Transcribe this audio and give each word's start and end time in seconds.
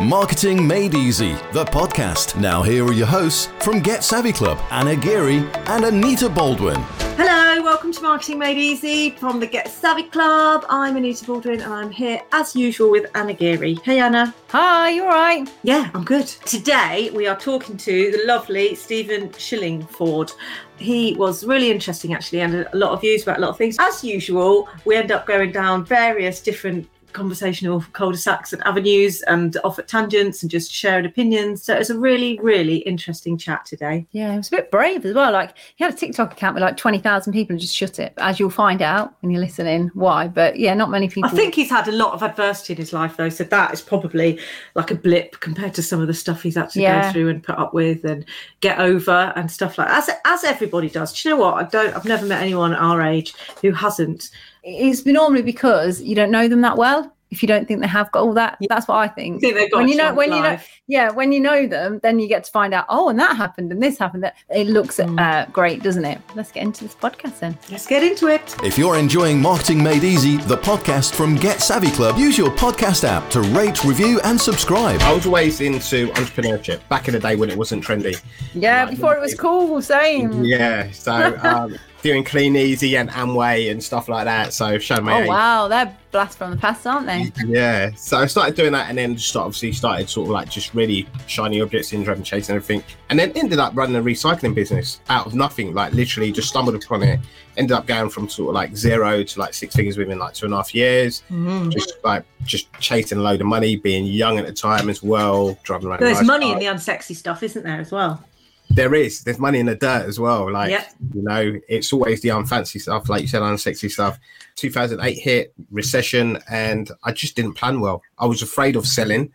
Marketing 0.00 0.66
Made 0.66 0.94
Easy, 0.94 1.32
the 1.52 1.66
podcast. 1.66 2.40
Now, 2.40 2.62
here 2.62 2.86
are 2.86 2.92
your 2.92 3.06
hosts 3.06 3.50
from 3.60 3.80
Get 3.80 4.02
Savvy 4.02 4.32
Club 4.32 4.58
Anna 4.70 4.96
Geary 4.96 5.46
and 5.66 5.84
Anita 5.84 6.30
Baldwin. 6.30 6.80
Hello, 7.18 7.62
welcome 7.62 7.92
to 7.92 8.00
Marketing 8.00 8.38
Made 8.38 8.56
Easy 8.56 9.10
from 9.10 9.40
the 9.40 9.46
Get 9.46 9.68
Savvy 9.68 10.04
Club. 10.04 10.64
I'm 10.70 10.96
Anita 10.96 11.26
Baldwin 11.26 11.60
and 11.60 11.74
I'm 11.74 11.90
here 11.90 12.18
as 12.32 12.56
usual 12.56 12.90
with 12.90 13.10
Anna 13.14 13.34
Geary. 13.34 13.74
Hey, 13.84 14.00
Anna. 14.00 14.34
Hi, 14.48 14.88
you 14.88 15.02
all 15.02 15.10
right? 15.10 15.46
Yeah, 15.64 15.90
I'm 15.92 16.04
good. 16.04 16.26
Today 16.26 17.10
we 17.12 17.26
are 17.26 17.38
talking 17.38 17.76
to 17.76 18.10
the 18.10 18.24
lovely 18.24 18.74
Stephen 18.76 19.28
Shillingford. 19.28 20.32
He 20.78 21.12
was 21.16 21.44
really 21.44 21.70
interesting 21.70 22.14
actually 22.14 22.40
and 22.40 22.54
a 22.54 22.70
lot 22.72 22.92
of 22.92 23.02
views 23.02 23.24
about 23.24 23.36
a 23.36 23.40
lot 23.42 23.50
of 23.50 23.58
things. 23.58 23.76
As 23.78 24.02
usual, 24.02 24.66
we 24.86 24.96
end 24.96 25.12
up 25.12 25.26
going 25.26 25.52
down 25.52 25.84
various 25.84 26.40
different 26.40 26.88
conversational 27.12 27.84
cul-de-sacs 27.92 28.52
and 28.52 28.62
avenues 28.66 29.22
and 29.22 29.56
off 29.64 29.78
at 29.78 29.88
tangents 29.88 30.42
and 30.42 30.50
just 30.50 30.72
sharing 30.72 31.06
opinions. 31.06 31.62
So 31.62 31.74
it 31.74 31.78
was 31.78 31.90
a 31.90 31.98
really, 31.98 32.38
really 32.42 32.76
interesting 32.78 33.36
chat 33.38 33.64
today. 33.66 34.06
Yeah, 34.12 34.32
it 34.34 34.36
was 34.38 34.48
a 34.48 34.56
bit 34.56 34.70
brave 34.70 35.04
as 35.04 35.14
well. 35.14 35.32
Like 35.32 35.56
he 35.76 35.84
had 35.84 35.94
a 35.94 35.96
TikTok 35.96 36.32
account 36.32 36.54
with 36.54 36.62
like 36.62 36.76
twenty 36.76 36.98
thousand 36.98 37.32
people 37.32 37.54
and 37.54 37.60
just 37.60 37.74
shut 37.74 37.98
it. 37.98 38.12
As 38.18 38.38
you'll 38.40 38.50
find 38.50 38.82
out 38.82 39.14
when 39.20 39.30
you're 39.30 39.40
listening, 39.40 39.90
why? 39.94 40.28
But 40.28 40.58
yeah, 40.58 40.74
not 40.74 40.90
many 40.90 41.08
people. 41.08 41.30
I 41.30 41.32
think 41.32 41.54
he's 41.54 41.70
had 41.70 41.88
a 41.88 41.92
lot 41.92 42.12
of 42.14 42.22
adversity 42.22 42.72
in 42.74 42.78
his 42.78 42.92
life 42.92 43.16
though, 43.16 43.28
so 43.28 43.44
that 43.44 43.72
is 43.72 43.80
probably 43.80 44.38
like 44.74 44.90
a 44.90 44.94
blip 44.94 45.40
compared 45.40 45.74
to 45.74 45.82
some 45.82 46.00
of 46.00 46.06
the 46.06 46.14
stuff 46.14 46.42
he's 46.42 46.56
had 46.56 46.70
to 46.70 46.80
Yeah. 46.80 47.06
go 47.06 47.12
through 47.12 47.28
and 47.30 47.42
put 47.42 47.58
up 47.58 47.74
with 47.74 48.04
and 48.04 48.24
get 48.60 48.78
over 48.78 49.32
and 49.36 49.50
stuff 49.50 49.78
like 49.78 49.88
as 49.88 50.10
as 50.24 50.44
everybody 50.44 50.88
does. 50.88 51.12
Do 51.12 51.28
you 51.28 51.34
know 51.34 51.40
what? 51.40 51.54
I 51.54 51.64
don't. 51.68 51.94
I've 51.96 52.04
never 52.04 52.26
met 52.26 52.42
anyone 52.42 52.74
our 52.74 53.02
age 53.02 53.34
who 53.62 53.72
hasn't. 53.72 54.30
It's 54.62 55.06
normally 55.06 55.42
because 55.42 56.00
you 56.02 56.14
don't 56.14 56.30
know 56.30 56.48
them 56.48 56.60
that 56.62 56.76
well. 56.76 57.14
If 57.32 57.44
you 57.44 57.46
don't 57.46 57.68
think 57.68 57.80
they 57.80 57.86
have 57.86 58.10
got 58.10 58.22
all 58.24 58.34
that, 58.34 58.58
that's 58.68 58.88
what 58.88 58.96
I 58.96 59.06
think. 59.06 59.40
think 59.40 59.70
got 59.70 59.78
when 59.78 59.86
you 59.88 59.94
know, 59.94 60.06
chance 60.06 60.16
when 60.16 60.32
you 60.32 60.42
know, 60.42 60.58
yeah, 60.88 61.10
when 61.12 61.30
you 61.30 61.38
know 61.38 61.68
them, 61.68 62.00
then 62.02 62.18
you 62.18 62.26
get 62.26 62.42
to 62.42 62.50
find 62.50 62.74
out. 62.74 62.86
Oh, 62.88 63.08
and 63.08 63.20
that 63.20 63.36
happened, 63.36 63.70
and 63.70 63.80
this 63.80 63.98
happened. 63.98 64.24
That 64.24 64.34
it 64.52 64.66
looks 64.66 64.96
Mm. 64.96 65.20
uh, 65.20 65.46
great, 65.52 65.80
doesn't 65.80 66.04
it? 66.04 66.20
Let's 66.34 66.50
get 66.50 66.64
into 66.64 66.82
this 66.82 66.96
podcast 66.96 67.38
then. 67.38 67.56
Let's 67.70 67.86
get 67.86 68.02
into 68.02 68.26
it. 68.26 68.56
If 68.64 68.76
you're 68.76 68.96
enjoying 68.98 69.40
Marketing 69.40 69.80
Made 69.80 70.02
Easy, 70.02 70.38
the 70.38 70.56
podcast 70.56 71.14
from 71.14 71.36
Get 71.36 71.60
Savvy 71.62 71.92
Club, 71.92 72.18
use 72.18 72.36
your 72.36 72.50
podcast 72.50 73.04
app 73.04 73.30
to 73.30 73.42
rate, 73.42 73.84
review, 73.84 74.18
and 74.24 74.38
subscribe. 74.40 75.00
I 75.02 75.12
was 75.12 75.24
always 75.24 75.60
into 75.60 76.08
entrepreneurship 76.14 76.80
back 76.88 77.06
in 77.06 77.14
the 77.14 77.20
day 77.20 77.36
when 77.36 77.48
it 77.48 77.56
wasn't 77.56 77.84
trendy. 77.84 78.20
Yeah, 78.54 78.86
Like, 78.86 78.96
before 78.96 79.14
it 79.14 79.20
was 79.20 79.36
cool, 79.36 79.80
same. 79.82 80.42
Yeah, 80.42 80.90
so 80.90 81.38
um, 81.44 81.78
doing 82.02 82.24
Kleeneze 82.24 82.98
and 82.98 83.10
Amway 83.10 83.70
and 83.70 83.82
stuff 83.82 84.08
like 84.08 84.24
that. 84.24 84.52
So 84.52 84.78
showing 84.78 85.04
my 85.04 85.18
Oh 85.18 85.22
age. 85.22 85.28
wow, 85.28 85.68
they're 85.68 85.96
blast 86.12 86.38
from 86.38 86.50
the 86.50 86.56
past, 86.56 86.86
aren't 86.86 87.06
they? 87.06 87.30
Yeah, 87.46 87.92
so 87.94 88.18
I 88.18 88.26
started 88.26 88.56
doing 88.56 88.72
that, 88.72 88.88
and 88.88 88.98
then 88.98 89.14
just 89.16 89.36
obviously 89.36 89.72
started 89.72 90.08
sort 90.08 90.26
of 90.26 90.32
like 90.32 90.50
just 90.50 90.74
really 90.74 91.06
shiny 91.26 91.60
object 91.60 91.86
syndrome, 91.86 92.16
and 92.16 92.26
chasing 92.26 92.54
everything, 92.56 92.82
and 93.10 93.18
then 93.18 93.32
ended 93.36 93.58
up 93.58 93.76
running 93.76 93.96
a 93.96 94.02
recycling 94.02 94.54
business 94.54 95.00
out 95.08 95.26
of 95.26 95.34
nothing. 95.34 95.74
Like 95.74 95.92
literally, 95.92 96.32
just 96.32 96.48
stumbled 96.48 96.74
upon 96.74 97.02
it. 97.02 97.20
Ended 97.56 97.72
up 97.76 97.86
going 97.86 98.08
from 98.10 98.28
sort 98.28 98.50
of 98.50 98.54
like 98.54 98.74
zero 98.76 99.22
to 99.22 99.38
like 99.38 99.52
six 99.54 99.74
figures 99.74 99.98
within 99.98 100.18
like 100.18 100.34
two 100.34 100.46
and 100.46 100.54
a 100.54 100.58
half 100.58 100.74
years. 100.74 101.22
Mm. 101.30 101.70
Just 101.72 101.94
like 102.04 102.24
just 102.44 102.72
chasing 102.80 103.18
a 103.18 103.20
load 103.20 103.40
of 103.40 103.46
money, 103.46 103.76
being 103.76 104.06
young 104.06 104.38
at 104.38 104.46
the 104.46 104.52
time 104.52 104.88
as 104.88 105.02
well, 105.02 105.58
driving 105.64 105.88
around. 105.88 106.00
There's 106.00 106.18
nice 106.18 106.26
money 106.26 106.52
in 106.52 106.58
the 106.58 106.66
unsexy 106.66 107.14
stuff, 107.14 107.42
isn't 107.42 107.62
there, 107.62 107.80
as 107.80 107.92
well? 107.92 108.22
There 108.70 108.94
is. 108.94 109.22
There's 109.24 109.38
money 109.38 109.58
in 109.58 109.66
the 109.66 109.74
dirt 109.74 110.06
as 110.06 110.20
well. 110.20 110.50
Like, 110.50 110.70
Yep. 110.70 110.92
you 111.14 111.22
know, 111.22 111.60
it's 111.68 111.92
always 111.92 112.20
the 112.20 112.28
unfancy 112.30 112.80
stuff, 112.80 113.08
like 113.08 113.22
you 113.22 113.28
said, 113.28 113.42
unsexy 113.42 113.90
stuff. 113.90 114.18
2008 114.56 115.18
hit, 115.18 115.52
recession, 115.70 116.38
and 116.48 116.90
I 117.02 117.12
just 117.12 117.34
didn't 117.34 117.54
plan 117.54 117.80
well. 117.80 118.02
I 118.18 118.26
was 118.26 118.42
afraid 118.42 118.76
of 118.76 118.86
selling 118.86 119.32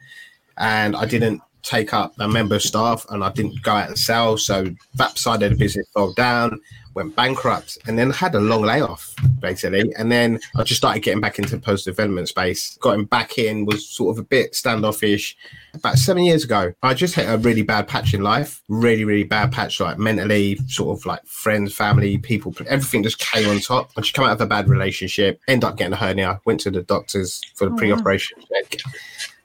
and 0.57 0.95
I 0.95 1.05
didn't 1.05 1.41
take 1.63 1.93
up 1.93 2.13
a 2.19 2.27
member 2.27 2.55
of 2.55 2.61
staff 2.61 3.05
and 3.09 3.23
I 3.23 3.29
didn't 3.31 3.61
go 3.63 3.71
out 3.73 3.87
and 3.89 3.97
sell. 3.97 4.37
So 4.37 4.67
that 4.95 5.17
side 5.17 5.43
of 5.43 5.49
the 5.51 5.57
business 5.57 5.87
fell 5.93 6.13
down, 6.13 6.61
went 6.95 7.15
bankrupt, 7.15 7.77
and 7.85 7.99
then 7.99 8.09
had 8.09 8.33
a 8.33 8.39
long 8.39 8.63
layoff, 8.63 9.13
basically. 9.39 9.93
And 9.97 10.11
then 10.11 10.39
I 10.55 10.63
just 10.63 10.79
started 10.79 11.03
getting 11.03 11.21
back 11.21 11.37
into 11.37 11.51
the 11.51 11.61
post 11.61 11.85
development 11.85 12.29
space. 12.29 12.77
Got 12.77 12.95
him 12.95 13.05
back 13.05 13.37
in, 13.37 13.65
was 13.65 13.87
sort 13.87 14.15
of 14.15 14.19
a 14.19 14.25
bit 14.25 14.55
standoffish 14.55 15.37
about 15.73 15.97
seven 15.97 16.23
years 16.23 16.43
ago. 16.43 16.73
I 16.81 16.93
just 16.93 17.13
hit 17.15 17.29
a 17.29 17.37
really 17.37 17.61
bad 17.61 17.87
patch 17.87 18.13
in 18.13 18.23
life, 18.23 18.63
really, 18.69 19.03
really 19.03 19.23
bad 19.23 19.51
patch, 19.51 19.79
like 19.79 19.99
mentally, 19.99 20.57
sort 20.67 20.97
of 20.97 21.05
like 21.05 21.25
friends, 21.27 21.75
family, 21.75 22.17
people, 22.17 22.53
everything 22.67 23.03
just 23.03 23.19
came 23.19 23.47
on 23.49 23.59
top. 23.59 23.91
I 23.97 24.01
just 24.01 24.13
come 24.13 24.25
out 24.25 24.31
of 24.31 24.41
a 24.41 24.47
bad 24.47 24.69
relationship, 24.69 25.39
end 25.47 25.63
up 25.63 25.77
getting 25.77 25.93
a 25.93 25.97
hernia, 25.97 26.41
went 26.45 26.61
to 26.61 26.71
the 26.71 26.81
doctors 26.81 27.41
for 27.55 27.69
the 27.69 27.75
Oh, 27.75 27.77
pre-operation 27.77 28.39
check. 28.49 28.79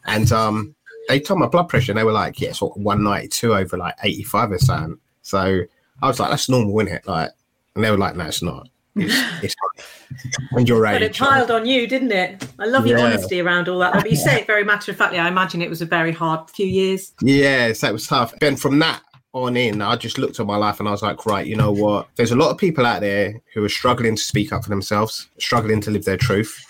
And 0.07 0.31
um, 0.31 0.75
they 1.09 1.19
told 1.19 1.41
my 1.41 1.47
blood 1.47 1.69
pressure 1.69 1.91
and 1.93 1.99
they 1.99 2.05
were 2.05 2.13
like, 2.13 2.41
yeah, 2.41 2.53
sort 2.53 2.77
of 2.77 2.83
192 2.83 3.55
over 3.55 3.77
like 3.77 3.95
85 4.03 4.53
or 4.53 4.59
something. 4.59 4.99
So 5.23 5.63
I 6.03 6.07
was 6.07 6.21
like, 6.21 6.31
that's 6.31 6.49
normal, 6.49 6.79
isn't 6.81 6.95
it? 6.95 7.07
Like, 7.07 7.31
and 7.75 7.85
they 7.85 7.91
were 7.91 7.99
like, 7.99 8.17
no, 8.17 8.27
it's 8.27 8.43
not. 8.43 8.69
It's, 8.97 9.15
it's 9.45 9.55
not. 9.63 9.87
And 10.59 10.69
your 10.69 10.83
But 10.83 11.03
it 11.03 11.17
piled 11.17 11.51
on 11.51 11.65
you, 11.67 11.87
didn't 11.87 12.13
it? 12.13 12.47
I 12.59 12.67
love 12.67 12.87
your 12.87 12.99
Yeah. 12.99 13.05
honesty 13.07 13.41
around 13.41 13.69
all 13.69 13.79
that. 13.79 13.93
But 13.95 14.11
you 14.11 14.17
say 14.17 14.41
it 14.41 14.47
very 14.47 14.65
matter 14.65 14.91
of 14.91 14.99
factly. 14.99 15.19
I 15.19 15.29
imagine 15.29 15.63
it 15.63 15.71
was 15.71 15.81
a 15.83 15.87
very 15.87 16.13
hard 16.13 16.51
few 16.51 16.67
years. 16.67 17.13
Yeah, 17.23 17.73
so 17.73 17.89
it 17.89 17.93
was 17.93 18.07
tough. 18.07 18.35
Then 18.41 18.57
from 18.57 18.79
that 18.81 19.03
on 19.33 19.57
in, 19.57 19.81
I 19.81 19.95
just 19.95 20.19
looked 20.19 20.41
at 20.41 20.47
my 20.47 20.57
life 20.57 20.81
and 20.81 20.89
I 20.89 20.93
was 20.93 21.03
like, 21.03 21.25
right, 21.27 21.47
you 21.47 21.55
know 21.55 21.71
what? 21.71 22.09
There's 22.17 22.33
a 22.33 22.37
lot 22.37 22.51
of 22.51 22.59
people 22.59 22.85
out 22.85 23.01
there 23.01 23.41
who 23.55 23.63
are 23.65 23.69
struggling 23.69 24.17
to 24.17 24.23
speak 24.23 24.53
up 24.53 24.65
for 24.65 24.71
themselves, 24.71 25.29
struggling 25.39 25.81
to 25.83 25.91
live 25.93 26.05
their 26.05 26.17
truth. 26.17 26.65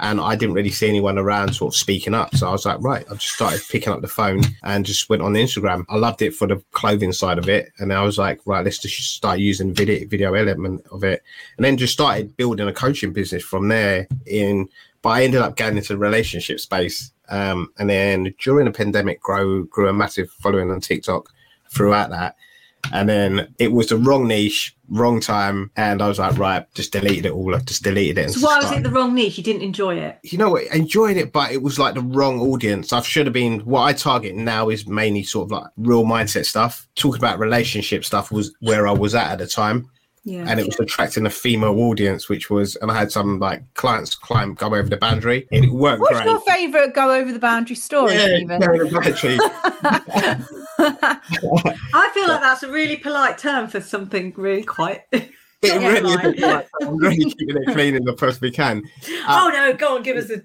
And 0.00 0.20
I 0.20 0.34
didn't 0.34 0.54
really 0.54 0.70
see 0.70 0.88
anyone 0.88 1.18
around 1.18 1.54
sort 1.54 1.74
of 1.74 1.78
speaking 1.78 2.14
up. 2.14 2.34
So 2.34 2.48
I 2.48 2.52
was 2.52 2.64
like, 2.64 2.80
right, 2.80 3.04
I 3.10 3.14
just 3.14 3.34
started 3.34 3.62
picking 3.68 3.92
up 3.92 4.00
the 4.00 4.08
phone 4.08 4.42
and 4.62 4.84
just 4.84 5.08
went 5.08 5.22
on 5.22 5.34
Instagram. 5.34 5.84
I 5.88 5.96
loved 5.96 6.22
it 6.22 6.34
for 6.34 6.46
the 6.46 6.62
clothing 6.72 7.12
side 7.12 7.38
of 7.38 7.48
it. 7.48 7.70
And 7.78 7.92
I 7.92 8.02
was 8.02 8.18
like, 8.18 8.40
right, 8.46 8.64
let's 8.64 8.78
just 8.78 9.14
start 9.14 9.38
using 9.38 9.74
video 9.74 10.06
video 10.08 10.34
element 10.34 10.84
of 10.90 11.04
it. 11.04 11.22
And 11.56 11.64
then 11.64 11.76
just 11.76 11.92
started 11.92 12.36
building 12.36 12.66
a 12.66 12.72
coaching 12.72 13.12
business 13.12 13.42
from 13.42 13.68
there 13.68 14.08
in 14.26 14.68
but 15.02 15.10
I 15.10 15.24
ended 15.24 15.40
up 15.40 15.56
getting 15.56 15.78
into 15.78 15.96
relationship 15.96 16.60
space. 16.60 17.12
Um, 17.28 17.72
and 17.78 17.88
then 17.88 18.34
during 18.38 18.66
the 18.66 18.72
pandemic, 18.72 19.20
grow 19.20 19.64
grew 19.64 19.88
a 19.88 19.92
massive 19.92 20.30
following 20.30 20.70
on 20.70 20.80
TikTok 20.80 21.30
throughout 21.70 22.10
that. 22.10 22.36
And 22.92 23.08
then 23.08 23.54
it 23.58 23.72
was 23.72 23.88
the 23.88 23.96
wrong 23.96 24.26
niche, 24.26 24.76
wrong 24.88 25.20
time, 25.20 25.70
and 25.76 26.02
I 26.02 26.08
was 26.08 26.18
like, 26.18 26.36
right, 26.38 26.66
just 26.74 26.92
deleted 26.92 27.26
it 27.26 27.32
all. 27.32 27.54
I 27.54 27.60
just 27.60 27.82
deleted 27.82 28.18
it. 28.18 28.30
So 28.32 28.46
why 28.46 28.58
was 28.58 28.72
it 28.72 28.82
the 28.82 28.90
wrong 28.90 29.14
niche? 29.14 29.38
You 29.38 29.44
didn't 29.44 29.62
enjoy 29.62 29.96
it. 29.96 30.18
you 30.22 30.38
know 30.38 30.50
what? 30.50 30.64
I 30.72 30.76
enjoyed 30.76 31.16
it, 31.16 31.32
but 31.32 31.52
it 31.52 31.62
was 31.62 31.78
like 31.78 31.94
the 31.94 32.02
wrong 32.02 32.40
audience. 32.40 32.92
I 32.92 33.00
should 33.02 33.26
have 33.26 33.32
been. 33.32 33.60
What 33.60 33.82
I 33.82 33.92
target 33.92 34.34
now 34.34 34.68
is 34.68 34.86
mainly 34.86 35.22
sort 35.22 35.46
of 35.46 35.52
like 35.52 35.70
real 35.76 36.04
mindset 36.04 36.46
stuff. 36.46 36.88
Talking 36.96 37.20
about 37.20 37.38
relationship 37.38 38.04
stuff 38.04 38.32
was 38.32 38.54
where 38.60 38.88
I 38.88 38.92
was 38.92 39.14
at 39.14 39.30
at 39.30 39.38
the 39.38 39.46
time 39.46 39.90
Yeah. 40.22 40.44
and 40.46 40.60
it 40.60 40.66
was 40.66 40.78
attracting 40.78 41.24
a 41.24 41.30
female 41.30 41.78
audience, 41.80 42.28
which 42.28 42.50
was, 42.50 42.76
and 42.76 42.90
I 42.90 42.94
had 42.98 43.10
some 43.10 43.38
like 43.38 43.62
clients 43.74 44.14
climb 44.14 44.54
go 44.54 44.66
over 44.74 44.88
the 44.88 44.98
boundary, 44.98 45.48
and 45.50 45.64
it 45.64 45.70
worked 45.70 46.00
What's 46.00 46.12
great. 46.20 46.26
your 46.26 46.40
favourite 46.40 46.94
go 46.94 47.14
over 47.14 47.32
the 47.32 47.38
boundary 47.38 47.76
story, 47.76 48.14
yeah, 48.14 48.26
Stephen? 48.26 48.60
go 48.60 48.66
over 48.66 48.84
the 48.84 49.00
boundary. 49.00 49.38
I 51.92 52.10
feel 52.14 52.28
like 52.28 52.40
that's 52.40 52.62
a 52.62 52.70
really 52.70 52.96
polite 52.96 53.38
term 53.38 53.68
for 53.68 53.80
something 53.80 54.32
really 54.36 54.62
quite. 54.62 55.02
It 55.62 55.82
Yeah, 55.82 55.88
really 55.90 56.36
is. 56.38 56.42
Like, 56.42 56.68
I'm 56.82 56.96
really 56.96 57.16
keeping 57.18 57.56
it 57.62 57.72
clean 57.74 57.94
as 57.94 58.00
I 58.08 58.14
possibly 58.14 58.50
can. 58.50 58.82
oh 59.28 59.50
no, 59.52 59.74
go 59.74 59.96
on, 59.96 60.02
give 60.02 60.16
us 60.16 60.30
a. 60.30 60.36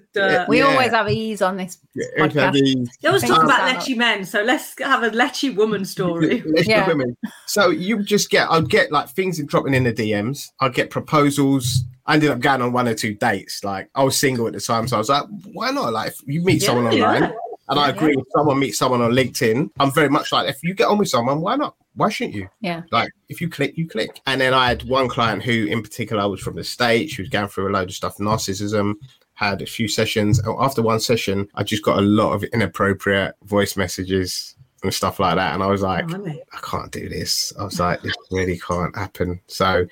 Uh, 0.42 0.44
we 0.46 0.58
Yeah. 0.58 0.64
always 0.66 0.90
have 0.90 1.08
ease 1.10 1.40
on 1.40 1.56
this 1.56 1.78
Okay, 1.96 2.28
podcast. 2.38 2.52
the- 2.52 2.86
they 3.00 3.08
always 3.08 3.22
talk 3.22 3.42
about 3.42 3.60
lechy 3.74 3.96
men, 3.96 4.26
so 4.26 4.42
let's 4.42 4.74
have 4.80 5.02
a 5.04 5.10
lechy 5.10 5.54
woman 5.56 5.84
story. 5.96 6.42
Let's 6.46 6.68
Yeah. 6.68 6.86
women. 6.86 7.16
So 7.46 7.70
you 7.70 8.02
just 8.02 8.28
get, 8.28 8.46
I'd 8.50 8.68
get 8.68 8.92
like 8.92 9.08
things 9.08 9.42
dropping 9.44 9.72
in 9.72 9.84
the 9.84 9.92
DMs. 9.92 10.48
I'd 10.60 10.74
get 10.74 10.90
proposals. 10.90 11.84
I 12.08 12.14
ended 12.14 12.30
up 12.30 12.40
going 12.40 12.60
on 12.62 12.72
one 12.72 12.86
or 12.86 12.94
two 12.94 13.14
dates. 13.14 13.64
Like 13.64 13.88
I 13.94 14.04
was 14.04 14.18
single 14.18 14.46
at 14.46 14.52
the 14.52 14.60
time, 14.60 14.86
so 14.86 14.96
I 14.96 14.98
was 14.98 15.08
like, 15.08 15.24
why 15.54 15.70
not? 15.70 15.92
Like 15.94 16.12
you 16.26 16.42
meet 16.42 16.60
Yeah, 16.60 16.66
someone 16.66 16.92
yeah. 16.94 17.04
online, 17.14 17.32
and 17.68 17.78
I 17.78 17.90
agree, 17.90 18.14
if 18.16 18.24
someone 18.34 18.58
meets 18.58 18.78
someone 18.78 19.02
on 19.02 19.12
LinkedIn, 19.12 19.70
I'm 19.78 19.92
very 19.92 20.08
much 20.08 20.32
like, 20.32 20.48
if 20.48 20.62
you 20.62 20.74
get 20.74 20.88
on 20.88 20.98
with 20.98 21.08
someone, 21.08 21.40
why 21.40 21.56
not? 21.56 21.74
Why 21.94 22.10
shouldn't 22.10 22.36
you? 22.36 22.48
Yeah. 22.60 22.82
Like 22.92 23.10
if 23.28 23.40
you 23.40 23.48
click, 23.48 23.76
you 23.76 23.88
click. 23.88 24.20
And 24.26 24.40
then 24.40 24.52
I 24.52 24.68
had 24.68 24.82
one 24.88 25.08
client 25.08 25.42
who, 25.42 25.66
in 25.66 25.82
particular, 25.82 26.28
was 26.28 26.40
from 26.40 26.56
the 26.56 26.64
States. 26.64 27.14
She 27.14 27.22
was 27.22 27.28
going 27.28 27.48
through 27.48 27.70
a 27.70 27.72
load 27.72 27.88
of 27.88 27.94
stuff, 27.94 28.18
narcissism. 28.18 28.94
Had 29.34 29.60
a 29.60 29.66
few 29.66 29.88
sessions. 29.88 30.40
After 30.58 30.80
one 30.80 31.00
session, 31.00 31.48
I 31.54 31.62
just 31.62 31.82
got 31.82 31.98
a 31.98 32.02
lot 32.02 32.32
of 32.32 32.42
inappropriate 32.44 33.34
voice 33.44 33.76
messages 33.76 34.56
and 34.82 34.94
stuff 34.94 35.20
like 35.20 35.36
that. 35.36 35.52
And 35.52 35.62
I 35.62 35.66
was 35.66 35.82
like, 35.82 36.06
Blimey. 36.06 36.42
I 36.52 36.58
can't 36.62 36.90
do 36.90 37.08
this. 37.08 37.52
I 37.58 37.64
was 37.64 37.78
like, 37.80 38.00
this 38.02 38.14
really 38.30 38.58
can't 38.58 38.96
happen. 38.96 39.40
So 39.46 39.86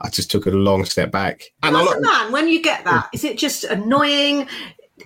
I 0.00 0.08
just 0.10 0.30
took 0.30 0.46
a 0.46 0.50
long 0.50 0.84
step 0.84 1.10
back. 1.10 1.52
And 1.62 1.76
a 1.76 1.78
As 1.78 1.86
lot 1.86 1.98
a 1.98 2.00
man, 2.00 2.32
when 2.32 2.48
you 2.48 2.62
get 2.62 2.84
that, 2.84 3.08
is 3.14 3.24
it 3.24 3.38
just 3.38 3.64
annoying? 3.64 4.46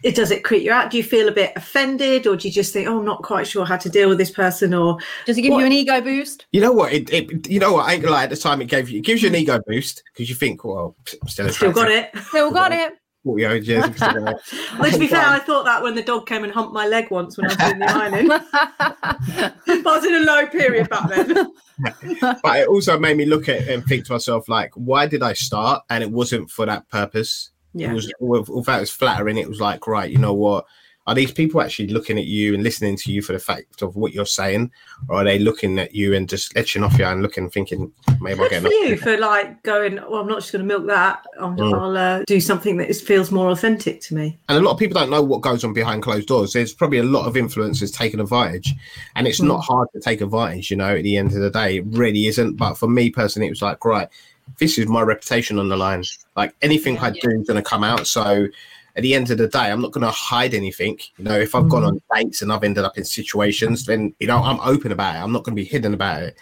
It 0.02 0.14
does 0.14 0.30
it 0.30 0.44
creep 0.44 0.62
you 0.62 0.72
out? 0.72 0.90
Do 0.90 0.96
you 0.96 1.04
feel 1.04 1.28
a 1.28 1.32
bit 1.32 1.52
offended, 1.56 2.26
or 2.26 2.36
do 2.36 2.48
you 2.48 2.52
just 2.52 2.72
think, 2.72 2.88
"Oh, 2.88 2.98
I'm 2.98 3.04
not 3.04 3.22
quite 3.22 3.46
sure 3.46 3.64
how 3.64 3.76
to 3.76 3.88
deal 3.88 4.08
with 4.08 4.18
this 4.18 4.30
person"? 4.30 4.74
Or 4.74 4.98
Does 5.24 5.38
it 5.38 5.42
give 5.42 5.52
What- 5.52 5.60
you 5.60 5.66
an 5.66 5.72
ego 5.72 6.00
boost? 6.00 6.46
You 6.52 6.60
know 6.60 6.72
what? 6.72 6.92
It, 6.92 7.10
it 7.12 7.48
you 7.48 7.58
know 7.60 7.72
what? 7.72 7.88
I 7.88 7.94
ain't 7.94 8.02
gonna 8.02 8.14
lie. 8.14 8.24
At 8.24 8.30
the 8.30 8.36
time, 8.36 8.60
it 8.60 8.66
gave 8.66 8.88
you 8.90 8.98
it 8.98 9.04
gives 9.04 9.22
you 9.22 9.28
an 9.28 9.34
ego 9.34 9.60
boost 9.66 10.02
because 10.12 10.28
you 10.28 10.34
think, 10.34 10.64
well, 10.64 10.96
I'm 11.22 11.28
still 11.28 11.48
still 11.50 11.72
got 11.72 11.90
it? 11.90 12.10
Still 12.28 12.50
got 12.50 12.72
it. 12.72 12.92
40 13.26 13.42
years. 13.42 14.00
well, 14.00 14.90
to 14.90 14.98
be 14.98 15.08
fair, 15.08 15.26
I 15.26 15.40
thought 15.40 15.64
that 15.64 15.82
when 15.82 15.96
the 15.96 16.02
dog 16.02 16.28
came 16.28 16.44
and 16.44 16.52
humped 16.52 16.72
my 16.72 16.86
leg 16.86 17.10
once 17.10 17.36
when 17.36 17.50
I 17.50 17.54
was 17.54 17.72
in 17.72 17.78
the 17.80 17.90
ironing. 17.90 18.28
but 19.82 19.86
I 19.86 19.96
was 19.96 20.04
in 20.04 20.14
a 20.14 20.20
low 20.20 20.46
period 20.46 20.88
back 20.88 21.08
then. 21.10 21.52
but 22.20 22.56
it 22.56 22.68
also 22.68 22.96
made 23.00 23.16
me 23.16 23.26
look 23.26 23.48
at 23.48 23.62
it 23.62 23.68
and 23.68 23.84
think 23.84 24.06
to 24.06 24.12
myself, 24.12 24.48
like, 24.48 24.70
why 24.76 25.08
did 25.08 25.24
I 25.24 25.32
start? 25.32 25.82
And 25.90 26.04
it 26.04 26.10
wasn't 26.10 26.50
for 26.50 26.66
that 26.66 26.88
purpose. 26.88 27.50
Yeah. 27.76 27.90
It 27.90 27.94
was, 27.94 28.12
although 28.20 28.76
it 28.76 28.80
was 28.80 28.90
flattering, 28.90 29.38
it 29.38 29.48
was 29.48 29.60
like, 29.60 29.86
right, 29.86 30.10
you 30.10 30.18
know 30.18 30.34
what? 30.34 30.66
Are 31.08 31.14
these 31.14 31.30
people 31.30 31.60
actually 31.60 31.86
looking 31.86 32.18
at 32.18 32.24
you 32.24 32.52
and 32.52 32.64
listening 32.64 32.96
to 32.96 33.12
you 33.12 33.22
for 33.22 33.32
the 33.32 33.38
fact 33.38 33.80
of 33.80 33.94
what 33.94 34.12
you're 34.12 34.26
saying, 34.26 34.72
or 35.08 35.18
are 35.18 35.24
they 35.24 35.38
looking 35.38 35.78
at 35.78 35.94
you 35.94 36.14
and 36.14 36.28
just 36.28 36.56
etching 36.56 36.82
off 36.82 36.98
you 36.98 37.04
and 37.04 37.22
looking, 37.22 37.48
thinking 37.48 37.92
maybe 38.20 38.40
I'll 38.40 38.48
get 38.48 38.62
for 38.62 38.66
enough? 38.66 38.72
you 38.72 38.96
for 38.96 39.16
like 39.16 39.62
going. 39.62 39.96
Well, 39.96 40.16
I'm 40.16 40.26
not 40.26 40.40
just 40.40 40.50
going 40.50 40.66
to 40.66 40.66
milk 40.66 40.88
that. 40.88 41.24
I'll, 41.38 41.50
Mm. 41.52 41.80
I'll 41.80 41.96
uh, 41.96 42.24
do 42.26 42.40
something 42.40 42.76
that 42.78 42.88
is, 42.90 43.00
feels 43.00 43.30
more 43.30 43.50
authentic 43.50 44.00
to 44.00 44.16
me. 44.16 44.36
And 44.48 44.58
a 44.58 44.60
lot 44.60 44.72
of 44.72 44.80
people 44.80 44.98
don't 44.98 45.10
know 45.10 45.22
what 45.22 45.42
goes 45.42 45.62
on 45.62 45.72
behind 45.72 46.02
closed 46.02 46.26
doors. 46.26 46.52
There's 46.52 46.74
probably 46.74 46.98
a 46.98 47.04
lot 47.04 47.28
of 47.28 47.34
influencers 47.34 47.94
taking 47.94 48.18
advantage, 48.18 48.74
and 49.14 49.28
it's 49.28 49.40
not 49.40 49.60
hard 49.60 49.86
to 49.94 50.00
take 50.00 50.20
advantage. 50.22 50.72
You 50.72 50.76
know, 50.78 50.96
at 50.96 51.04
the 51.04 51.16
end 51.16 51.32
of 51.34 51.40
the 51.40 51.50
day, 51.50 51.76
it 51.76 51.84
really 51.86 52.26
isn't. 52.26 52.56
But 52.56 52.74
for 52.74 52.88
me 52.88 53.10
personally, 53.10 53.46
it 53.46 53.50
was 53.50 53.62
like, 53.62 53.84
right, 53.84 54.08
this 54.58 54.78
is 54.78 54.88
my 54.88 55.02
reputation 55.02 55.58
on 55.58 55.68
the 55.68 55.76
line. 55.76 56.04
Like 56.36 56.54
anything 56.62 56.98
I 56.98 57.10
do 57.10 57.30
is 57.30 57.46
going 57.46 57.62
to 57.62 57.68
come 57.68 57.84
out. 57.84 58.06
So 58.06 58.48
at 58.96 59.02
the 59.02 59.14
end 59.14 59.30
of 59.30 59.38
the 59.38 59.48
day, 59.48 59.70
I'm 59.70 59.82
not 59.82 59.92
going 59.92 60.06
to 60.06 60.10
hide 60.10 60.54
anything. 60.54 60.98
You 61.18 61.24
know, 61.24 61.38
if 61.38 61.54
I've 61.54 61.68
gone 61.68 61.82
mm. 61.82 61.88
on 61.88 62.00
dates 62.14 62.42
and 62.42 62.52
I've 62.52 62.64
ended 62.64 62.84
up 62.84 62.96
in 62.96 63.04
situations, 63.04 63.84
then 63.84 64.14
you 64.18 64.26
know 64.26 64.38
I'm 64.38 64.60
open 64.60 64.92
about 64.92 65.16
it. 65.16 65.18
I'm 65.18 65.32
not 65.32 65.44
going 65.44 65.54
to 65.54 65.62
be 65.62 65.68
hidden 65.68 65.94
about 65.94 66.22
it. 66.22 66.36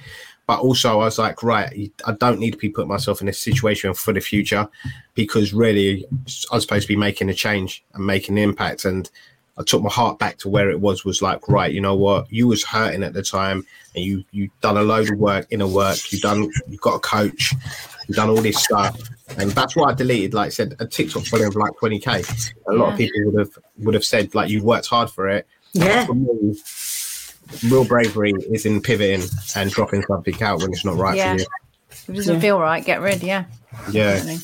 But 0.47 0.61
also, 0.61 1.01
I 1.01 1.05
was 1.07 1.19
like, 1.19 1.43
right, 1.43 1.91
I 2.07 2.13
don't 2.13 2.39
need 2.39 2.51
to 2.51 2.59
be 2.59 2.69
putting 2.69 2.89
myself 2.89 3.21
in 3.21 3.27
this 3.27 3.39
situation 3.41 3.95
for 3.95 4.13
the 4.13 4.21
future 4.21 4.69
because 5.15 5.55
really, 5.55 6.07
I'm 6.53 6.61
supposed 6.61 6.83
to 6.83 6.89
be 6.89 6.97
making 6.97 7.31
a 7.31 7.35
change 7.35 7.83
and 7.95 8.07
making 8.07 8.37
an 8.37 8.45
impact. 8.45 8.85
And 8.85 9.11
I 9.57 9.63
took 9.63 9.83
my 9.83 9.91
heart 9.91 10.19
back 10.19 10.37
to 10.39 10.51
where 10.51 10.71
it 10.71 10.81
was. 10.81 11.05
Was 11.05 11.23
like, 11.23 11.49
right, 11.49 11.73
you 11.73 11.81
know 11.81 11.95
what? 11.95 12.31
You 12.31 12.47
was 12.47 12.63
hurting 12.63 13.03
at 13.03 13.15
the 13.15 13.23
time, 13.23 13.65
and 13.95 14.05
you 14.05 14.23
you 14.33 14.51
done 14.61 14.77
a 14.77 14.83
load 14.83 15.11
of 15.11 15.19
work, 15.19 15.47
inner 15.51 15.67
work. 15.67 16.13
You 16.13 16.21
done, 16.21 16.51
you 16.69 16.77
got 16.79 16.97
a 16.97 17.01
coach. 17.01 17.55
You 18.09 18.15
done 18.15 18.29
all 18.29 18.37
this 18.43 18.63
stuff, 18.63 19.01
and 19.39 19.51
that's 19.53 19.77
why 19.77 19.91
I 19.91 19.95
deleted. 19.95 20.35
Like 20.35 20.47
I 20.47 20.51
said, 20.51 20.77
a 20.81 20.87
TikTok 20.87 21.25
following 21.25 21.49
of 21.49 21.57
like 21.57 21.73
20k. 21.83 22.53
A 22.69 22.73
lot 22.73 22.93
of 22.93 22.99
people 22.99 23.21
would 23.33 23.39
have 23.39 23.59
would 23.79 23.95
have 23.95 24.05
said 24.05 24.35
like 24.35 24.51
you 24.51 24.63
worked 24.63 24.87
hard 24.87 25.11
for 25.11 25.29
it. 25.29 25.47
Yeah. 25.73 26.05
For 26.07 26.15
me, 26.15 26.55
real 27.69 27.85
bravery 27.85 28.33
is 28.51 28.67
in 28.67 28.81
pivoting 28.81 29.27
and 29.57 29.71
dropping 29.71 30.03
something 30.03 30.43
out 30.43 30.61
when 30.61 30.73
it's 30.73 30.85
not 30.85 30.97
right 30.97 31.17
Yeah. 31.17 31.35
for 31.35 31.41
you. 31.41 31.47
If 31.91 32.09
it 32.09 32.13
doesn't 32.15 32.35
Yeah. 32.37 32.41
feel 32.41 32.61
right, 32.61 32.85
get 32.85 33.01
rid. 33.01 33.23
Yeah. 33.23 33.45
Yeah. 33.91 34.15
definitely. 34.15 34.39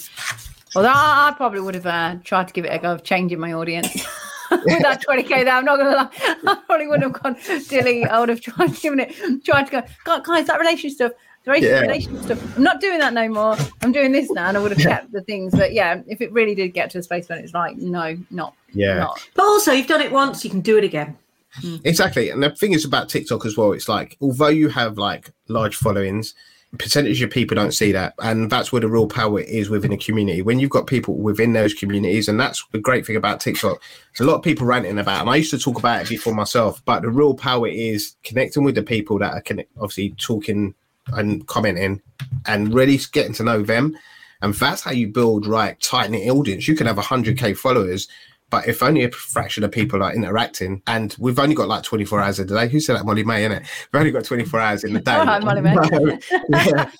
Although 0.76 0.88
I, 0.88 1.28
I 1.30 1.34
probably 1.36 1.60
would 1.60 1.74
have 1.74 1.86
uh, 1.86 2.16
tried 2.24 2.48
to 2.48 2.54
give 2.54 2.64
it 2.64 2.68
a 2.74 2.78
go 2.78 2.92
of 2.92 3.02
changing 3.04 3.40
my 3.40 3.52
audience. 3.52 3.88
With 4.50 4.82
that 4.82 5.04
20k 5.08 5.28
there, 5.44 5.50
I'm 5.54 5.64
not 5.64 5.78
gonna 5.78 5.94
lie. 5.94 6.08
I 6.52 6.60
probably 6.66 6.88
wouldn't 6.88 7.04
have 7.14 7.22
gone 7.22 7.36
delete. 7.68 8.08
I 8.08 8.18
would 8.18 8.28
have 8.30 8.40
tried 8.40 8.74
to 8.74 8.80
give 8.80 8.98
it 8.98 9.44
tried 9.44 9.64
to 9.66 9.70
go, 9.70 9.82
"God, 10.04 10.24
guys, 10.24 10.46
that 10.48 10.58
relationship 10.58 10.96
stuff, 10.96 11.12
the 11.44 11.50
relation- 11.52 11.70
Yeah. 11.70 11.80
relationship 11.80 12.22
stuff. 12.22 12.56
I'm 12.56 12.62
not 12.62 12.80
doing 12.80 12.98
that 12.98 13.12
no 13.14 13.28
more. 13.28 13.56
I'm 13.82 13.92
doing 13.92 14.12
this 14.12 14.30
now, 14.30 14.48
and 14.48 14.56
I 14.56 14.60
would 14.60 14.72
have 14.72 14.80
kept 14.80 15.12
the 15.12 15.22
things. 15.22 15.52
But 15.54 15.72
yeah, 15.72 16.00
if 16.06 16.20
it 16.20 16.32
really 16.32 16.54
did 16.54 16.68
get 16.68 16.90
to 16.90 16.98
a 16.98 17.02
space 17.02 17.28
when 17.28 17.38
it's 17.38 17.54
like, 17.54 17.76
no, 17.76 18.16
not, 18.30 18.54
Yeah. 18.72 18.98
not. 18.98 19.26
But 19.34 19.44
also, 19.44 19.72
you've 19.72 19.86
done 19.86 20.02
it 20.02 20.12
once, 20.12 20.44
you 20.44 20.50
can 20.50 20.60
do 20.60 20.76
it 20.76 20.84
again. 20.84 21.16
Hmm. 21.60 21.76
Exactly. 21.84 22.30
And 22.30 22.42
the 22.42 22.50
thing 22.50 22.72
is 22.72 22.84
about 22.84 23.08
TikTok 23.08 23.44
as 23.44 23.56
well, 23.56 23.72
it's 23.72 23.88
like 23.88 24.16
although 24.20 24.48
you 24.48 24.68
have 24.68 24.98
like 24.98 25.30
large 25.48 25.74
followings, 25.74 26.34
percentage 26.78 27.20
of 27.22 27.30
people 27.30 27.56
don't 27.56 27.74
see 27.74 27.90
that. 27.90 28.14
And 28.22 28.48
that's 28.48 28.70
where 28.70 28.80
the 28.80 28.86
real 28.86 29.08
power 29.08 29.40
is 29.40 29.68
within 29.68 29.90
a 29.90 29.96
community. 29.96 30.42
When 30.42 30.60
you've 30.60 30.70
got 30.70 30.86
people 30.86 31.16
within 31.16 31.52
those 31.52 31.74
communities, 31.74 32.28
and 32.28 32.38
that's 32.38 32.64
the 32.70 32.78
great 32.78 33.04
thing 33.04 33.16
about 33.16 33.40
TikTok. 33.40 33.82
There's 34.16 34.24
a 34.24 34.30
lot 34.30 34.36
of 34.36 34.44
people 34.44 34.64
ranting 34.68 34.96
about, 34.98 35.22
and 35.22 35.30
I 35.30 35.34
used 35.36 35.50
to 35.50 35.58
talk 35.58 35.80
about 35.80 36.02
it 36.02 36.08
before 36.08 36.32
myself, 36.32 36.80
but 36.84 37.02
the 37.02 37.08
real 37.10 37.34
power 37.34 37.66
is 37.66 38.14
connecting 38.22 38.62
with 38.62 38.76
the 38.76 38.84
people 38.84 39.18
that 39.18 39.34
are 39.34 39.40
connect, 39.40 39.70
obviously 39.78 40.14
talking 40.18 40.74
and 41.12 41.46
commenting 41.46 42.00
and 42.46 42.74
really 42.74 42.98
getting 43.12 43.32
to 43.34 43.44
know 43.44 43.62
them. 43.62 43.96
And 44.42 44.54
that's 44.54 44.82
how 44.82 44.92
you 44.92 45.08
build 45.08 45.46
right 45.46 45.78
tight 45.80 46.10
knit 46.10 46.28
audience. 46.30 46.66
You 46.66 46.74
can 46.74 46.86
have 46.86 46.96
100k 46.96 47.56
followers, 47.56 48.08
but 48.50 48.66
if 48.66 48.82
only 48.82 49.04
a 49.04 49.10
fraction 49.10 49.62
of 49.62 49.70
people 49.70 50.02
are 50.02 50.12
interacting, 50.12 50.82
and 50.88 51.14
we've 51.18 51.38
only 51.38 51.54
got 51.54 51.68
like 51.68 51.84
24 51.84 52.20
hours 52.20 52.38
a 52.40 52.44
day. 52.44 52.68
Who 52.68 52.80
said 52.80 52.96
that, 52.96 53.06
Molly-Mae? 53.06 53.44
In 53.44 53.52
it, 53.52 53.62
We've 53.92 54.00
only 54.00 54.10
got 54.10 54.24
24 54.24 54.60
hours 54.60 54.84
in 54.84 54.92
the 54.92 55.00
day. 55.00 55.16
Right, 55.20 55.42
Molly-Mae. 55.42 55.76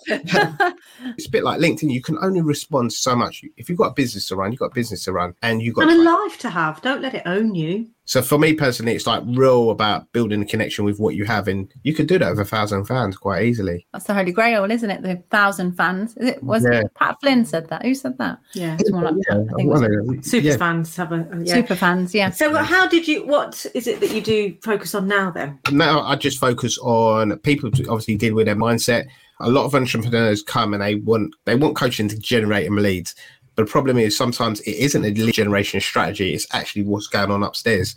it's 1.17 1.27
a 1.27 1.31
bit 1.31 1.43
like 1.43 1.61
LinkedIn. 1.61 1.91
You 1.91 2.03
can 2.03 2.19
only 2.23 2.41
respond 2.41 2.93
so 2.93 3.17
much. 3.17 3.43
If 3.57 3.69
you've 3.69 3.79
got 3.79 3.89
a 3.89 3.95
business 3.95 4.29
to 4.29 4.37
run, 4.37 4.53
you've 4.53 4.61
got 4.61 4.67
a 4.67 4.75
business 4.75 5.05
to 5.05 5.13
run, 5.13 5.35
and 5.43 5.61
you've 5.61 5.75
got 5.75 5.89
And 5.89 6.01
a 6.01 6.05
life 6.05 6.39
to 6.39 6.51
have. 6.51 6.81
Don't 6.83 7.03
let 7.03 7.15
it 7.15 7.23
own 7.27 7.55
you. 7.55 7.89
So 8.11 8.21
for 8.23 8.41
me 8.41 8.55
personally, 8.55 8.97
it's 8.97 9.07
like 9.07 9.23
real 9.25 9.71
about 9.71 10.11
building 10.13 10.43
a 10.43 10.45
connection 10.45 10.85
with 10.85 10.99
what 10.99 11.15
you 11.15 11.25
have, 11.27 11.47
and 11.47 11.73
you 11.85 11.95
can 11.95 12.07
do 12.07 12.19
that 12.19 12.31
with 12.31 12.41
a 12.41 12.45
thousand 12.45 12.87
fans 12.87 13.17
quite 13.17 13.45
easily. 13.45 13.87
That's 13.93 14.07
the 14.07 14.15
holy 14.15 14.33
grail, 14.33 14.69
isn't 14.69 14.91
it? 14.91 15.03
The 15.03 15.23
thousand 15.31 15.77
fans. 15.77 16.17
Is 16.17 16.31
it 16.31 16.43
was 16.43 16.65
Yeah. 16.65 16.81
it 16.81 16.95
Pat 16.97 17.19
Flynn 17.21 17.45
said 17.45 17.69
that? 17.69 17.83
Who 17.85 17.95
said 17.95 18.19
that? 18.19 18.41
Yeah. 18.53 18.77
It's 18.81 18.91
more 18.91 19.03
like 19.05 19.15
Yeah, 19.29 19.35
Pat, 19.37 19.37
I 19.37 19.55
think 19.55 19.61
it 19.61 19.67
was 19.69 19.81
one 19.81 19.85
of 19.95 20.07
them. 20.07 20.23
Super 20.25 20.47
Yeah. 20.49 20.57
fans 20.57 20.97
have 20.97 21.13
a, 21.13 21.29
a- 21.33 21.45
yeah. 21.45 21.55
super 21.55 21.77
fans. 21.77 22.13
Yeah. 22.13 22.31
So, 22.31 22.53
how 22.57 22.89
did 22.89 23.07
you? 23.07 23.25
What 23.25 23.65
is 23.75 23.87
it 23.87 24.01
that 24.01 24.11
you 24.11 24.21
do 24.21 24.57
focus 24.61 24.93
on 24.97 25.07
now? 25.07 25.31
Then, 25.31 25.61
now 25.71 26.01
I 26.01 26.17
just 26.17 26.41
focus 26.41 26.79
on 26.79 27.39
people 27.39 27.69
obviously 27.89 28.17
deal 28.17 28.35
with 28.35 28.47
their 28.47 28.57
mindset. 28.57 29.07
A 29.39 29.49
lot 29.49 29.67
of 29.67 29.75
entrepreneurs 29.77 30.43
come 30.43 30.75
and 30.75 30.83
they 30.83 30.97
want 30.97 31.33
they 31.45 31.55
want 31.55 31.77
coaching 31.77 32.09
to 32.09 32.19
generate 32.19 32.65
them 32.65 32.75
leads. 32.77 33.15
But 33.61 33.67
the 33.67 33.73
problem 33.73 33.99
is 33.99 34.17
sometimes 34.17 34.61
it 34.61 34.71
isn't 34.77 35.05
a 35.05 35.11
lead 35.11 35.35
generation 35.35 35.83
strategy, 35.83 36.33
it's 36.33 36.47
actually 36.53 36.85
what's 36.85 37.09
going 37.09 37.31
on 37.31 37.43
upstairs. 37.43 37.95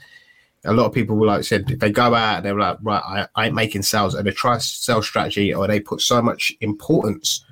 A 0.66 0.74
lot 0.74 0.88
of 0.88 0.94
people 0.94 1.16
will 1.16 1.28
like 1.28 1.40
I 1.40 1.42
said, 1.42 1.72
if 1.72 1.80
they 1.80 1.90
go 1.90 2.14
out 2.14 2.38
and 2.38 2.46
they're 2.46 2.60
like, 2.60 2.80
right, 2.82 3.02
I, 3.02 3.28
I 3.36 3.46
ain't 3.46 3.56
making 3.56 3.84
sales, 3.84 4.14
or 4.14 4.24
they 4.24 4.32
try 4.32 4.58
a 4.58 4.60
sales 4.60 5.08
strategy, 5.08 5.54
or 5.54 5.66
they 5.66 5.80
put 5.80 6.02
so 6.02 6.22
much 6.22 6.52
importance 6.60 7.46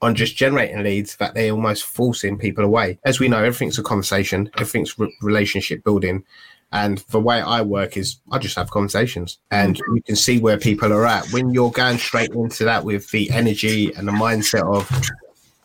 on 0.00 0.14
just 0.14 0.34
generating 0.34 0.82
leads 0.82 1.16
that 1.16 1.34
they're 1.34 1.52
almost 1.52 1.84
forcing 1.84 2.38
people 2.38 2.64
away. 2.64 2.98
As 3.04 3.20
we 3.20 3.28
know, 3.28 3.44
everything's 3.44 3.78
a 3.78 3.82
conversation, 3.82 4.50
everything's 4.54 4.98
re- 4.98 5.14
relationship 5.20 5.84
building. 5.84 6.24
And 6.72 7.04
the 7.10 7.20
way 7.20 7.42
I 7.42 7.60
work 7.60 7.98
is 7.98 8.18
I 8.32 8.38
just 8.38 8.56
have 8.56 8.70
conversations 8.70 9.38
and 9.50 9.76
mm-hmm. 9.76 9.96
you 9.96 10.02
can 10.04 10.16
see 10.16 10.38
where 10.38 10.56
people 10.56 10.90
are 10.94 11.04
at. 11.06 11.30
When 11.34 11.50
you're 11.50 11.70
going 11.70 11.98
straight 11.98 12.30
into 12.30 12.64
that 12.64 12.84
with 12.84 13.10
the 13.10 13.30
energy 13.30 13.92
and 13.92 14.08
the 14.08 14.12
mindset 14.12 14.74
of, 14.74 14.90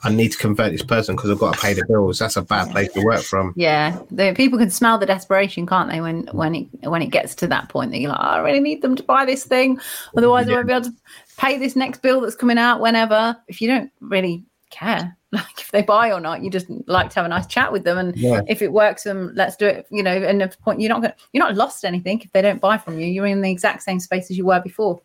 I 0.04 0.12
need 0.12 0.32
to 0.34 0.38
convert 0.38 0.72
this 0.72 0.84
person 0.84 1.16
because 1.16 1.30
I've 1.30 1.40
got 1.40 1.54
to 1.56 1.60
pay 1.62 1.74
the 1.74 1.86
bills, 1.88 2.20
that's 2.20 2.36
a 2.36 2.42
bad 2.42 2.72
place 2.72 2.92
to 2.94 3.04
work 3.04 3.22
from. 3.22 3.54
Yeah, 3.56 3.98
the 4.12 4.34
people 4.36 4.60
can 4.60 4.70
smell 4.70 4.98
the 4.98 5.06
desperation, 5.06 5.66
can't 5.66 5.90
they? 5.90 6.02
When 6.02 6.28
when 6.32 6.56
it 6.56 6.68
when 6.90 7.02
it 7.02 7.08
gets 7.08 7.36
to 7.36 7.48
that 7.48 7.70
point 7.70 7.92
that 7.92 8.00
you're 8.00 8.12
like, 8.12 8.20
"Oh, 8.20 8.24
I 8.24 8.40
really 8.40 8.60
need 8.60 8.82
them 8.82 8.96
to 8.96 9.04
buy 9.04 9.26
this 9.26 9.46
thing, 9.46 9.80
otherwise 10.18 10.50
I 10.50 10.54
won't 10.54 10.68
be 10.68 10.74
able 10.74 10.86
to 10.86 10.94
pay 11.38 11.58
this 11.58 11.76
next 11.76 12.02
bill 12.02 12.22
that's 12.22 12.36
coming 12.36 12.58
out 12.58 12.80
whenever. 12.80 13.38
If 13.48 13.62
you 13.62 13.68
don't 13.68 13.92
really 14.02 14.44
care, 14.74 15.16
like 15.32 15.60
if 15.60 15.72
they 15.72 15.82
buy 15.82 16.12
or 16.12 16.20
not, 16.20 16.44
you 16.44 16.50
just 16.50 16.68
like 16.88 17.10
to 17.12 17.16
have 17.16 17.26
a 17.26 17.30
nice 17.30 17.48
chat 17.48 17.72
with 17.72 17.84
them, 17.84 17.98
and 17.98 18.16
Yeah. 18.18 18.42
if 18.48 18.62
it 18.62 18.72
works, 18.74 19.04
them 19.04 19.32
let's 19.36 19.56
do 19.56 19.68
it. 19.68 19.88
You 19.90 20.04
know, 20.04 20.12
and 20.12 20.42
the 20.42 20.50
point 20.64 20.82
you're 20.82 20.90
not 20.90 21.02
going, 21.02 21.14
you're 21.32 21.44
not 21.44 21.56
lost 21.56 21.86
anything 21.86 22.20
if 22.22 22.32
they 22.34 22.42
don't 22.42 22.60
buy 22.60 22.78
from 22.78 23.00
you. 23.00 23.08
You're 23.08 23.28
in 23.28 23.42
the 23.42 23.52
exact 23.52 23.84
same 23.84 24.00
space 24.00 24.30
as 24.30 24.38
you 24.38 24.46
were 24.46 24.60
before. 24.62 25.00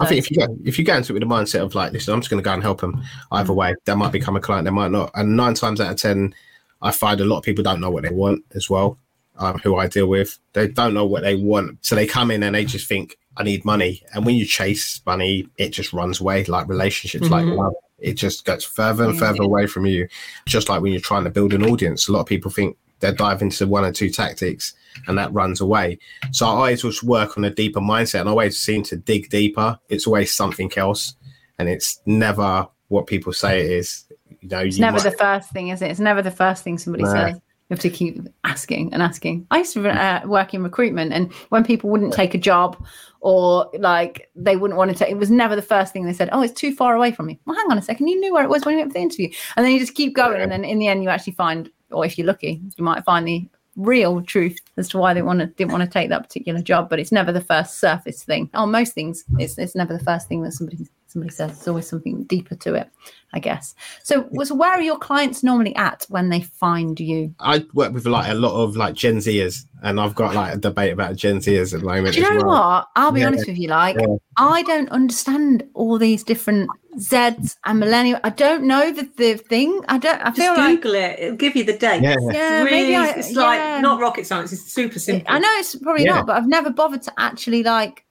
I 0.00 0.06
think 0.06 0.18
if 0.18 0.30
you 0.30 0.38
go 0.38 0.58
if 0.64 0.78
you 0.78 0.84
go 0.84 0.96
into 0.96 1.12
it 1.12 1.20
with 1.20 1.28
the 1.28 1.34
mindset 1.34 1.62
of 1.62 1.74
like, 1.74 1.92
listen, 1.92 2.14
I'm 2.14 2.20
just 2.20 2.30
going 2.30 2.42
to 2.42 2.44
go 2.44 2.52
and 2.52 2.62
help 2.62 2.80
them 2.80 3.02
either 3.32 3.52
way. 3.52 3.74
They 3.84 3.94
might 3.94 4.12
become 4.12 4.36
a 4.36 4.40
client, 4.40 4.64
they 4.64 4.70
might 4.70 4.90
not. 4.90 5.10
And 5.14 5.36
nine 5.36 5.54
times 5.54 5.80
out 5.80 5.90
of 5.92 5.96
ten, 5.96 6.34
I 6.82 6.90
find 6.90 7.20
a 7.20 7.24
lot 7.24 7.38
of 7.38 7.44
people 7.44 7.62
don't 7.64 7.80
know 7.80 7.90
what 7.90 8.02
they 8.02 8.10
want 8.10 8.44
as 8.54 8.68
well. 8.68 8.98
Um, 9.36 9.58
who 9.58 9.76
I 9.76 9.88
deal 9.88 10.06
with, 10.06 10.38
they 10.52 10.68
don't 10.68 10.94
know 10.94 11.04
what 11.06 11.24
they 11.24 11.34
want, 11.34 11.84
so 11.84 11.96
they 11.96 12.06
come 12.06 12.30
in 12.30 12.42
and 12.44 12.54
they 12.54 12.64
just 12.64 12.86
think, 12.88 13.18
I 13.36 13.42
need 13.42 13.64
money. 13.64 14.00
And 14.14 14.24
when 14.24 14.36
you 14.36 14.46
chase 14.46 15.00
money, 15.04 15.48
it 15.56 15.70
just 15.70 15.92
runs 15.92 16.20
away. 16.20 16.44
Like 16.44 16.68
relationships, 16.68 17.28
like 17.30 17.44
Mhm. 17.44 17.56
love, 17.56 17.74
it 18.04 18.14
just 18.14 18.44
gets 18.44 18.64
further 18.64 19.04
and 19.04 19.14
Yeah. 19.14 19.20
further 19.20 19.42
away 19.42 19.66
from 19.66 19.86
you. 19.86 20.06
Just 20.46 20.68
like 20.68 20.82
when 20.82 20.92
you're 20.92 21.00
trying 21.00 21.24
to 21.24 21.30
build 21.30 21.54
an 21.54 21.64
audience, 21.64 22.06
a 22.08 22.12
lot 22.12 22.20
of 22.20 22.26
people 22.26 22.50
think 22.50 22.76
they 23.00 23.10
dive 23.12 23.42
into 23.42 23.66
one 23.66 23.84
or 23.84 23.92
two 23.92 24.10
tactics 24.10 24.74
and 25.06 25.16
that 25.18 25.32
runs 25.32 25.60
away. 25.60 25.98
So 26.30 26.46
I 26.46 26.50
always 26.50 26.82
just 26.82 27.02
work 27.02 27.36
on 27.36 27.44
a 27.44 27.50
deeper 27.50 27.80
mindset 27.80 28.20
and 28.20 28.28
I 28.28 28.32
always 28.32 28.58
seem 28.58 28.82
to 28.84 28.96
dig 28.96 29.30
deeper. 29.30 29.78
It's 29.88 30.06
always 30.06 30.34
something 30.34 30.70
else 30.76 31.14
and 31.58 31.68
it's 31.68 32.00
never 32.06 32.66
what 32.88 33.06
people 33.06 33.32
say 33.32 33.60
it 33.60 33.70
is. 33.72 34.04
You 34.40 34.48
know, 34.50 34.58
It's 34.60 34.78
never 34.78 34.98
might- 34.98 35.04
the 35.04 35.10
first 35.12 35.50
thing, 35.50 35.68
is 35.68 35.80
it? 35.82 35.90
It's 35.90 36.00
never 36.00 36.20
the 36.22 36.30
first 36.30 36.62
thing 36.62 36.76
somebody 36.78 37.04
Nah. 37.04 37.12
says. 37.12 37.40
You 37.68 37.74
have 37.74 37.80
to 37.80 37.90
keep 37.90 38.20
asking 38.44 38.92
and 38.92 39.02
asking. 39.02 39.46
I 39.50 39.58
used 39.58 39.72
to 39.72 39.88
uh, 39.88 40.20
work 40.26 40.52
in 40.52 40.62
recruitment, 40.62 41.14
and 41.14 41.32
when 41.48 41.64
people 41.64 41.88
wouldn't 41.88 42.12
take 42.12 42.34
a 42.34 42.38
job 42.38 42.76
or 43.20 43.70
like 43.78 44.30
they 44.36 44.56
wouldn't 44.56 44.76
want 44.76 44.90
to 44.90 44.96
take, 44.96 45.10
it 45.10 45.16
was 45.16 45.30
never 45.30 45.56
the 45.56 45.62
first 45.62 45.90
thing 45.90 46.04
they 46.04 46.12
said. 46.12 46.28
Oh, 46.30 46.42
it's 46.42 46.52
too 46.52 46.74
far 46.74 46.94
away 46.94 47.10
from 47.10 47.24
me. 47.24 47.40
Well, 47.46 47.56
hang 47.56 47.70
on 47.70 47.78
a 47.78 47.82
second. 47.82 48.08
You 48.08 48.20
knew 48.20 48.34
where 48.34 48.44
it 48.44 48.50
was 48.50 48.66
when 48.66 48.74
you 48.74 48.80
went 48.80 48.92
for 48.92 48.98
the 48.98 49.02
interview, 49.02 49.30
and 49.56 49.64
then 49.64 49.72
you 49.72 49.78
just 49.78 49.94
keep 49.94 50.14
going, 50.14 50.42
and 50.42 50.52
then 50.52 50.62
in 50.62 50.78
the 50.78 50.88
end, 50.88 51.02
you 51.02 51.08
actually 51.08 51.32
find, 51.32 51.70
or 51.90 52.04
if 52.04 52.18
you're 52.18 52.26
lucky, 52.26 52.60
you 52.76 52.84
might 52.84 53.02
find 53.04 53.26
the 53.26 53.48
real 53.76 54.20
truth 54.22 54.58
as 54.76 54.88
to 54.90 54.98
why 54.98 55.14
they 55.14 55.22
want 55.22 55.40
to 55.40 55.46
didn't 55.46 55.72
want 55.72 55.82
to 55.82 55.90
take 55.90 56.10
that 56.10 56.22
particular 56.22 56.60
job. 56.60 56.90
But 56.90 57.00
it's 57.00 57.12
never 57.12 57.32
the 57.32 57.40
first 57.40 57.80
surface 57.80 58.22
thing. 58.24 58.50
On 58.52 58.70
most 58.70 58.92
things, 58.92 59.24
it's 59.38 59.56
it's 59.56 59.74
never 59.74 59.96
the 59.96 60.04
first 60.04 60.28
thing 60.28 60.42
that 60.42 60.52
somebody 60.52 60.86
somebody 61.14 61.32
says. 61.32 61.52
There's 61.52 61.68
always 61.68 61.88
something 61.88 62.24
deeper 62.24 62.54
to 62.56 62.74
it, 62.74 62.90
I 63.32 63.38
guess. 63.38 63.74
So, 64.02 64.28
so 64.44 64.54
where 64.54 64.72
are 64.72 64.82
your 64.82 64.98
clients 64.98 65.42
normally 65.42 65.74
at 65.76 66.04
when 66.10 66.28
they 66.28 66.42
find 66.42 66.98
you? 67.00 67.34
I 67.40 67.64
work 67.72 67.92
with 67.94 68.04
like 68.06 68.30
a 68.30 68.34
lot 68.34 68.52
of 68.62 68.76
like 68.76 68.94
Gen 68.94 69.16
Zers, 69.18 69.64
and 69.82 70.00
I've 70.00 70.14
got 70.14 70.34
like 70.34 70.54
a 70.54 70.58
debate 70.58 70.92
about 70.92 71.16
Gen 71.16 71.38
Zers 71.38 71.72
at 71.72 71.80
the 71.80 71.86
moment. 71.86 72.14
Do 72.14 72.20
you 72.20 72.26
as 72.26 72.32
know 72.42 72.46
well. 72.48 72.60
what? 72.68 72.88
I'll 72.96 73.12
be 73.12 73.20
Yeah. 73.20 73.28
honest 73.28 73.46
with 73.46 73.56
you. 73.58 73.68
Like, 73.68 73.96
Yeah. 73.98 74.16
I 74.36 74.62
don't 74.64 74.88
understand 74.90 75.62
all 75.74 75.98
these 75.98 76.24
different 76.24 76.68
Zs 76.98 77.56
and 77.64 77.78
millennial. 77.80 78.20
I 78.24 78.30
don't 78.30 78.64
know 78.64 78.92
the, 78.92 79.08
the 79.16 79.34
thing. 79.36 79.80
I 79.88 79.98
don't. 79.98 80.20
I 80.20 80.26
Just 80.26 80.36
feel 80.38 80.54
like 80.54 80.76
Google 80.82 80.94
it. 80.96 81.18
It'll 81.20 81.36
give 81.36 81.56
you 81.56 81.64
the 81.64 81.76
date. 81.78 82.02
Yeah. 82.02 82.16
yeah, 82.32 82.62
It's 82.62 82.70
really, 82.70 82.82
maybe 82.82 82.96
I, 82.96 83.10
it's 83.10 83.32
like 83.32 83.58
yeah. 83.60 83.80
not 83.80 84.00
rocket 84.00 84.26
science. 84.26 84.52
It's 84.52 84.62
super 84.72 84.98
simple. 84.98 85.26
I 85.32 85.38
know 85.38 85.48
it's 85.58 85.74
probably 85.76 86.04
Yeah. 86.04 86.14
not, 86.16 86.26
but 86.26 86.36
I've 86.36 86.48
never 86.48 86.70
bothered 86.70 87.02
to 87.02 87.12
actually 87.18 87.62
like 87.62 88.04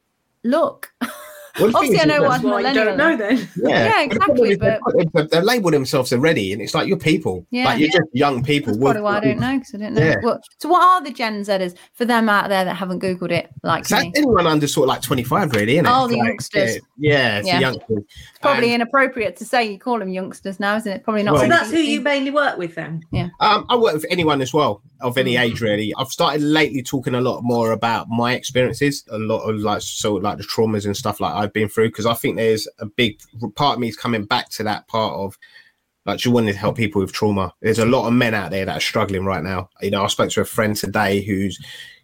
look. 0.43 0.91
Well, 1.59 1.67
Obviously, 1.75 1.97
thing 1.99 1.99
I 1.99 2.15
is, 2.15 2.19
know 2.21 2.29
That's 2.29 2.43
what 2.43 2.53
why 2.63 2.69
you 2.69 2.73
don't 2.73 2.97
know 2.97 3.11
is. 3.11 3.19
then. 3.19 3.49
Yeah, 3.57 3.69
Yeah, 3.69 4.07
The 4.07 4.15
problem 4.19 4.37
exactly, 4.45 4.49
is 4.51 4.57
they 4.57 4.77
put- 5.13 5.13
they, 5.31 5.37
they 5.37 5.41
label 5.45 5.69
themselves 5.71 6.11
already, 6.11 6.51
and 6.51 6.61
it's 6.63 6.73
like 6.73 6.87
you're 6.87 6.97
people. 6.97 7.45
Yeah. 7.51 7.65
Like 7.65 7.79
you're 7.79 7.89
just 7.89 8.07
young 8.13 8.43
people. 8.43 8.73
That's 8.73 8.81
probably 8.83 9.01
why 9.03 9.17
I 9.17 9.19
don't 9.19 9.39
know 9.39 9.53
because 9.59 9.75
I 9.75 9.77
don't 9.77 9.93
know. 9.93 10.01
Yeah. 10.03 10.15
Well, 10.23 10.39
so, 10.57 10.69
what 10.69 10.81
are 10.83 11.03
the 11.03 11.11
Gen 11.11 11.41
Zers 11.43 11.75
for 11.93 12.05
them 12.05 12.27
out 12.27 12.49
there 12.49 12.65
that 12.65 12.73
haven't 12.75 13.01
googled 13.03 13.31
it 13.31 13.49
like 13.61 13.81
It's 13.81 13.91
me? 13.91 14.11
anyone 14.15 14.47
under 14.47 14.65
sort 14.67 14.85
of 14.85 14.89
like 14.89 15.01
25, 15.03 15.51
really, 15.53 15.73
isn't 15.73 15.85
it? 15.85 15.91
Oh, 15.93 16.07
the 16.07 16.15
Like, 16.17 16.27
youngsters. 16.29 16.75
Yeah, 16.97 17.11
yeah 17.11 17.37
it's 17.37 17.47
Yeah. 17.47 17.55
the 17.57 17.61
youngsters. 17.61 17.97
It's 17.99 18.39
probably 18.41 18.73
And, 18.73 18.81
inappropriate 18.81 19.35
to 19.37 19.45
say 19.45 19.71
you 19.71 19.77
call 19.77 19.99
them 19.99 20.09
youngsters 20.09 20.59
now, 20.59 20.75
isn't 20.77 20.91
it? 20.91 21.03
Probably 21.03 21.21
not. 21.21 21.33
Well- 21.33 21.43
So 21.43 21.49
that's 21.49 21.69
who 21.69 21.77
you 21.77 22.01
mainly 22.01 22.31
work 22.31 22.57
with 22.57 22.73
then. 22.73 23.03
Yeah. 23.11 23.27
Um, 23.39 23.65
I 23.69 23.75
work 23.75 23.93
with 23.93 24.05
anyone 24.09 24.41
as 24.41 24.53
well 24.55 24.81
of 25.01 25.17
any 25.19 25.33
Mm. 25.35 25.41
age, 25.41 25.61
really. 25.61 25.93
I've 25.97 26.07
started 26.07 26.41
lately 26.41 26.81
talking 26.81 27.13
a 27.13 27.21
lot 27.21 27.41
more 27.43 27.73
about 27.73 28.07
my 28.09 28.33
experiences, 28.33 29.03
a 29.11 29.19
lot 29.19 29.41
of 29.47 29.57
like 29.59 29.81
so 29.83 30.15
like 30.15 30.37
the 30.39 30.43
traumas 30.43 30.85
and 30.85 30.97
stuff 30.97 31.19
like 31.19 31.42
I've 31.43 31.53
been 31.53 31.69
through, 31.69 31.89
because 31.89 32.05
I 32.05 32.13
think 32.13 32.35
there's 32.35 32.67
a 32.79 32.85
big 32.85 33.19
part 33.55 33.75
of 33.75 33.79
me 33.79 33.89
is 33.89 33.97
coming 33.97 34.25
back 34.25 34.49
to 34.51 34.63
that 34.63 34.87
part 34.87 35.13
of 35.13 35.37
like 36.05 36.19
just 36.19 36.33
wanting 36.33 36.53
to 36.53 36.59
help 36.59 36.75
people 36.75 37.01
with 37.01 37.13
trauma. 37.13 37.53
There's 37.61 37.79
a 37.79 37.85
lot 37.85 38.07
of 38.07 38.13
men 38.13 38.33
out 38.33 38.51
there 38.51 38.65
that 38.65 38.77
are 38.77 38.81
struggling 38.81 39.25
right 39.25 39.43
now. 39.43 39.69
You 39.81 39.91
know, 39.91 40.03
I 40.03 40.07
spoke 40.07 40.31
to 40.31 40.41
a 40.41 40.45
friend 40.45 40.75
today 40.75 41.21
who's 41.21 41.57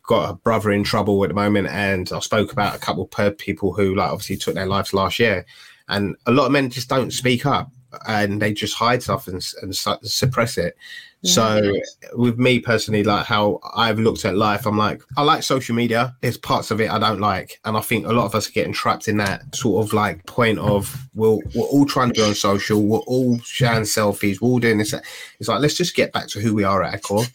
got 0.08 0.30
a 0.30 0.36
brother 0.36 0.72
in 0.72 0.84
trouble 0.84 1.24
at 1.24 1.28
the 1.28 1.34
moment, 1.34 1.68
and 1.68 2.10
I 2.14 2.20
spoke 2.20 2.52
about 2.52 2.76
a 2.76 2.80
couple 2.80 3.10
of 3.18 3.38
people 3.38 3.74
who 3.74 3.96
like 3.96 4.12
obviously 4.12 4.38
took 4.38 4.56
their 4.56 4.66
lives 4.66 4.94
last 4.94 5.20
year, 5.20 5.46
and 5.88 6.16
a 6.26 6.32
lot 6.32 6.46
of 6.46 6.52
men 6.52 6.70
just 6.70 6.90
don't 6.90 7.12
speak 7.12 7.46
up 7.46 7.72
and 8.08 8.42
they 8.42 8.54
just 8.54 8.76
hide 8.76 9.02
stuff 9.02 9.28
and, 9.28 9.44
and 9.62 9.76
su- 9.76 9.98
suppress 10.04 10.58
it. 10.58 10.78
So 11.24 11.74
with 12.14 12.40
me 12.40 12.60
personally, 12.60 13.04
like 13.04 13.26
how 13.26 13.60
I've 13.76 14.00
looked 14.00 14.24
at 14.24 14.38
life, 14.38 14.66
I'm 14.66 14.78
like, 14.78 15.02
I 15.18 15.24
like 15.24 15.44
social 15.44 15.76
media. 15.76 16.16
There's 16.22 16.38
parts 16.38 16.72
of 16.72 16.80
it 16.80 16.90
I 16.90 16.98
don't 16.98 17.20
like. 17.20 17.60
And 17.66 17.76
I 17.76 17.82
think 17.82 18.06
a 18.06 18.14
lot 18.14 18.26
of 18.26 18.36
us 18.36 18.48
are 18.48 18.52
getting 18.54 18.72
trapped 18.72 19.10
in 19.10 19.18
that 19.18 19.54
sort 19.54 19.86
of 19.86 19.92
like 19.92 20.26
point 20.28 20.60
of 20.60 21.10
we'll, 21.14 21.42
we're 21.54 21.66
all 21.66 21.86
trying 21.86 22.08
to 22.10 22.14
be 22.14 22.22
on 22.22 22.36
social, 22.36 22.82
we're 22.82 23.00
all 23.00 23.38
sharing 23.40 23.84
selfies, 23.84 24.40
we're 24.40 24.48
all 24.48 24.60
doing 24.60 24.78
this. 24.78 24.94
It's 25.40 25.50
like, 25.50 25.60
let's 25.60 25.76
just 25.76 25.94
get 25.96 26.14
back 26.14 26.28
to 26.30 26.40
who 26.40 26.54
we 26.56 26.64
are 26.64 26.84
at 26.84 26.94
our 26.94 27.00
core 27.00 27.26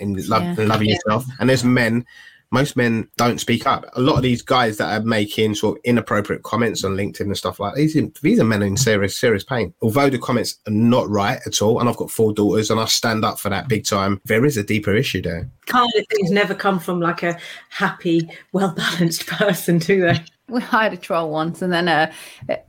in 0.00 0.14
love 0.28 0.42
Yeah. 0.42 0.54
and 0.58 0.68
loving 0.68 0.88
yourself. 0.88 1.24
And 1.38 1.48
there's 1.48 1.62
men, 1.62 2.04
most 2.50 2.76
men 2.76 3.08
don't 3.16 3.40
speak 3.40 3.66
up. 3.66 3.84
A 3.94 4.00
lot 4.00 4.16
of 4.16 4.22
these 4.22 4.42
guys 4.42 4.76
that 4.78 5.00
are 5.00 5.04
making 5.04 5.54
sort 5.54 5.76
of 5.76 5.84
inappropriate 5.84 6.42
comments 6.42 6.84
on 6.84 6.96
LinkedIn 6.96 7.20
and 7.20 7.36
stuff 7.36 7.60
like 7.60 7.74
these, 7.74 7.96
these 8.22 8.40
are 8.40 8.44
men 8.44 8.62
in 8.62 8.76
serious, 8.76 9.16
serious 9.16 9.44
pain. 9.44 9.74
Although 9.82 10.10
the 10.10 10.18
comments 10.18 10.56
are 10.66 10.72
not 10.72 11.08
right 11.08 11.40
at 11.46 11.60
all, 11.60 11.80
and 11.80 11.88
I've 11.88 11.96
got 11.96 12.10
four 12.10 12.32
daughters 12.32 12.70
and 12.70 12.80
I 12.80 12.86
stand 12.86 13.24
up 13.24 13.38
for 13.38 13.48
that 13.50 13.68
big 13.68 13.84
time, 13.84 14.20
there 14.24 14.44
is 14.44 14.56
a 14.56 14.62
deeper 14.62 14.94
issue 14.94 15.22
there. 15.22 15.48
Kind 15.66 15.90
of 15.96 16.04
things 16.08 16.30
never 16.30 16.54
come 16.54 16.80
from 16.80 17.00
like 17.00 17.22
a 17.22 17.38
happy, 17.70 18.28
well 18.52 18.72
balanced 18.74 19.26
person, 19.28 19.78
do 19.78 20.00
they? 20.00 20.24
we 20.48 20.60
hired 20.60 20.94
a 20.94 20.96
troll 20.96 21.30
once 21.30 21.60
and 21.60 21.72
then 21.72 21.88
uh 21.88 22.10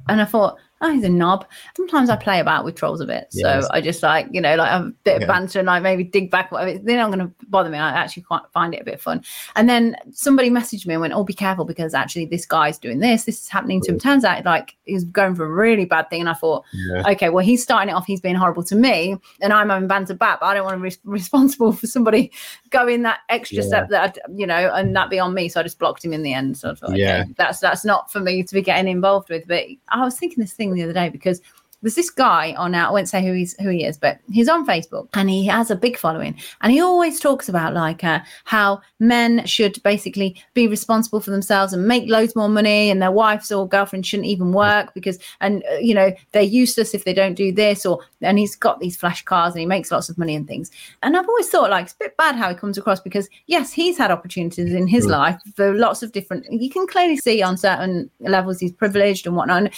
and 0.09 0.21
I 0.21 0.25
thought, 0.25 0.57
oh, 0.81 0.91
he's 0.93 1.03
a 1.03 1.09
knob. 1.09 1.45
Sometimes 1.75 2.09
I 2.09 2.15
play 2.15 2.39
about 2.39 2.63
with 2.65 2.75
trolls 2.75 3.01
a 3.01 3.05
bit. 3.05 3.27
So 3.31 3.67
I 3.71 3.81
just 3.81 4.01
like, 4.01 4.27
you 4.31 4.39
know, 4.41 4.55
like 4.55 4.71
I 4.71 4.77
a 4.79 4.83
bit 5.03 5.15
of 5.17 5.21
Yeah. 5.21 5.27
banter 5.27 5.59
and 5.59 5.65
like 5.67 5.83
maybe 5.83 6.03
dig 6.03 6.31
back 6.31 6.51
whatever. 6.51 6.77
They're 6.79 6.98
not 6.98 7.09
gonna 7.12 7.31
bother 7.50 7.69
me. 7.69 7.77
I 7.77 7.89
actually 7.89 8.24
quite 8.24 8.43
find 8.53 8.74
it 8.74 8.81
a 8.81 8.86
bit 8.86 9.01
fun. 9.01 9.24
And 9.55 9.67
then 9.67 9.95
somebody 10.12 10.50
messaged 10.50 10.86
me 10.88 10.93
and 10.93 11.01
went, 11.01 11.13
Oh, 11.13 11.24
be 11.24 11.33
careful 11.33 11.65
because 11.65 11.93
actually 11.93 12.25
this 12.25 12.45
guy's 12.45 12.77
doing 12.77 13.00
this, 13.00 13.25
this 13.25 13.41
is 13.41 13.50
happening 13.50 13.81
to 13.81 13.91
him. 13.91 14.00
Turns 14.00 14.24
out 14.24 14.45
like 14.45 14.75
he's 14.86 15.03
going 15.03 15.36
for 15.36 15.45
a 15.45 15.50
really 15.50 15.86
bad 15.86 16.09
thing. 16.09 16.21
And 16.21 16.29
I 16.29 16.33
thought, 16.33 16.63
okay, 17.07 17.29
well, 17.29 17.43
he's 17.45 17.62
starting 17.62 17.89
it 17.89 17.93
off, 17.93 18.05
he's 18.05 18.21
being 18.21 18.36
horrible 18.36 18.63
to 18.63 18.75
me, 18.75 19.15
and 19.41 19.51
I'm 19.53 19.69
having 19.69 19.88
banter 19.88 20.13
back, 20.13 20.39
but 20.39 20.48
I 20.48 20.53
don't 20.53 20.63
want 20.65 20.77
to 20.77 20.89
be 20.89 20.95
responsible 21.03 21.74
for 21.74 21.88
somebody 21.88 22.31
going 22.69 23.01
that 23.03 23.19
extra 23.29 23.57
Yeah. 23.57 23.67
step 23.67 23.89
that, 23.89 24.17
I- 24.25 24.31
you 24.33 24.48
know, 24.48 24.71
and 24.74 24.95
that 24.95 25.09
be 25.09 25.19
on 25.19 25.33
me. 25.33 25.50
So 25.50 25.59
I 25.59 25.63
just 25.63 25.77
blocked 25.79 26.03
him 26.05 26.13
in 26.13 26.24
the 26.24 26.33
end. 26.33 26.57
So 26.57 26.71
I 26.71 26.75
thought, 26.75 26.89
okay, 26.91 27.00
Yeah. 27.00 27.24
that's 27.38 27.59
that's 27.59 27.83
not 27.83 28.12
for 28.12 28.19
me 28.19 28.43
to 28.43 28.53
be 28.53 28.62
getting 28.62 28.89
involved 28.89 29.29
with. 29.29 29.48
But 29.48 29.65
I 29.89 30.03
was 30.03 30.17
thinking 30.17 30.41
this 30.41 30.53
thing 30.53 30.69
the 30.76 30.84
other 30.84 30.94
day 30.94 31.10
because 31.10 31.42
there's 31.82 31.96
this 31.96 32.10
guy 32.10 32.54
on 32.58 32.76
uh, 32.76 32.90
I 32.90 32.92
won't 32.92 33.08
say 33.08 33.26
who 33.26 33.32
he's 33.32 33.56
who 33.62 33.70
he 33.70 33.86
is, 33.86 33.98
but 33.98 34.20
he's 34.30 34.50
on 34.50 34.68
Facebook 34.68 35.08
and 35.14 35.30
he 35.30 35.46
has 35.46 35.72
a 35.72 35.78
big 35.78 35.98
following, 35.98 36.36
and 36.60 36.74
he 36.74 36.82
always 36.82 37.22
talks 37.22 37.48
about 37.48 37.74
like 37.74 38.04
uh, 38.04 38.20
how 38.44 38.82
men 39.00 39.46
should 39.46 39.82
basically 39.82 40.36
be 40.54 40.68
responsible 40.68 41.22
for 41.22 41.32
themselves 41.32 41.72
and 41.72 41.88
make 41.88 42.10
loads 42.10 42.36
more 42.36 42.50
money, 42.50 42.90
and 42.90 43.02
their 43.02 43.14
wives 43.14 43.50
or 43.50 43.66
girlfriends 43.66 44.10
shouldn't 44.10 44.28
even 44.28 44.52
work 44.52 44.94
because 44.94 45.20
and 45.40 45.64
uh, 45.72 45.76
you 45.78 45.94
know 45.94 46.12
they're 46.34 46.42
useless 46.42 46.94
if 46.94 47.06
they 47.06 47.14
don't 47.14 47.36
do 47.36 47.50
this 47.54 47.86
or 47.86 48.02
and 48.20 48.38
he's 48.38 48.58
got 48.58 48.82
these 48.82 48.98
flash 48.98 49.24
cars 49.24 49.54
and 49.54 49.62
he 49.62 49.66
makes 49.66 49.90
lots 49.90 50.10
of 50.10 50.18
money 50.18 50.36
and 50.36 50.50
things. 50.50 50.72
And 51.02 51.16
I've 51.16 51.30
always 51.30 51.48
thought 51.48 51.70
like 51.70 51.86
it's 51.86 51.94
a 51.94 51.98
bit 51.98 52.18
bad 52.18 52.36
how 52.36 52.50
he 52.50 52.56
comes 52.56 52.78
across 52.78 53.00
because 53.00 53.30
yes, 53.48 53.72
he's 53.72 53.98
had 53.98 54.12
opportunities 54.12 54.74
in 54.74 54.86
his 54.86 55.06
Mm. 55.06 55.12
life 55.12 55.42
for 55.56 55.74
lots 55.74 56.04
of 56.04 56.12
different. 56.12 56.46
You 56.52 56.70
can 56.70 56.88
clearly 56.88 57.16
see 57.16 57.42
on 57.42 57.56
certain 57.56 58.10
levels 58.20 58.60
he's 58.60 58.74
privileged 58.74 59.26
and 59.26 59.38
whatnot. 59.38 59.60
And, 59.64 59.70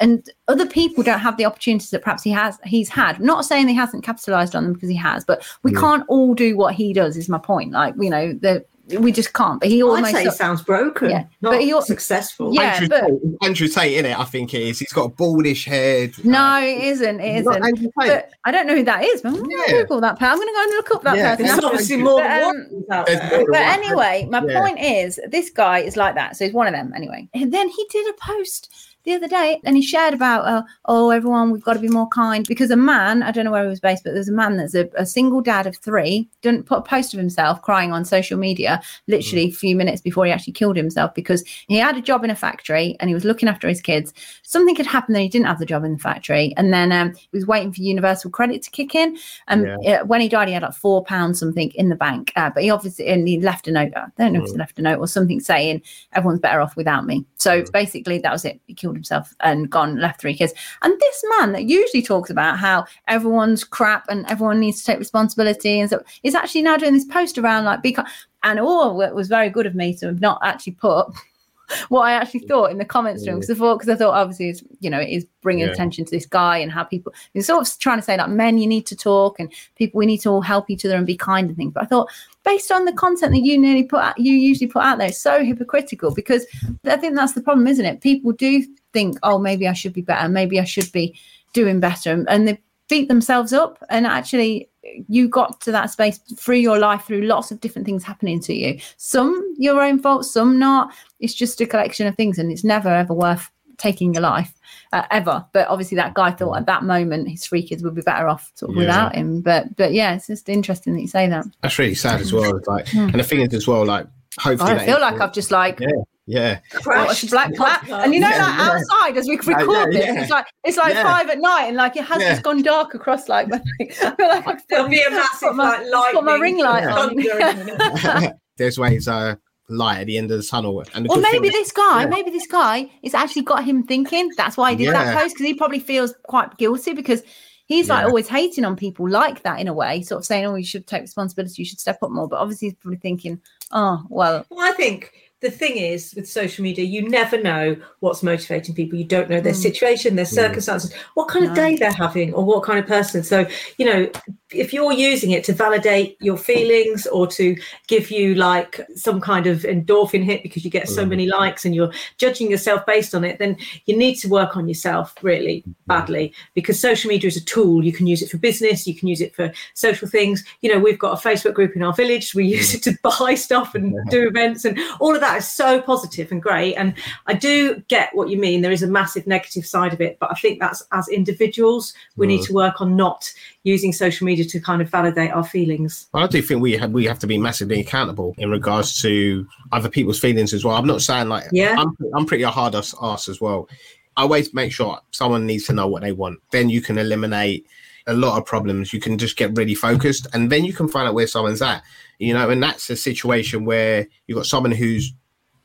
and 0.00 0.28
other 0.48 0.66
people 0.66 1.02
don't 1.02 1.18
have 1.20 1.36
the 1.36 1.44
opportunities 1.44 1.90
that 1.90 2.02
perhaps 2.02 2.22
he 2.22 2.30
has 2.30 2.58
he's 2.64 2.88
had 2.88 3.20
not 3.20 3.44
saying 3.44 3.68
he 3.68 3.74
hasn't 3.74 4.04
capitalized 4.04 4.54
on 4.54 4.64
them 4.64 4.72
because 4.72 4.88
he 4.88 4.96
has 4.96 5.24
but 5.24 5.46
we 5.62 5.72
Mm. 5.72 5.80
can't 5.80 6.04
all 6.08 6.34
do 6.34 6.56
what 6.56 6.74
he 6.74 6.92
does 6.92 7.16
is 7.16 7.28
my 7.28 7.38
point 7.38 7.72
like 7.72 7.94
you 7.98 8.10
know 8.10 8.32
the 8.32 8.64
we 9.00 9.10
just 9.10 9.32
can't 9.32 9.58
but 9.58 9.68
he 9.68 9.78
I'd 9.78 9.82
almost 9.82 10.12
say 10.12 10.22
he 10.22 10.30
sounds 10.30 10.62
broken, 10.62 11.10
Yeah, 11.10 11.24
not 11.40 11.54
but 11.54 11.64
you're- 11.66 11.82
successful. 11.82 12.54
Yeah, 12.54 12.74
Andrew, 12.74 12.88
but- 12.88 13.00
Tate, 13.08 13.20
Andrew 13.42 13.66
Tate, 13.66 13.98
in 13.98 14.04
it, 14.06 14.16
I 14.16 14.22
think 14.22 14.54
it 14.54 14.62
is. 14.62 14.78
He's 14.78 14.92
got 14.92 15.06
a 15.06 15.08
baldish 15.08 15.64
head. 15.66 16.12
no 16.24 16.38
Uh, 16.38 16.60
it 16.60 16.84
isn't 16.84 17.18
it 17.18 17.42
not 17.42 17.56
isn't 17.56 17.64
Andrew 17.66 17.90
Tate. 18.00 18.08
but 18.12 18.30
I 18.44 18.52
don't 18.52 18.64
know 18.68 18.76
who 18.76 18.84
that 18.84 19.02
is. 19.02 19.22
But 19.22 19.30
I'm 19.30 19.38
going 19.38 19.50
to 19.50 19.64
Yeah. 19.66 19.82
Google 19.82 20.00
that. 20.02 20.20
Per- 20.20 20.26
I'm 20.26 20.36
going 20.36 20.46
to 20.46 20.54
go 20.54 20.62
and 20.62 20.70
look 20.70 20.90
up 20.92 21.02
that 21.02 21.16
Yeah, 21.16 21.30
person. 21.34 21.46
There's 21.46 21.64
obviously 21.64 22.02
what 22.04 22.24
I 22.24 22.42
more 22.44 22.52
than 22.54 22.84
But, 22.86 22.86
one 22.86 22.88
um, 22.90 22.98
out 23.00 23.06
there. 23.08 23.44
But 23.50 23.60
anyway, 23.60 24.28
my 24.30 24.44
Yeah. 24.46 24.60
point 24.60 24.78
is, 24.80 25.18
this 25.30 25.50
guy 25.50 25.80
is 25.80 25.96
like 25.96 26.14
that. 26.14 26.36
So 26.36 26.44
he's 26.44 26.54
one 26.54 26.68
of 26.68 26.72
them 26.72 26.92
anyway. 26.94 27.28
And 27.34 27.52
then 27.52 27.68
he 27.68 27.86
did 27.90 28.06
a 28.08 28.14
post 28.24 28.72
the 29.06 29.14
other 29.14 29.28
day, 29.28 29.60
and 29.64 29.76
he 29.76 29.82
shared 29.82 30.12
about, 30.12 30.44
uh, 30.44 30.62
oh, 30.86 31.10
everyone, 31.10 31.52
we've 31.52 31.62
got 31.62 31.74
to 31.74 31.78
be 31.78 31.88
more 31.88 32.08
kind 32.08 32.46
because 32.46 32.70
a 32.72 32.76
man, 32.76 33.22
I 33.22 33.30
don't 33.30 33.44
know 33.44 33.52
where 33.52 33.62
he 33.62 33.70
was 33.70 33.80
based, 33.80 34.02
but 34.04 34.14
there's 34.14 34.28
a 34.28 34.32
man 34.32 34.56
that's 34.56 34.74
a, 34.74 34.90
a 34.96 35.06
single 35.06 35.40
dad 35.40 35.66
of 35.66 35.76
three, 35.76 36.28
didn't 36.42 36.66
put 36.66 36.78
a 36.78 36.82
post 36.82 37.14
of 37.14 37.20
himself 37.20 37.62
crying 37.62 37.92
on 37.92 38.04
social 38.04 38.36
media, 38.36 38.82
literally 39.06 39.44
a 39.44 39.50
few 39.50 39.76
minutes 39.76 40.02
before 40.02 40.26
he 40.26 40.32
actually 40.32 40.52
killed 40.52 40.76
himself 40.76 41.14
because 41.14 41.44
he 41.68 41.76
had 41.76 41.96
a 41.96 42.02
job 42.02 42.24
in 42.24 42.30
a 42.30 42.34
factory 42.34 42.96
and 42.98 43.08
he 43.08 43.14
was 43.14 43.24
looking 43.24 43.48
after 43.48 43.68
his 43.68 43.80
kids. 43.80 44.12
Something 44.42 44.74
had 44.74 44.86
happened 44.86 45.14
that 45.14 45.20
he 45.20 45.28
didn't 45.28 45.46
have 45.46 45.60
the 45.60 45.66
job 45.66 45.84
in 45.84 45.92
the 45.92 45.98
factory, 45.98 46.52
and 46.56 46.74
then 46.74 46.90
um, 46.90 47.14
he 47.14 47.28
was 47.32 47.46
waiting 47.46 47.72
for 47.72 47.82
universal 47.82 48.30
credit 48.30 48.62
to 48.62 48.70
kick 48.70 48.96
in. 48.96 49.16
And 49.46 49.68
uh, 49.86 50.04
when 50.04 50.20
he 50.20 50.28
died, 50.28 50.48
he 50.48 50.54
had 50.54 50.64
like 50.64 50.74
four 50.74 51.04
pounds 51.04 51.38
something 51.38 51.70
in 51.76 51.90
the 51.90 51.94
bank. 51.94 52.32
Uh, 52.34 52.50
but 52.50 52.64
he 52.64 52.70
obviously 52.70 53.06
and 53.06 53.28
he 53.28 53.40
left 53.40 53.68
a 53.68 53.72
note. 53.72 53.92
I 53.94 54.06
don't 54.18 54.32
know 54.32 54.42
if 54.42 54.50
he 54.50 54.56
left 54.56 54.80
a 54.80 54.82
note 54.82 54.98
or 54.98 55.06
something 55.06 55.38
saying 55.38 55.82
everyone's 56.12 56.40
better 56.40 56.60
off 56.60 56.76
without 56.76 57.06
me. 57.06 57.24
So 57.36 57.62
basically, 57.72 58.18
that 58.18 58.32
was 58.32 58.44
it. 58.44 58.60
He 58.66 58.74
killed 58.74 58.95
himself 58.96 59.34
and 59.40 59.70
gone, 59.70 59.96
left 60.00 60.20
three 60.20 60.34
kids. 60.36 60.52
And 60.82 60.92
this 60.98 61.24
man 61.38 61.52
that 61.52 61.64
usually 61.64 62.02
talks 62.02 62.30
about 62.30 62.58
how 62.58 62.84
everyone's 63.08 63.64
crap 63.64 64.06
and 64.08 64.26
everyone 64.26 64.60
needs 64.60 64.80
to 64.80 64.86
take 64.86 64.98
responsibility 64.98 65.80
and 65.80 65.88
so 65.90 66.02
is 66.22 66.34
actually 66.34 66.62
now 66.62 66.76
doing 66.76 66.94
this 66.94 67.04
post 67.04 67.38
around 67.38 67.64
like 67.64 67.82
be 67.82 67.92
kind. 67.92 68.08
And 68.42 68.60
all 68.60 69.00
it 69.00 69.14
was 69.14 69.28
very 69.28 69.50
good 69.50 69.66
of 69.66 69.74
me 69.74 69.94
to 69.96 70.06
have 70.06 70.20
not 70.20 70.40
actually 70.42 70.74
put 70.74 71.06
what 71.88 72.02
I 72.02 72.12
actually 72.12 72.40
thought 72.40 72.70
in 72.70 72.78
the 72.78 72.84
comments 72.84 73.24
him 73.26 73.34
because 73.34 73.50
I 73.50 73.54
thought 73.54 73.78
because 73.80 73.88
I 73.92 73.96
thought 73.96 74.14
obviously 74.14 74.50
it's 74.50 74.62
you 74.78 74.88
know 74.88 75.00
it 75.00 75.08
is 75.08 75.26
bringing 75.42 75.66
Yeah. 75.66 75.72
attention 75.72 76.04
to 76.04 76.10
this 76.12 76.24
guy 76.26 76.58
and 76.58 76.70
how 76.70 76.84
people 76.84 77.12
he's 77.34 77.48
sort 77.48 77.66
of 77.66 77.78
trying 77.80 77.98
to 77.98 78.04
say 78.04 78.16
that 78.16 78.30
men 78.30 78.58
you 78.58 78.68
need 78.68 78.86
to 78.86 78.94
talk 78.94 79.40
and 79.40 79.52
people 79.74 79.98
we 79.98 80.06
need 80.06 80.18
to 80.18 80.30
all 80.30 80.42
help 80.42 80.70
each 80.70 80.84
other 80.84 80.94
and 80.94 81.06
be 81.06 81.16
kind 81.16 81.48
and 81.48 81.56
things. 81.56 81.72
But 81.74 81.82
I 81.82 81.86
thought 81.86 82.08
based 82.44 82.70
on 82.70 82.84
the 82.84 82.92
content 82.92 83.32
that 83.32 83.40
you 83.40 83.58
nearly 83.58 83.82
put 83.82 83.98
out, 84.00 84.16
you 84.16 84.32
usually 84.34 84.68
put 84.68 84.82
out 84.84 84.98
there, 84.98 85.08
it's 85.08 85.18
so 85.20 85.42
hypocritical 85.44 86.14
because 86.14 86.46
I 86.84 86.96
think 86.96 87.16
that's 87.16 87.32
the 87.32 87.42
problem, 87.42 87.66
isn't 87.66 87.84
it? 87.84 88.00
People 88.00 88.30
do 88.30 88.64
think, 88.96 89.18
oh, 89.22 89.38
maybe 89.48 89.64
I 89.68 89.74
should 89.74 89.92
be 89.92 90.00
better, 90.12 90.28
maybe 90.28 90.56
I 90.58 90.64
should 90.64 90.90
be 90.92 91.06
doing 91.52 91.80
better, 91.80 92.10
and- 92.12 92.28
and 92.32 92.48
they 92.48 92.56
beat 92.88 93.08
themselves 93.08 93.52
up. 93.52 93.72
And 93.90 94.06
actually, 94.06 94.68
you 95.08 95.28
got 95.28 95.60
to 95.64 95.72
that 95.72 95.90
space 95.90 96.18
through 96.42 96.62
your 96.68 96.78
life 96.78 97.02
through 97.06 97.22
lots 97.22 97.50
of 97.50 97.60
different 97.60 97.84
things 97.86 98.04
happening 98.04 98.40
to 98.48 98.54
you. 98.54 98.78
Some 98.96 99.32
your 99.58 99.82
own 99.86 99.98
fault, 99.98 100.24
some 100.24 100.58
not. 100.58 100.84
It's 101.18 101.34
just 101.34 101.60
a 101.60 101.66
collection 101.66 102.06
of 102.06 102.14
things, 102.16 102.38
and 102.38 102.50
it's 102.52 102.64
never 102.64 102.88
ever 102.88 103.12
worth 103.14 103.50
taking 103.78 104.14
your 104.14 104.22
life 104.22 104.52
uh, 104.94 105.02
ever. 105.10 105.44
But 105.52 105.68
obviously, 105.68 105.96
that 105.96 106.14
guy 106.14 106.30
thought 106.30 106.56
at 106.56 106.66
that 106.66 106.82
moment 106.84 107.28
his 107.28 107.44
three 107.46 107.62
kids 107.68 107.82
would 107.82 107.94
be 107.94 108.02
better 108.02 108.26
off 108.28 108.50
sort 108.54 108.70
of 108.70 108.76
Yeah. 108.76 108.82
without 108.82 109.14
him. 109.16 109.40
But 109.42 109.76
but 109.76 109.92
yeah, 109.92 110.14
it's 110.14 110.28
just 110.28 110.48
interesting 110.48 110.94
that 110.94 111.02
you 111.02 111.08
say 111.18 111.28
that. 111.28 111.44
That's 111.62 111.78
really 111.78 111.94
sad 111.94 112.20
as 112.20 112.32
well. 112.32 112.60
Like, 112.66 112.86
and 112.94 113.14
the 113.14 113.24
thing 113.30 113.40
is 113.40 113.52
as 113.52 113.66
well, 113.66 113.84
like, 113.84 114.06
hopefully, 114.38 114.72
I 114.72 114.86
feel 114.86 114.96
is- 114.96 115.00
like 115.02 115.20
I've 115.20 115.32
just 115.32 115.50
like 115.50 115.80
yeah, 115.80 115.88
yeah, 116.26 116.58
watched 116.72 116.82
Crashed 116.84 117.30
Black 117.30 117.50
the 117.52 117.56
Cat, 117.56 117.88
and 117.88 118.12
you 118.14 118.20
know, 118.20 118.28
Yeah, 118.28 118.38
like 118.46 118.56
yeah. 118.58 118.70
outside 118.72 119.16
as 119.16 119.26
we 119.28 119.36
record 119.36 119.92
yeah, 119.94 120.00
this, 120.14 120.22
it's 120.22 120.30
like 120.30 120.46
it's 120.64 120.76
like 120.76 120.94
Yeah. 120.94 121.02
five 121.04 121.28
at 121.30 121.38
night, 121.40 121.66
and 121.68 121.76
like 121.76 121.96
it 121.96 122.04
has 122.04 122.20
Yeah. 122.20 122.30
just 122.30 122.42
gone 122.42 122.62
dark 122.62 122.94
across 122.94 123.28
like. 123.28 123.48
my. 123.48 123.60
I 123.80 123.86
feel 124.16 124.28
like 124.28 124.46
I've 124.46 124.66
There'll 124.68 124.88
be 124.88 125.00
a 125.02 125.10
massive 125.22 125.54
my, 125.54 125.82
like 125.82 126.14
put 126.14 126.24
my 126.24 126.36
ring 126.36 126.58
light 126.58 126.82
and 126.84 126.92
on. 126.92 127.08
thunder 127.10 127.38
in 127.38 127.80
a 127.80 128.34
there's 128.56 128.78
ways 128.78 129.06
uh 129.06 129.34
light 129.68 129.98
at 130.00 130.06
the 130.06 130.16
end 130.16 130.30
of 130.30 130.38
the 130.38 130.44
tunnel. 130.44 130.82
And 130.94 131.06
the 131.06 131.10
Or 131.10 131.16
maybe 131.18 131.48
is- 131.48 131.52
this 131.54 131.72
guy, 131.72 132.02
Yeah. 132.02 132.08
maybe 132.08 132.30
this 132.30 132.46
guy, 132.46 132.88
it's 133.02 133.14
actually 133.14 133.42
got 133.42 133.64
him 133.64 133.82
thinking. 133.84 134.30
That's 134.36 134.56
why 134.56 134.70
he 134.72 134.76
did 134.76 134.94
that 134.94 135.16
post 135.16 135.34
because 135.34 135.46
he 135.46 135.54
probably 135.54 135.80
feels 135.80 136.14
quite 136.28 136.56
guilty 136.56 136.92
because 136.92 137.22
he's 137.66 137.88
like 137.88 138.04
always 138.06 138.28
hating 138.28 138.64
on 138.64 138.76
people 138.76 139.08
like 139.08 139.42
that 139.42 139.60
in 139.60 139.68
a 139.68 139.72
way, 139.74 140.02
sort 140.02 140.20
of 140.20 140.24
saying, 140.24 140.46
"Oh, 140.46 140.54
you 140.54 140.64
should 140.64 140.86
take 140.86 141.02
responsibility, 141.02 141.54
you 141.58 141.66
should 141.66 141.80
step 141.80 142.02
up 142.02 142.10
more." 142.10 142.28
But 142.28 142.38
obviously, 142.40 142.68
he's 142.68 142.74
probably 142.76 142.98
thinking, 142.98 143.40
"Oh, 143.72 144.04
well, 144.08 144.46
Well, 144.50 144.68
I 144.68 144.72
think 144.72 145.12
the 145.42 145.50
thing 145.50 145.76
is 145.76 146.14
with 146.16 146.26
social 146.28 146.62
media, 146.62 146.84
you 146.84 147.06
never 147.08 147.40
know 147.40 147.76
what's 148.00 148.22
motivating 148.22 148.74
people. 148.74 148.98
You 148.98 149.04
don't 149.04 149.28
know 149.28 149.40
their 149.40 149.52
Mm. 149.52 149.62
situation, 149.62 150.16
their 150.16 150.24
circumstances, 150.24 150.92
what 151.14 151.28
kind 151.28 151.44
of 151.44 151.50
No. 151.50 151.56
day 151.56 151.76
they're 151.76 151.92
having, 151.92 152.32
or 152.32 152.42
what 152.44 152.62
kind 152.62 152.78
of 152.78 152.86
person. 152.86 153.22
So, 153.22 153.46
you 153.76 153.84
know, 153.84 154.08
if 154.52 154.72
you're 154.72 154.92
using 154.92 155.32
it 155.32 155.44
to 155.44 155.52
validate 155.52 156.16
your 156.20 156.38
feelings 156.38 157.06
or 157.06 157.26
to 157.26 157.54
give 157.88 158.10
you 158.10 158.34
like 158.34 158.80
some 158.94 159.20
kind 159.20 159.46
of 159.46 159.58
endorphin 159.62 160.22
hit 160.24 160.42
because 160.42 160.64
you 160.64 160.70
get 160.70 160.88
so 160.88 161.04
Mm. 161.04 161.08
many 161.10 161.26
likes 161.26 161.64
and 161.66 161.74
you're 161.74 161.92
judging 162.16 162.50
yourself 162.50 162.86
based 162.86 163.14
on 163.14 163.22
it, 163.24 163.38
then 163.38 163.56
you 163.84 163.94
need 163.96 164.14
to 164.14 164.28
work 164.28 164.56
on 164.56 164.66
yourself 164.68 165.14
really 165.22 165.64
badly 165.86 166.32
because 166.54 166.80
social 166.80 167.08
media 167.08 167.28
is 167.28 167.36
a 167.36 167.44
tool. 167.44 167.84
You 167.84 167.92
can 167.92 168.06
use 168.06 168.22
it 168.22 168.30
for 168.30 168.38
business, 168.38 168.86
you 168.86 168.94
can 168.94 169.08
use 169.08 169.20
it 169.20 169.34
for 169.34 169.52
social 169.74 170.08
things. 170.08 170.44
You 170.62 170.72
know, 170.72 170.78
we've 170.78 170.98
got 170.98 171.12
a 171.12 171.28
Facebook 171.28 171.54
group 171.54 171.76
in 171.76 171.82
our 171.82 171.92
village. 171.92 172.34
We 172.34 172.46
use 172.46 172.72
it 172.74 172.82
to 172.84 172.96
buy 173.02 173.34
stuff 173.34 173.74
and 173.74 173.94
do 174.10 174.26
events, 174.32 174.64
and 174.64 174.78
all 175.00 175.14
of 175.14 175.20
that 175.20 175.25
is 175.34 175.48
so 175.48 175.80
positive 175.80 176.30
and 176.30 176.40
great. 176.40 176.74
And 176.74 176.94
I 177.26 177.34
do 177.34 177.82
get 177.88 178.14
what 178.14 178.28
you 178.28 178.38
mean. 178.38 178.62
There 178.62 178.72
is 178.72 178.82
a 178.82 178.86
massive 178.86 179.26
negative 179.26 179.66
side 179.66 179.92
of 179.92 180.00
it, 180.00 180.18
but 180.20 180.30
I 180.30 180.34
think 180.34 180.60
that's 180.60 180.84
as 180.92 181.08
individuals, 181.08 181.92
we 182.16 182.26
need 182.26 182.42
to 182.42 182.52
mm. 182.52 182.56
work 182.56 182.80
on 182.80 182.96
not 182.96 183.32
using 183.64 183.92
social 183.92 184.24
media 184.24 184.44
to 184.44 184.60
kind 184.60 184.80
of 184.80 184.88
validate 184.88 185.32
our 185.32 185.44
feelings. 185.44 186.06
I 186.14 186.26
do 186.26 186.40
think 186.40 186.60
we 186.60 186.76
have 186.76 186.92
we 186.92 187.04
have 187.06 187.18
to 187.20 187.26
be 187.26 187.38
massively 187.38 187.80
accountable 187.80 188.34
in 188.38 188.50
regards 188.50 189.00
to 189.02 189.46
other 189.72 189.88
people's 189.88 190.20
feelings 190.20 190.54
as 190.54 190.64
well. 190.64 190.76
I'm 190.76 190.86
not 190.86 191.02
saying 191.02 191.28
like 191.28 191.44
Yeah. 191.50 191.74
I'm 191.78 191.96
I'm 192.14 192.26
pretty 192.26 192.44
a 192.44 192.50
hard 192.50 192.74
ass 192.74 192.94
ass 193.02 193.28
as 193.28 193.40
well. 193.40 193.68
I 194.16 194.22
always 194.22 194.54
make 194.54 194.72
sure 194.72 194.98
someone 195.10 195.46
needs 195.46 195.64
to 195.66 195.72
know 195.72 195.88
what 195.88 196.02
they 196.02 196.12
want. 196.12 196.38
Then 196.50 196.70
you 196.70 196.80
can 196.80 196.96
eliminate 196.96 197.66
a 198.06 198.14
lot 198.14 198.38
of 198.38 198.46
problems. 198.46 198.92
You 198.92 199.00
can 199.00 199.18
just 199.18 199.36
get 199.36 199.56
really 199.56 199.74
focused, 199.74 200.26
and 200.32 200.50
then 200.50 200.64
you 200.64 200.72
can 200.72 200.88
find 200.88 201.08
out 201.08 201.14
where 201.14 201.26
someone's 201.26 201.62
at. 201.62 201.82
You 202.18 202.34
know, 202.34 202.48
and 202.48 202.62
that's 202.62 202.88
a 202.90 202.96
situation 202.96 203.64
where 203.64 204.06
you've 204.26 204.36
got 204.36 204.46
someone 204.46 204.72
who's 204.72 205.12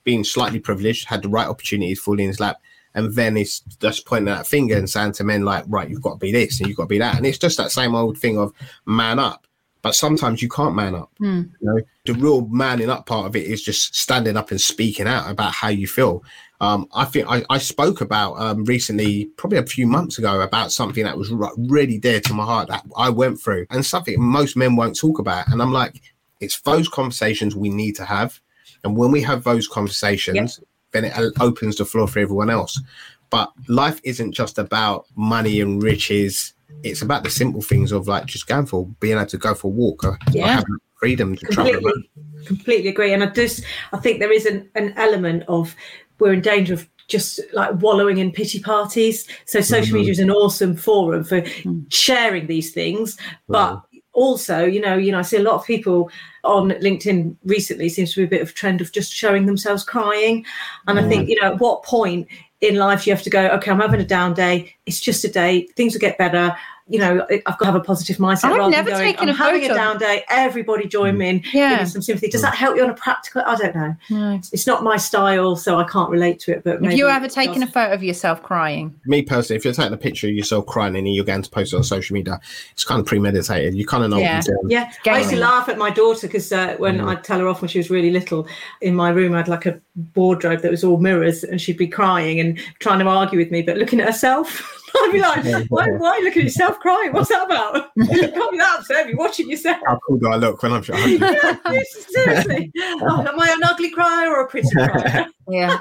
been 0.03 0.23
slightly 0.23 0.59
privileged, 0.59 1.07
had 1.07 1.21
the 1.21 1.29
right 1.29 1.47
opportunities 1.47 1.99
falling 1.99 2.21
in 2.21 2.27
his 2.27 2.39
lap, 2.39 2.57
and 2.93 3.13
then 3.13 3.37
it's 3.37 3.61
just 3.79 4.05
pointing 4.05 4.25
that 4.25 4.47
finger 4.47 4.77
and 4.77 4.89
saying 4.89 5.13
to 5.13 5.23
men 5.23 5.45
like, 5.45 5.63
right, 5.67 5.89
you've 5.89 6.01
got 6.01 6.13
to 6.13 6.17
be 6.17 6.31
this 6.31 6.59
and 6.59 6.67
you've 6.67 6.77
got 6.77 6.83
to 6.83 6.89
be 6.89 6.99
that, 6.99 7.17
and 7.17 7.25
it's 7.25 7.37
just 7.37 7.57
that 7.57 7.71
same 7.71 7.95
old 7.95 8.17
thing 8.17 8.37
of 8.37 8.53
man 8.85 9.19
up. 9.19 9.47
But 9.81 9.95
sometimes 9.95 10.43
you 10.43 10.49
can't 10.49 10.75
man 10.75 10.93
up. 10.93 11.09
Hmm. 11.17 11.43
You 11.59 11.73
know, 11.73 11.81
the 12.05 12.13
real 12.13 12.45
manning 12.47 12.91
up 12.91 13.07
part 13.07 13.25
of 13.25 13.35
it 13.35 13.47
is 13.47 13.63
just 13.63 13.95
standing 13.95 14.37
up 14.37 14.51
and 14.51 14.61
speaking 14.61 15.07
out 15.07 15.29
about 15.29 15.53
how 15.53 15.69
you 15.69 15.87
feel. 15.87 16.23
Um, 16.59 16.87
I 16.93 17.05
think 17.05 17.25
I, 17.27 17.43
I 17.49 17.57
spoke 17.57 18.01
about 18.01 18.39
um, 18.39 18.63
recently, 18.65 19.25
probably 19.37 19.57
a 19.57 19.65
few 19.65 19.87
months 19.87 20.19
ago, 20.19 20.41
about 20.41 20.71
something 20.71 21.03
that 21.03 21.17
was 21.17 21.31
r- 21.31 21.51
really 21.57 21.97
dear 21.97 22.19
to 22.21 22.33
my 22.35 22.45
heart 22.45 22.67
that 22.67 22.85
I 22.95 23.09
went 23.09 23.41
through, 23.41 23.65
and 23.71 23.83
something 23.83 24.21
most 24.21 24.55
men 24.55 24.75
won't 24.75 24.95
talk 24.95 25.17
about. 25.17 25.47
And 25.47 25.59
I'm 25.59 25.73
like, 25.73 25.99
it's 26.41 26.59
those 26.61 26.89
conversations 26.89 27.55
we 27.55 27.69
need 27.69 27.95
to 27.97 28.05
have, 28.05 28.39
and 28.83 28.97
when 28.97 29.11
we 29.11 29.21
have 29.21 29.43
those 29.43 29.67
conversations, 29.67 30.59
then 30.91 31.05
it 31.05 31.13
opens 31.39 31.77
the 31.77 31.85
floor 31.85 32.07
for 32.07 32.19
everyone 32.19 32.49
else. 32.49 32.81
But 33.29 33.51
life 33.69 34.01
isn't 34.03 34.33
just 34.33 34.57
about 34.57 35.05
money 35.15 35.61
and 35.61 35.81
riches. 35.81 36.53
It's 36.83 37.01
about 37.01 37.23
the 37.23 37.29
simple 37.29 37.61
things 37.61 37.91
of 37.93 38.07
like 38.07 38.25
just 38.25 38.47
going 38.47 38.65
for 38.65 38.85
being 38.99 39.17
able 39.17 39.27
to 39.27 39.37
go 39.37 39.53
for 39.53 39.67
a 39.67 39.69
walk 39.69 40.03
or, 40.03 40.17
or 40.35 40.47
having 40.47 40.75
freedom 40.99 41.35
to 41.37 41.45
travel. 41.47 41.71
around. 41.73 41.81
completely 41.83 42.45
completely 42.45 42.89
agree 42.89 43.13
and 43.13 43.23
i 43.23 43.27
just 43.27 43.63
i 43.93 43.97
think 43.97 44.19
there 44.19 44.31
is 44.31 44.45
an, 44.45 44.69
an 44.75 44.93
element 44.97 45.43
of 45.47 45.75
we're 46.19 46.33
in 46.33 46.41
danger 46.41 46.73
of 46.73 46.87
just 47.07 47.39
like 47.53 47.71
wallowing 47.81 48.17
in 48.17 48.31
pity 48.31 48.59
parties 48.59 49.27
so 49.45 49.61
social 49.61 49.93
Mhm. 49.95 49.99
media 49.99 50.11
is 50.11 50.19
an 50.19 50.31
awesome 50.31 50.75
forum 50.75 51.23
for 51.23 51.43
sharing 51.89 52.47
these 52.47 52.71
things 52.71 53.17
but 53.47 53.81
also 54.13 54.65
you 54.65 54.81
know 54.81 54.95
you 54.95 55.11
know 55.11 55.19
i 55.19 55.21
see 55.21 55.37
a 55.37 55.43
lot 55.43 55.55
of 55.55 55.65
people 55.65 56.09
on 56.43 56.71
linkedin 56.71 57.35
recently 57.45 57.87
seems 57.87 58.13
to 58.13 58.19
be 58.19 58.25
a 58.25 58.29
bit 58.29 58.41
of 58.41 58.49
a 58.49 58.53
trend 58.53 58.81
of 58.81 58.91
just 58.91 59.13
showing 59.13 59.45
themselves 59.45 59.83
crying. 59.83 60.45
And 60.87 60.99
i 60.99 61.07
think 61.07 61.25
mm. 61.25 61.29
you 61.29 61.41
know 61.41 61.53
at 61.53 61.59
what 61.59 61.83
point 61.83 62.27
in 62.59 62.75
life 62.75 63.07
you 63.07 63.13
have 63.13 63.23
to 63.23 63.29
go 63.29 63.47
okay 63.49 63.71
i'm 63.71 63.79
having 63.79 64.01
a 64.01 64.05
down 64.05 64.33
day 64.33 64.75
it's 64.85 64.99
just 64.99 65.23
a 65.23 65.29
day 65.29 65.67
things 65.75 65.93
will 65.93 66.01
get 66.01 66.17
better 66.17 66.55
you 66.87 66.97
know 66.99 67.25
i've 67.31 67.43
got 67.45 67.59
to 67.59 67.65
have 67.65 67.75
a 67.75 67.79
positive 67.79 68.17
mindset 68.17 68.45
I've 68.45 68.57
rather 68.57 68.63
than 68.63 68.71
never 68.71 68.89
going, 68.89 69.03
taken 69.13 69.29
i'm 69.29 69.35
a 69.35 69.37
having 69.37 69.63
a 69.63 69.67
photo. 69.67 69.75
down 69.79 69.97
day 69.99 70.23
everybody 70.29 70.87
join 70.87 71.17
me 71.17 71.29
in 71.29 71.37
give 71.39 71.79
me 71.79 71.85
some 71.85 72.01
sympathy 72.01 72.27
does 72.29 72.41
that 72.41 72.55
help 72.55 72.75
you 72.75 72.83
on 72.83 72.89
a 72.89 72.93
practical 72.95 73.43
i 73.45 73.55
don't 73.55 73.75
know 73.75 73.95
No. 74.09 74.33
it's 74.51 74.65
not 74.67 74.83
my 74.83 74.97
style 74.97 75.55
so 75.55 75.77
i 75.77 75.83
can't 75.83 76.09
relate 76.09 76.39
to 76.41 76.51
it 76.51 76.63
but 76.63 76.81
Have 76.83 76.93
you 76.93 77.07
ever 77.07 77.27
taken 77.27 77.61
a 77.63 77.67
photo 77.67 77.93
of 77.93 78.03
yourself 78.03 78.41
crying? 78.43 78.99
me 79.05 79.21
personally, 79.21 79.57
if 79.57 79.63
you're 79.65 79.73
taking 79.73 79.93
a 79.93 79.97
picture 79.97 80.27
of 80.27 80.33
yourself 80.33 80.65
crying 80.65 80.95
and 80.95 81.07
you're 81.13 81.23
going 81.25 81.41
to 81.41 81.49
post 81.49 81.73
it 81.73 81.77
on 81.77 81.83
social 81.83 82.13
media, 82.13 82.39
it's 82.73 82.83
kind 82.83 82.99
of 82.99 83.05
premeditated. 83.05 83.73
You 83.75 83.85
kind 83.85 84.03
of 84.03 84.09
know 84.09 84.17
Yeah. 84.19 84.37
what 84.37 84.47
you're 84.47 84.57
doing. 84.57 84.69
Yeah, 84.71 84.91
I 85.13 85.17
used 85.19 85.29
to 85.31 85.37
laugh 85.37 85.69
at 85.69 85.77
my 85.77 85.89
daughter 85.91 86.27
because 86.27 86.51
uh, 86.51 86.75
when 86.77 86.97
Mm. 86.99 87.07
I'd 87.09 87.23
tell 87.23 87.39
her 87.39 87.47
off 87.47 87.61
when 87.61 87.69
she 87.69 87.77
was 87.79 87.89
really 87.89 88.11
little, 88.11 88.47
in 88.81 88.95
my 88.95 89.09
room 89.09 89.33
I 89.33 89.37
had 89.37 89.47
like 89.47 89.65
a 89.65 89.79
wardrobe 90.15 90.61
that 90.61 90.71
was 90.71 90.83
all 90.83 90.97
mirrors, 90.97 91.43
and 91.43 91.59
she'd 91.61 91.77
be 91.77 91.87
crying 91.87 92.39
and 92.39 92.57
trying 92.79 92.99
to 92.99 93.07
argue 93.07 93.37
with 93.39 93.51
me, 93.51 93.61
but 93.61 93.77
looking 93.77 93.99
at 93.99 94.07
herself. 94.07 94.77
I'd 94.95 95.09
be 95.11 95.19
like, 95.19 95.43
why, 95.69 95.87
why 95.91 96.09
are 96.09 96.19
you 96.19 96.25
looking 96.25 96.41
at 96.41 96.45
yourself 96.45 96.79
crying? 96.79 97.11
What's 97.13 97.29
that 97.29 97.45
about? 97.45 97.89
you 97.95 98.05
can't 98.05 98.51
be 98.51 98.57
that 98.57 98.79
upset. 98.79 99.07
You're 99.07 99.17
watching 99.17 99.49
yourself. 99.49 99.77
How 99.87 99.99
cool 100.07 100.17
do 100.17 100.27
I 100.27 100.35
look 100.35 100.61
when 100.63 100.73
I'm 100.73 100.83
showing? 100.83 101.19
Yeah, 101.71 101.83
seriously. 101.93 102.71
Oh, 102.77 103.25
am 103.27 103.39
I 103.39 103.49
an 103.51 103.63
ugly 103.63 103.89
crier 103.91 104.29
or 104.29 104.41
a 104.41 104.47
pretty 104.47 104.69
crier? 104.71 105.25
Yeah. 105.47 105.77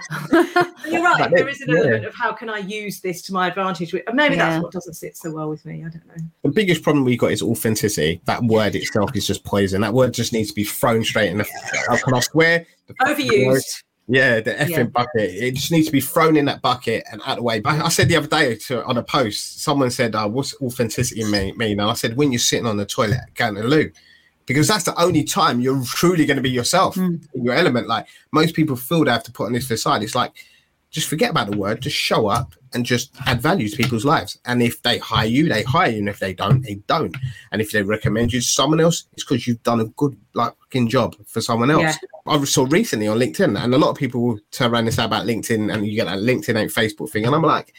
You're 0.89 1.03
right. 1.03 1.19
But 1.19 1.31
There 1.33 1.49
it- 1.49 1.53
is 1.53 1.61
an 1.63 1.71
yeah. 1.71 1.79
element 1.79 2.05
of 2.07 2.15
how 2.15 2.33
can 2.33 2.49
I 2.49 2.59
use 2.59 3.01
this 3.01 3.23
to 3.23 3.33
my 3.33 3.49
advantage? 3.49 3.93
Maybe 4.13 4.37
Yeah. 4.37 4.51
that's 4.51 4.63
what 4.63 4.73
doesn't 4.73 4.95
sit 4.95 5.17
so 5.17 5.33
well 5.33 5.49
with 5.49 5.65
me. 5.65 5.85
I 5.85 5.89
don't 5.89 6.07
know. 6.07 6.23
the 6.43 6.51
biggest 6.51 6.83
problem 6.83 7.05
we 7.05 7.17
got 7.17 7.33
is 7.33 7.43
authenticity. 7.43 8.21
That 8.27 8.43
word 8.45 8.75
itself 8.77 9.15
is 9.17 9.27
just 9.27 9.45
poison. 9.45 9.81
That 9.81 9.95
word 9.95 10.15
just 10.15 10.33
needs 10.33 10.49
to 10.51 10.55
be 10.55 10.65
thrown 10.65 11.03
straight 11.05 11.31
in 11.31 11.39
the. 11.39 11.45
Can 12.05 12.15
I 12.15 12.21
swear? 12.21 12.67
The 12.87 12.95
fucking 12.95 13.47
word- 13.47 13.57
Overused. 13.59 13.83
Yeah, 14.13 14.41
the 14.41 14.55
effing 14.55 14.69
Yeah. 14.71 14.83
bucket. 14.85 15.31
It 15.31 15.55
just 15.55 15.71
needs 15.71 15.87
to 15.87 15.93
be 15.93 16.01
thrown 16.01 16.37
in 16.37 16.45
that 16.47 16.61
bucket 16.63 17.05
and 17.13 17.21
out 17.23 17.31
of 17.33 17.37
the 17.37 17.43
way. 17.43 17.61
But 17.61 17.81
I 17.81 17.89
said 17.91 18.09
the 18.09 18.17
other 18.17 18.27
day 18.27 18.57
to, 18.57 18.85
on 18.85 18.97
a 18.99 19.03
post, 19.03 19.63
someone 19.63 19.91
said, 19.91 20.15
uh, 20.17 20.29
"What's 20.29 20.55
authenticity 20.61 21.23
mean?" 21.25 21.57
mean? 21.57 21.79
And 21.81 21.89
I 21.89 21.95
said, 21.95 22.17
"When 22.17 22.33
you're 22.33 22.41
sitting 22.41 22.67
on 22.67 22.77
the 22.77 22.87
toilet 22.87 23.21
going 23.37 23.55
to 23.55 23.63
the 23.63 23.69
loo." 23.69 23.91
Because 24.47 24.67
that's 24.67 24.83
the 24.85 25.01
only 25.01 25.23
time 25.23 25.61
you're 25.61 25.85
truly 25.85 26.27
going 26.27 26.39
to 26.39 26.43
be 26.43 26.51
yourself 26.51 26.97
Mm. 26.97 27.21
in 27.35 27.45
your 27.45 27.55
element. 27.55 27.87
Like 27.87 28.07
most 28.33 28.55
people 28.57 28.75
feel 28.75 29.05
they 29.05 29.13
have 29.13 29.23
to 29.25 29.33
put 29.33 29.47
on 29.47 29.53
this 29.53 29.69
facade. 29.69 30.03
It's 30.03 30.17
like 30.17 30.33
just 30.91 31.09
forget 31.09 31.31
about 31.31 31.51
the 31.51 31.57
word, 31.57 31.81
just 31.81 31.97
show 31.97 32.27
up 32.27 32.55
and 32.73 32.85
just 32.85 33.15
add 33.27 33.41
value 33.41 33.69
to 33.69 33.77
people's 33.77 34.05
lives. 34.05 34.39
And 34.45 34.63
if 34.63 34.83
they 34.83 34.99
hire 34.99 35.27
you, 35.27 35.49
they 35.49 35.63
hire 35.63 35.91
you. 35.91 35.99
And 35.99 36.09
if 36.09 36.19
they 36.19 36.35
don't, 36.35 36.63
they 36.63 36.75
don't. 36.87 37.17
And 37.53 37.61
if 37.61 37.73
they 37.73 37.83
recommend 37.83 38.33
you 38.33 38.41
to 38.41 38.47
someone 38.47 38.81
else, 38.81 39.07
it's 39.13 39.25
because 39.25 39.47
you've 39.47 39.63
done 39.63 39.81
a 39.81 39.87
good 39.87 40.17
like 40.35 40.53
fucking 40.59 40.89
job 40.89 41.17
for 41.27 41.41
someone 41.41 41.71
else. 41.71 41.83
Yeah. 41.83 41.97
I 42.27 42.45
saw 42.45 42.67
recently 42.69 43.09
on 43.09 43.19
LinkedIn, 43.19 43.63
and 43.63 43.75
a 43.75 43.79
lot 43.79 43.91
of 43.91 43.97
people 43.97 44.21
will 44.23 44.39
turn 44.51 44.73
around 44.73 44.87
and 44.87 44.95
say 44.95 45.05
about 45.05 45.27
LinkedIn, 45.27 45.73
and 45.73 45.87
you 45.87 45.95
get 45.95 46.07
that 46.07 46.19
LinkedIn 46.19 46.57
ain't 46.57 46.73
Facebook 46.73 47.11
thing. 47.11 47.25
And 47.25 47.35
I'm 47.35 47.43
like, 47.43 47.75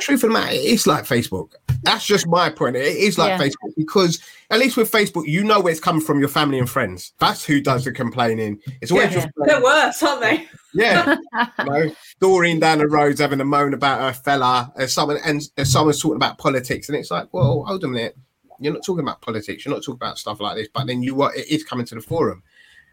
truth 0.00 0.24
of 0.24 0.28
the 0.30 0.30
matter, 0.30 0.50
it's 0.52 0.86
like 0.86 1.04
Facebook. 1.04 1.52
That's 1.82 2.04
just 2.06 2.26
my 2.26 2.50
point. 2.50 2.76
It 2.76 2.96
is 2.96 3.18
like 3.18 3.38
Yeah. 3.38 3.46
Facebook 3.46 3.74
because 3.76 4.20
at 4.50 4.58
least 4.58 4.76
with 4.76 4.90
Facebook, 4.90 5.26
you 5.26 5.44
know 5.44 5.60
where 5.60 5.70
it's 5.70 5.80
coming 5.80 6.02
from 6.02 6.18
your 6.18 6.28
family 6.28 6.58
and 6.58 6.68
friends. 6.68 7.12
That's 7.18 7.44
who 7.44 7.60
does 7.60 7.84
the 7.84 7.92
complaining. 7.92 8.60
It's 8.80 8.90
always 8.90 9.12
Yeah. 9.14 9.26
your 9.36 9.46
They're 9.46 9.62
worse, 9.62 10.02
aren't 10.02 10.20
they? 10.22 10.48
yeah, 10.74 11.16
you 11.58 11.64
know, 11.64 11.90
Doreen 12.20 12.60
down 12.60 12.78
the 12.78 12.88
road's 12.88 13.20
having 13.20 13.40
a 13.40 13.44
moan 13.44 13.74
about 13.74 14.00
her 14.00 14.12
fella, 14.12 14.72
and 14.76 14.90
someone 14.90 15.18
and, 15.24 15.40
and 15.56 15.66
someone's 15.66 16.00
talking 16.02 16.16
about 16.16 16.36
politics, 16.38 16.88
and 16.88 16.98
it's 16.98 17.10
like, 17.10 17.32
well, 17.32 17.64
hold 17.64 17.84
on 17.84 17.90
a 17.90 17.92
minute, 17.94 18.16
you're 18.60 18.72
not 18.74 18.84
talking 18.84 19.02
about 19.04 19.22
politics, 19.22 19.64
you're 19.64 19.74
not 19.74 19.82
talking 19.82 19.94
about 19.96 20.18
stuff 20.18 20.40
like 20.40 20.56
this, 20.56 20.68
but 20.74 20.86
then 20.86 21.02
you 21.02 21.14
what 21.14 21.36
it 21.36 21.48
is 21.48 21.64
coming 21.64 21.86
to 21.86 21.94
the 21.94 22.00
forum, 22.02 22.42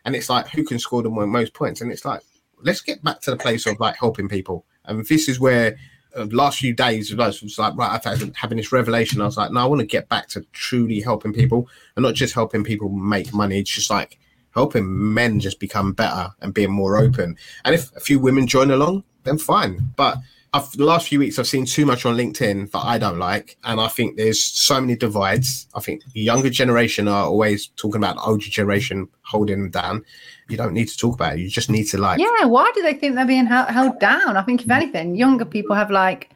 and 0.05 0.15
it's 0.15 0.29
like 0.29 0.47
who 0.49 0.63
can 0.63 0.79
score 0.79 1.01
the 1.03 1.09
most 1.09 1.53
points, 1.53 1.81
and 1.81 1.91
it's 1.91 2.05
like 2.05 2.21
let's 2.63 2.81
get 2.81 3.03
back 3.03 3.19
to 3.21 3.31
the 3.31 3.37
place 3.37 3.65
of 3.65 3.77
like 3.79 3.95
helping 3.97 4.29
people, 4.29 4.65
and 4.85 5.05
this 5.07 5.27
is 5.27 5.39
where. 5.39 5.77
Uh, 6.15 6.25
last 6.31 6.59
few 6.59 6.73
days 6.73 7.13
us 7.19 7.41
was 7.41 7.59
like 7.59 7.75
right 7.75 8.01
having- 8.03 8.33
having 8.33 8.57
this 8.57 8.71
revelation. 8.71 9.21
I 9.21 9.25
was 9.25 9.37
like 9.37 9.51
no 9.51 9.61
i 9.61 9.65
want 9.65 9.81
to 9.81 9.85
get 9.85 10.07
back 10.09 10.27
to 10.29 10.45
truly 10.53 11.01
helping 11.01 11.33
people 11.33 11.67
and 11.95 12.03
not 12.03 12.15
just 12.15 12.33
helping 12.33 12.63
people 12.63 12.89
make 12.89 13.33
money. 13.33 13.59
It's 13.59 13.69
just 13.69 13.89
like 13.89 14.17
helping 14.51 15.13
men 15.13 15.39
just 15.39 15.59
become 15.59 15.93
better 15.93 16.33
and 16.41 16.53
being 16.53 16.71
more 16.71 16.97
open. 16.97 17.37
And 17.65 17.75
if 17.75 17.93
a 17.95 17.99
few 17.99 18.19
women 18.19 18.47
join 18.47 18.71
along, 18.71 19.03
then 19.23 19.37
fine. 19.37 19.89
But 19.97 20.17
I've, 20.55 20.71
the 20.71 20.85
last 20.85 21.09
few 21.09 21.19
weeks 21.19 21.37
I've 21.37 21.47
seen 21.47 21.65
too 21.65 21.85
much 21.85 22.05
on 22.05 22.15
LinkedIn 22.15 22.71
that 22.71 22.79
I 22.79 22.97
don't 22.97 23.19
like, 23.19 23.57
and 23.65 23.81
I 23.81 23.89
think 23.89 24.15
there's 24.15 24.41
so 24.41 24.79
many 24.79 24.95
divides. 24.95 25.67
I 25.75 25.81
think 25.81 26.01
the 26.13 26.21
younger 26.21 26.49
generation 26.49 27.09
are 27.09 27.25
always 27.25 27.67
talking 27.75 27.97
about 27.97 28.15
the 28.15 28.21
older 28.21 28.45
generation 28.45 29.09
holding 29.23 29.59
them 29.59 29.69
down. 29.71 30.05
You 30.47 30.55
don't 30.55 30.73
need 30.73 30.87
to 30.87 30.97
talk 30.97 31.15
about 31.15 31.33
it. 31.33 31.39
You 31.39 31.49
just 31.49 31.69
need 31.69 31.85
to 31.85 31.97
like. 31.97 32.19
Yeah, 32.21 32.45
why 32.45 32.71
do 32.73 32.81
they 32.81 32.93
think 32.93 33.15
they're 33.15 33.25
being 33.25 33.47
held, 33.47 33.67
held 33.67 33.99
down? 33.99 34.37
I 34.37 34.43
think 34.43 34.63
if 34.63 34.71
anything, 34.71 35.15
younger 35.15 35.43
people 35.43 35.75
have 35.75 35.91
like 35.91 36.29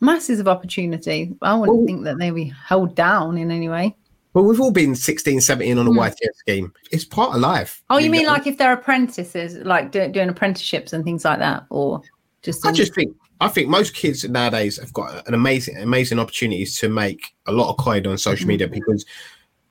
masses 0.00 0.38
of 0.38 0.46
opportunity. 0.46 1.34
I 1.42 1.54
wouldn't 1.54 1.76
Well- 1.76 1.86
think 1.86 2.04
that 2.04 2.18
they 2.18 2.30
be 2.30 2.52
held 2.68 2.94
down 2.94 3.36
in 3.36 3.50
any 3.50 3.68
way. 3.68 3.96
Well, 4.32 4.44
we've 4.44 4.60
all 4.60 4.70
been 4.70 4.94
16, 4.94 5.40
17 5.40 5.76
on 5.78 5.88
a 5.88 5.90
Hmm. 5.90 5.98
YTS 5.98 6.36
scheme. 6.36 6.72
It's 6.92 7.04
part 7.04 7.34
of 7.34 7.40
life. 7.40 7.82
Oh, 7.90 7.98
you 7.98 8.10
mean 8.10 8.26
know? 8.26 8.32
like 8.32 8.46
if 8.46 8.58
they're 8.58 8.74
apprentices, 8.74 9.56
like 9.64 9.90
do, 9.90 10.06
doing 10.08 10.28
apprenticeships 10.28 10.92
and 10.92 11.02
things 11.04 11.24
like 11.24 11.40
that, 11.40 11.64
or 11.70 12.02
just? 12.42 12.64
I 12.64 12.70
just 12.70 12.94
think 12.94 13.16
I 13.40 13.48
think 13.48 13.68
most 13.68 13.94
kids 13.94 14.28
nowadays 14.28 14.78
have 14.78 14.92
got 14.92 15.26
an 15.28 15.34
amazing 15.34 15.76
amazing 15.76 16.18
opportunities 16.18 16.78
to 16.80 16.88
make 16.88 17.34
a 17.46 17.52
lot 17.52 17.70
of 17.70 17.76
coin 17.76 18.06
on 18.06 18.18
social 18.18 18.46
media 18.46 18.66
mm-hmm. 18.66 18.74
because 18.74 19.04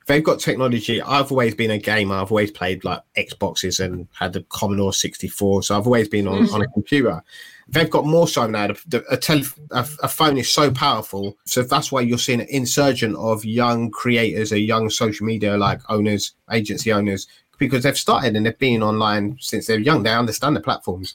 they've 0.06 0.24
got 0.24 0.38
technology. 0.38 1.02
I've 1.02 1.30
always 1.30 1.54
been 1.54 1.70
a 1.70 1.78
gamer. 1.78 2.14
I've 2.14 2.30
always 2.30 2.50
played 2.50 2.84
like 2.84 3.00
Xboxes 3.16 3.84
and 3.84 4.08
had 4.12 4.32
the 4.32 4.42
Commodore 4.48 4.92
64. 4.92 5.64
So 5.64 5.76
I've 5.76 5.86
always 5.86 6.08
been 6.08 6.26
on, 6.28 6.34
on 6.34 6.42
a 6.42 6.46
mm-hmm. 6.64 6.72
computer. 6.72 7.22
They've 7.68 7.90
got 7.90 8.06
more 8.06 8.28
so 8.28 8.46
now. 8.46 8.68
The, 8.86 9.04
a, 9.10 9.16
tele, 9.16 9.42
a, 9.72 9.86
a 10.04 10.08
phone 10.08 10.38
is 10.38 10.52
so 10.52 10.70
powerful. 10.70 11.36
So 11.44 11.62
that's 11.62 11.90
why 11.90 12.02
you're 12.02 12.18
seeing 12.18 12.40
an 12.40 12.46
insurgent 12.48 13.16
of 13.16 13.44
young 13.44 13.90
creators 13.90 14.52
or 14.52 14.58
young 14.58 14.88
social 14.90 15.26
media 15.26 15.56
like 15.56 15.80
owners, 15.88 16.34
agency 16.52 16.92
owners, 16.92 17.26
because 17.58 17.82
they've 17.82 17.96
started 17.96 18.36
and 18.36 18.46
they've 18.46 18.58
been 18.58 18.82
online 18.82 19.36
since 19.40 19.66
they're 19.66 19.78
young. 19.78 20.02
They 20.02 20.12
understand 20.12 20.56
the 20.56 20.60
platforms. 20.60 21.14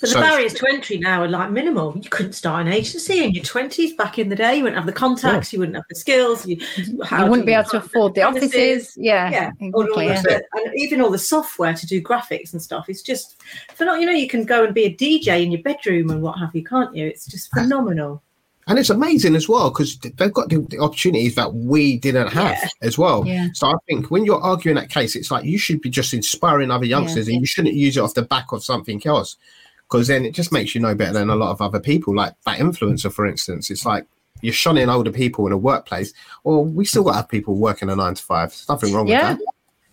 But 0.00 0.10
the 0.10 0.16
barriers 0.16 0.54
to 0.54 0.66
entry 0.68 0.98
now 0.98 1.22
are 1.22 1.28
like 1.28 1.50
minimal. 1.50 1.96
You 1.96 2.08
couldn't 2.10 2.34
start 2.34 2.66
an 2.66 2.72
agency 2.72 3.24
in 3.24 3.32
your 3.32 3.44
twenties 3.44 3.94
back 3.94 4.18
in 4.18 4.28
the 4.28 4.36
day. 4.36 4.56
You 4.56 4.64
wouldn't 4.64 4.78
have 4.78 4.86
the 4.86 4.92
contacts. 4.92 5.52
You 5.52 5.60
wouldn't 5.60 5.76
have 5.76 5.84
the 5.88 5.94
skills. 5.94 6.46
You, 6.46 6.56
you 6.76 6.98
wouldn't 6.98 7.46
be 7.46 7.52
able 7.52 7.68
to 7.70 7.78
afford 7.78 8.14
the 8.14 8.22
premises? 8.22 8.48
offices. 8.48 8.96
Yeah, 8.96 9.30
Yeah, 9.30 9.70
all 9.74 9.82
exactly. 9.82 10.06
Yeah. 10.06 10.22
the- 10.22 10.44
and 10.54 10.74
even 10.76 11.00
all 11.00 11.10
the 11.10 11.18
software 11.18 11.74
to 11.74 11.86
do 11.86 12.02
graphics 12.02 12.52
and 12.52 12.62
stuff. 12.62 12.88
It's 12.88 13.02
just 13.02 13.42
phenomenal. 13.74 14.00
You 14.00 14.06
know, 14.06 14.18
you 14.18 14.28
can 14.28 14.44
go 14.44 14.64
and 14.64 14.74
be 14.74 14.84
a 14.84 14.94
DJ 14.94 15.42
in 15.42 15.52
your 15.52 15.62
bedroom 15.62 16.10
and 16.10 16.22
what 16.22 16.38
have 16.38 16.54
you, 16.54 16.64
can't 16.64 16.94
you? 16.94 17.06
It's 17.06 17.26
just 17.26 17.50
ah. 17.56 17.62
phenomenal. 17.62 18.22
And 18.68 18.78
it's 18.78 18.90
amazing 18.90 19.34
as 19.34 19.48
well 19.48 19.70
because 19.70 19.98
they've 19.98 20.32
got 20.32 20.50
the, 20.50 20.58
the 20.70 20.78
opportunities 20.78 21.34
that 21.34 21.54
we 21.54 21.96
didn't 21.96 22.28
have 22.28 22.58
Yeah. 22.62 22.68
as 22.82 22.98
well. 22.98 23.26
Yeah. 23.26 23.48
So 23.54 23.68
I 23.68 23.74
think 23.88 24.10
when 24.10 24.24
you're 24.24 24.40
arguing 24.40 24.76
that 24.76 24.90
case, 24.90 25.16
it's 25.16 25.30
like 25.30 25.44
you 25.44 25.58
should 25.58 25.80
be 25.80 25.90
just 25.90 26.12
inspiring 26.14 26.70
other 26.70 26.84
youngsters, 26.84 27.28
and 27.28 27.40
you 27.40 27.46
shouldn't 27.46 27.74
use 27.74 27.96
it 27.96 28.00
off 28.00 28.14
the 28.14 28.22
back 28.22 28.52
of 28.52 28.62
something 28.62 29.02
else, 29.06 29.36
because 29.88 30.06
then 30.06 30.24
it 30.24 30.34
just 30.34 30.52
makes 30.52 30.74
you 30.74 30.80
know 30.80 30.94
better 30.94 31.14
than 31.14 31.30
a 31.30 31.36
lot 31.36 31.50
of 31.50 31.60
other 31.60 31.80
people. 31.80 32.14
Like 32.14 32.34
that 32.46 32.58
influencer, 32.60 33.12
for 33.12 33.26
instance, 33.26 33.70
it's 33.70 33.86
like 33.86 34.06
you're 34.42 34.52
shunning 34.52 34.88
older 34.88 35.10
people 35.10 35.46
in 35.46 35.52
a 35.52 35.58
workplace. 35.58 36.12
Well, 36.44 36.64
we 36.64 36.84
still 36.84 37.02
mm-hmm. 37.02 37.08
got 37.08 37.12
to 37.12 37.16
have 37.22 37.28
people 37.28 37.56
working 37.56 37.90
a 37.90 37.96
nine 37.96 38.14
to 38.14 38.22
five. 38.22 38.50
There's 38.50 38.68
nothing 38.68 38.94
wrong 38.94 39.08
Yeah. 39.08 39.30
with 39.30 39.38
that. 39.38 39.46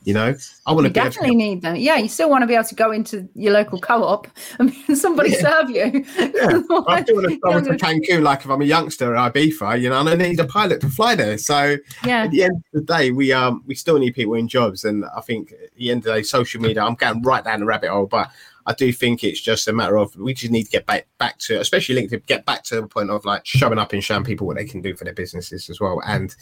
You 0.05 0.13
know, 0.13 0.35
I 0.67 0.71
want 0.71 0.85
to 0.85 0.93
You 0.93 1.01
able 1.01 1.11
to 1.11 1.17
definitely 1.17 1.35
need 1.35 1.63
them. 1.63 1.75
Yeah, 1.75 1.97
you 1.97 2.07
still 2.07 2.29
want 2.29 2.43
to 2.43 2.47
be 2.47 2.53
able 2.53 2.65
to 2.65 2.75
go 2.75 2.91
into 2.91 3.27
your 3.33 3.53
local 3.53 3.79
co-op 3.79 4.27
and 4.59 4.71
somebody 4.95 5.33
serve 5.33 5.69
you. 5.69 6.05
Yeah, 6.17 6.61
I 6.87 7.01
still 7.01 7.15
want 7.15 7.29
to 7.29 7.39
travel 7.39 7.61
to 7.63 7.71
Cancun 7.71 8.21
like 8.21 8.45
if 8.45 8.49
I'm 8.49 8.61
a 8.61 8.65
youngster 8.65 9.15
at 9.15 9.33
Ibiza, 9.33 9.81
you 9.81 9.89
know, 9.89 9.99
and 9.99 10.09
I 10.09 10.15
need 10.15 10.39
a 10.39 10.45
pilot 10.45 10.81
to 10.81 10.89
fly 10.89 11.15
there. 11.15 11.39
So 11.39 11.77
yeah, 12.05 12.25
at 12.25 12.31
the 12.31 12.43
end 12.43 12.63
of 12.73 12.85
the 12.85 12.93
day, 12.93 13.11
we 13.11 13.33
um 13.33 13.63
we 13.65 13.73
still 13.73 13.97
need 13.97 14.13
people 14.13 14.35
in 14.35 14.47
jobs, 14.47 14.85
and 14.85 15.05
I 15.15 15.21
think 15.21 15.51
at 15.51 15.73
the 15.75 15.89
end 15.89 15.99
of 15.99 16.03
the 16.05 16.13
day, 16.13 16.23
social 16.23 16.61
media. 16.61 16.83
I'm 16.83 16.95
going 16.95 17.23
right 17.23 17.43
down 17.43 17.59
the 17.59 17.65
rabbit 17.65 17.89
hole, 17.89 18.05
but 18.05 18.29
I 18.67 18.73
do 18.73 18.91
think 18.91 19.23
it's 19.23 19.41
just 19.41 19.67
a 19.67 19.73
matter 19.73 19.97
of 19.97 20.15
we 20.15 20.33
just 20.33 20.51
need 20.51 20.63
to 20.65 20.71
get 20.71 20.85
back 20.85 21.07
back 21.17 21.37
to, 21.39 21.59
especially 21.59 21.95
LinkedIn, 21.95 22.25
get 22.25 22.45
back 22.45 22.63
to 22.65 22.81
the 22.81 22.87
point 22.87 23.09
of 23.09 23.25
like 23.25 23.45
showing 23.45 23.79
up 23.79 23.93
and 23.93 24.03
showing 24.03 24.23
people 24.23 24.47
what 24.47 24.55
they 24.55 24.65
can 24.65 24.81
do 24.81 24.95
for 24.95 25.03
their 25.03 25.13
businesses 25.13 25.69
as 25.69 25.79
well, 25.79 26.01
and 26.05 26.35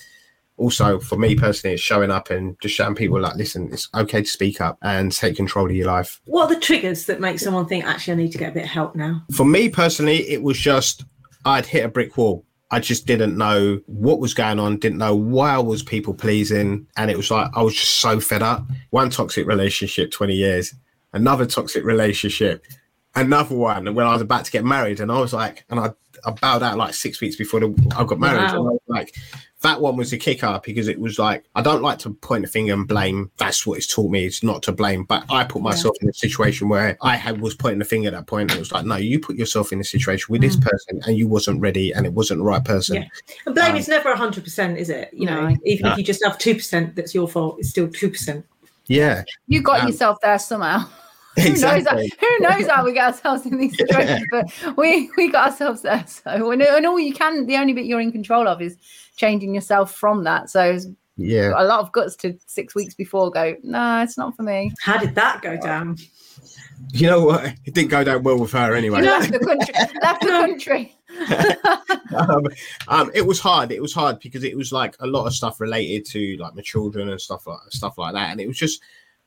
also 0.58 1.00
for 1.00 1.18
me 1.18 1.36
personally, 1.36 1.74
it's 1.76 1.84
showing 1.84 2.12
up 2.12 2.30
and 2.30 2.60
just 2.62 2.76
showing 2.76 2.96
people 2.96 3.20
like, 3.20 3.36
listen, 3.36 3.70
it's 3.72 3.90
okay 3.96 4.22
to 4.22 4.28
speak 4.28 4.62
up 4.62 4.78
and 4.82 5.12
take 5.12 5.36
control 5.36 5.66
of 5.66 5.76
your 5.76 5.88
life. 5.88 6.22
What 6.26 6.50
are 6.50 6.56
the 6.56 6.60
triggers 6.60 7.06
that 7.06 7.20
make 7.20 7.40
someone 7.40 7.66
think, 7.66 7.86
actually, 7.86 8.14
I 8.14 8.18
need 8.18 8.32
to 8.32 8.38
get 8.38 8.52
a 8.52 8.54
bit 8.54 8.64
of 8.64 8.70
help 8.70 8.96
now? 8.96 9.24
For 9.32 9.46
me 9.46 9.70
personally, 9.70 10.30
it 10.30 10.44
was 10.44 10.58
just 10.58 11.06
I'd 11.46 11.66
hit 11.66 11.86
a 11.86 11.90
brick 11.90 12.18
wall. 12.18 12.46
I 12.72 12.80
just 12.80 13.06
didn't 13.06 13.38
know 13.38 13.80
what 13.86 14.20
was 14.20 14.34
going 14.34 14.60
on, 14.60 14.78
didn't 14.78 14.98
know 14.98 15.16
why 15.16 15.54
I 15.54 15.60
was 15.60 15.84
people 15.84 16.14
pleasing. 16.14 16.88
And 16.98 17.12
it 17.12 17.18
was 17.18 17.30
like 17.30 17.50
I 17.54 17.62
was 17.62 17.76
just 17.76 18.00
so 18.00 18.20
fed 18.20 18.42
up. 18.42 18.66
One 18.90 19.10
toxic 19.10 19.46
relationship, 19.46 20.12
20 20.12 20.34
years, 20.34 20.74
another 21.14 21.46
toxic 21.46 21.84
relationship, 21.84 22.66
another 23.16 23.56
one 23.56 23.94
when 23.94 24.08
I 24.08 24.14
was 24.14 24.24
about 24.24 24.46
to 24.46 24.52
get 24.52 24.66
married. 24.66 25.00
And 25.00 25.12
I 25.12 25.20
was 25.20 25.34
like, 25.34 25.66
and 25.70 25.80
I, 25.80 25.92
I 26.26 26.32
bowed 26.32 26.64
out 26.64 26.78
like 26.78 26.96
six 26.96 27.22
weeks 27.22 27.36
before 27.36 27.60
the, 27.60 27.94
I 27.96 28.06
got 28.06 28.20
married. 28.20 28.42
Wow. 28.42 28.48
And 28.48 28.56
I 28.56 28.72
was 28.72 28.82
like, 28.88 29.16
that 29.64 29.82
one 29.82 29.96
was 29.98 30.14
a 30.14 30.18
kicker 30.18 30.62
because 30.64 30.88
it 30.88 31.00
was 31.00 31.18
like 31.18 31.46
I 31.56 31.62
don't 31.62 31.82
like 31.82 31.98
to 32.00 32.12
point 32.12 32.44
a 32.46 32.48
finger 32.48 32.74
and 32.74 32.88
blame. 32.88 33.32
That's 33.38 33.66
what 33.66 33.78
it's 33.78 33.88
taught 33.88 34.12
me. 34.12 34.26
It's 34.26 34.44
not 34.44 34.62
to 34.64 34.72
blame, 34.72 35.06
but 35.06 35.26
I 35.30 35.44
put 35.44 35.62
myself 35.62 35.96
in 36.02 36.10
a 36.10 36.14
situation 36.14 36.70
where 36.70 36.98
I 37.02 37.16
had 37.16 37.42
was 37.42 37.56
pointing 37.56 37.80
the 37.80 37.86
finger 37.86 38.10
at 38.10 38.14
that 38.14 38.28
point. 38.28 38.52
And 38.52 38.58
it 38.58 38.60
was 38.60 38.72
like, 38.72 38.86
no, 38.86 38.98
you 38.98 39.20
put 39.20 39.36
yourself 39.38 39.72
in 39.74 39.80
a 39.80 39.84
situation 39.84 40.28
with 40.30 40.42
this 40.42 40.56
person, 40.56 41.02
and 41.08 41.18
you 41.18 41.28
wasn't 41.28 41.62
ready, 41.62 41.92
and 41.94 42.06
it 42.06 42.14
wasn't 42.14 42.40
the 42.40 42.44
right 42.46 42.64
person. 42.64 42.96
Yeah. 42.98 43.08
And 43.46 43.56
blame 43.56 43.72
Um, 43.72 43.78
is 43.78 43.88
never 43.88 44.14
100%, 44.14 44.78
is 44.78 44.90
it? 44.90 45.10
You 45.14 45.26
know, 45.26 45.48
No. 45.48 45.58
even 45.66 45.86
No. 45.86 45.92
if 45.94 45.98
you 45.98 46.04
just 46.04 46.24
have 46.24 46.38
2% 46.38 46.96
that's 46.96 47.16
your 47.16 47.28
fault, 47.28 47.56
it's 47.60 47.70
still 47.70 47.88
2%. 47.88 48.44
Yeah, 48.88 49.24
you 49.48 49.62
got 49.62 49.80
Um, 49.82 49.88
yourself 49.88 50.18
there 50.22 50.38
somehow. 50.38 50.86
Who 51.36 51.50
knows, 51.50 51.64
exactly. 51.64 52.14
how, 52.20 52.28
who 52.28 52.40
knows 52.40 52.68
how 52.70 52.86
we 52.86 52.94
get 52.94 53.06
ourselves 53.14 53.46
in 53.46 53.58
these 53.58 53.76
situations? 53.78 54.26
But 54.32 54.78
we 54.78 55.10
we 55.18 55.32
got 55.32 55.52
ourselves 55.52 55.82
there. 55.82 56.06
So 56.08 56.52
and, 56.52 56.62
and 56.62 56.86
all 56.86 57.00
you 57.00 57.14
can, 57.14 57.46
the 57.46 57.58
only 57.58 57.74
bit 57.74 57.86
you're 57.86 58.02
in 58.02 58.12
control 58.12 58.48
of 58.48 58.62
is 58.62 58.78
changing 59.16 59.54
yourself 59.56 59.94
from 59.94 60.24
that. 60.26 60.50
So 60.50 60.64
it's 60.64 60.88
Yeah, 61.18 61.54
a 61.56 61.64
lot 61.66 61.80
of 61.80 61.92
guts 61.92 62.16
to 62.18 62.38
six 62.46 62.76
weeks 62.76 62.94
before 62.94 63.32
go. 63.32 63.56
No, 63.64 64.02
it's 64.02 64.18
not 64.18 64.36
for 64.36 64.44
me. 64.44 64.72
How 64.82 64.98
did 64.98 65.16
that 65.16 65.42
go 65.42 65.58
down? 65.58 65.98
you 66.92 67.08
know 67.08 67.24
what? 67.24 67.46
It 67.66 67.74
didn't 67.74 67.90
go 67.90 68.04
down 68.04 68.24
well 68.24 68.40
with 68.40 68.52
her 68.52 68.76
anyway. 68.76 69.00
You 69.00 69.06
left 69.06 69.32
the 69.32 69.40
country. 69.40 69.74
left 70.02 70.22
the 70.22 70.28
country. 70.28 70.96
um, 72.16 72.48
um, 72.88 73.12
it 73.14 73.26
was 73.26 73.40
hard. 73.40 73.72
It 73.72 73.82
was 73.82 73.94
hard 73.94 74.20
because 74.20 74.44
it 74.44 74.56
was 74.56 74.72
like 74.72 74.96
a 75.00 75.08
lot 75.08 75.26
of 75.26 75.34
stuff 75.34 75.60
related 75.60 76.06
to 76.12 76.38
like 76.38 76.56
my 76.56 76.62
children 76.62 77.10
and 77.10 77.20
stuff 77.20 77.48
like 77.48 77.60
stuff 77.70 77.98
like 77.98 78.14
that. 78.14 78.32
And 78.32 78.42
it 78.42 78.48
was 78.48 78.58
just 78.58 78.82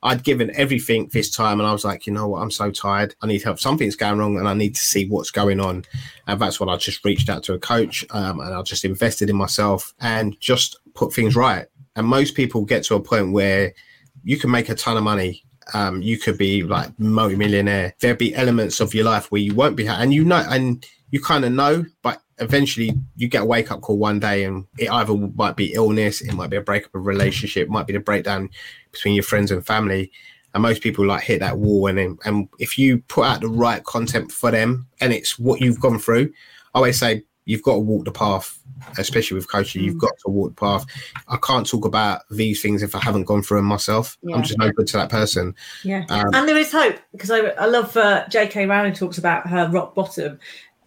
I'd 0.06 0.22
given 0.22 0.54
everything 0.54 1.10
this 1.12 1.30
time, 1.30 1.58
and 1.58 1.68
I 1.68 1.72
was 1.72 1.84
like, 1.84 2.06
you 2.06 2.12
know 2.12 2.28
what, 2.28 2.40
I'm 2.40 2.50
so 2.52 2.70
tired. 2.70 3.16
I 3.22 3.26
need 3.26 3.42
help. 3.42 3.58
Something's 3.58 3.96
going 3.96 4.18
wrong, 4.18 4.38
and 4.38 4.46
I 4.46 4.54
need 4.54 4.76
to 4.76 4.80
see 4.80 5.08
what's 5.08 5.32
going 5.32 5.58
on. 5.58 5.84
And 6.28 6.40
that's 6.40 6.60
when 6.60 6.68
I 6.68 6.76
just 6.76 7.04
reached 7.04 7.28
out 7.28 7.42
to 7.44 7.54
a 7.54 7.58
coach, 7.58 8.06
um, 8.10 8.38
and 8.38 8.54
I 8.54 8.62
just 8.62 8.84
invested 8.84 9.28
in 9.28 9.36
myself 9.36 9.92
and 10.00 10.40
just 10.40 10.78
put 10.94 11.12
things 11.12 11.34
right. 11.34 11.66
And 11.96 12.06
most 12.06 12.36
people 12.36 12.64
get 12.64 12.84
to 12.84 12.94
a 12.94 13.00
point 13.00 13.32
where 13.32 13.74
you 14.22 14.38
can 14.38 14.52
make 14.52 14.68
a 14.68 14.76
ton 14.76 14.96
of 14.96 15.02
money. 15.02 15.42
Um, 15.74 16.00
you 16.02 16.18
could 16.18 16.38
be 16.38 16.62
like 16.62 16.96
multi-millionaire. 17.00 17.94
There'd 17.98 18.16
be 18.16 18.32
elements 18.36 18.78
of 18.78 18.94
your 18.94 19.04
life 19.04 19.32
where 19.32 19.40
you 19.40 19.56
won't 19.56 19.74
be, 19.74 19.88
and 19.88 20.14
you 20.14 20.24
know, 20.24 20.46
and 20.48 20.86
you 21.10 21.20
kind 21.20 21.44
of 21.44 21.50
know, 21.50 21.84
but 22.02 22.22
eventually 22.38 22.92
you 23.16 23.28
get 23.28 23.42
a 23.42 23.46
wake 23.46 23.70
up 23.70 23.80
call 23.80 23.98
one 23.98 24.20
day, 24.20 24.44
and 24.44 24.66
it 24.78 24.90
either 24.90 25.14
might 25.14 25.56
be 25.56 25.72
illness, 25.72 26.20
it 26.20 26.34
might 26.34 26.50
be 26.50 26.56
a 26.56 26.62
breakup 26.62 26.94
of 26.94 27.00
a 27.00 27.04
relationship, 27.04 27.68
might 27.68 27.86
be 27.86 27.92
the 27.92 28.00
breakdown 28.00 28.50
between 28.92 29.14
your 29.14 29.24
friends 29.24 29.50
and 29.50 29.66
family. 29.66 30.10
And 30.54 30.62
most 30.62 30.82
people 30.82 31.04
like 31.04 31.22
hit 31.22 31.40
that 31.40 31.58
wall, 31.58 31.86
and 31.86 31.98
then, 31.98 32.18
and 32.24 32.48
if 32.58 32.78
you 32.78 32.98
put 33.08 33.26
out 33.26 33.40
the 33.40 33.48
right 33.48 33.84
content 33.84 34.32
for 34.32 34.50
them, 34.50 34.86
and 35.00 35.12
it's 35.12 35.38
what 35.38 35.60
you've 35.60 35.80
gone 35.80 35.98
through, 35.98 36.32
I 36.74 36.78
always 36.78 36.98
say 36.98 37.24
you've 37.46 37.62
got 37.62 37.74
to 37.74 37.80
walk 37.80 38.04
the 38.04 38.12
path, 38.12 38.58
especially 38.98 39.36
with 39.36 39.50
coaching. 39.50 39.82
You've 39.82 39.98
got 39.98 40.12
to 40.24 40.30
walk 40.30 40.50
the 40.50 40.60
path. 40.60 40.84
I 41.28 41.36
can't 41.38 41.66
talk 41.66 41.84
about 41.84 42.22
these 42.30 42.60
things 42.60 42.82
if 42.82 42.94
I 42.94 43.00
haven't 43.00 43.24
gone 43.24 43.42
through 43.42 43.58
them 43.58 43.66
myself. 43.66 44.18
Yeah. 44.22 44.36
I'm 44.36 44.42
just 44.42 44.58
no 44.58 44.70
good 44.72 44.86
to 44.88 44.96
that 44.98 45.10
person. 45.10 45.54
Yeah. 45.84 46.04
Um, 46.10 46.34
and 46.34 46.48
there 46.48 46.56
is 46.56 46.72
hope 46.72 46.96
because 47.12 47.30
I, 47.30 47.38
I 47.38 47.66
love 47.66 47.96
uh, 47.96 48.26
J.K. 48.28 48.66
Rowling 48.66 48.94
talks 48.94 49.16
about 49.16 49.46
her 49.48 49.68
rock 49.68 49.94
bottom 49.94 50.38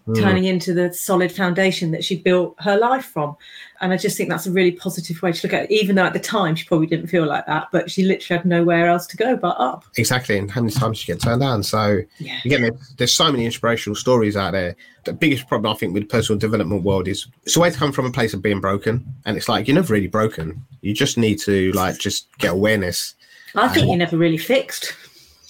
Mm. 0.09 0.21
turning 0.21 0.45
into 0.45 0.73
the 0.73 0.91
solid 0.93 1.31
foundation 1.31 1.91
that 1.91 2.03
she 2.03 2.15
built 2.17 2.55
her 2.59 2.77
life 2.77 3.05
from. 3.05 3.35
And 3.81 3.93
I 3.93 3.97
just 3.97 4.17
think 4.17 4.29
that's 4.29 4.47
a 4.47 4.51
really 4.51 4.71
positive 4.71 5.21
way 5.21 5.31
to 5.31 5.47
look 5.47 5.53
at 5.53 5.63
it, 5.65 5.71
even 5.71 5.95
though 5.95 6.05
at 6.05 6.13
the 6.13 6.19
time 6.19 6.55
she 6.55 6.65
probably 6.65 6.87
didn't 6.87 7.07
feel 7.07 7.25
like 7.25 7.45
that, 7.45 7.67
but 7.71 7.91
she 7.91 8.03
literally 8.03 8.37
had 8.39 8.45
nowhere 8.45 8.87
else 8.87 9.05
to 9.07 9.17
go 9.17 9.37
but 9.37 9.55
up. 9.59 9.85
Exactly, 9.97 10.37
and 10.37 10.49
how 10.49 10.61
many 10.61 10.73
times 10.73 10.97
she 10.97 11.11
get 11.11 11.21
turned 11.21 11.41
down. 11.41 11.63
So 11.63 12.01
Yeah. 12.17 12.39
again, 12.43 12.71
there's 12.97 13.13
so 13.13 13.31
many 13.31 13.45
inspirational 13.45 13.95
stories 13.95 14.35
out 14.35 14.51
there. 14.51 14.75
The 15.05 15.13
biggest 15.13 15.47
problem 15.47 15.71
I 15.71 15.77
think 15.77 15.93
with 15.93 16.03
the 16.03 16.07
personal 16.09 16.39
development 16.39 16.83
world 16.83 17.07
is 17.07 17.27
it's 17.43 17.55
always 17.55 17.75
come 17.77 17.91
from 17.91 18.05
a 18.05 18.11
place 18.11 18.33
of 18.33 18.41
being 18.41 18.59
broken, 18.59 19.05
and 19.25 19.37
it's 19.37 19.47
like 19.47 19.67
you're 19.67 19.75
never 19.75 19.93
really 19.93 20.07
broken. 20.07 20.65
You 20.81 20.93
just 20.93 21.17
need 21.17 21.39
to 21.41 21.71
like 21.73 21.99
just 21.99 22.27
get 22.39 22.51
awareness. 22.51 23.15
I 23.55 23.67
think 23.69 23.87
you're 23.87 23.97
never 23.97 24.17
really 24.17 24.37
fixed. 24.37 24.93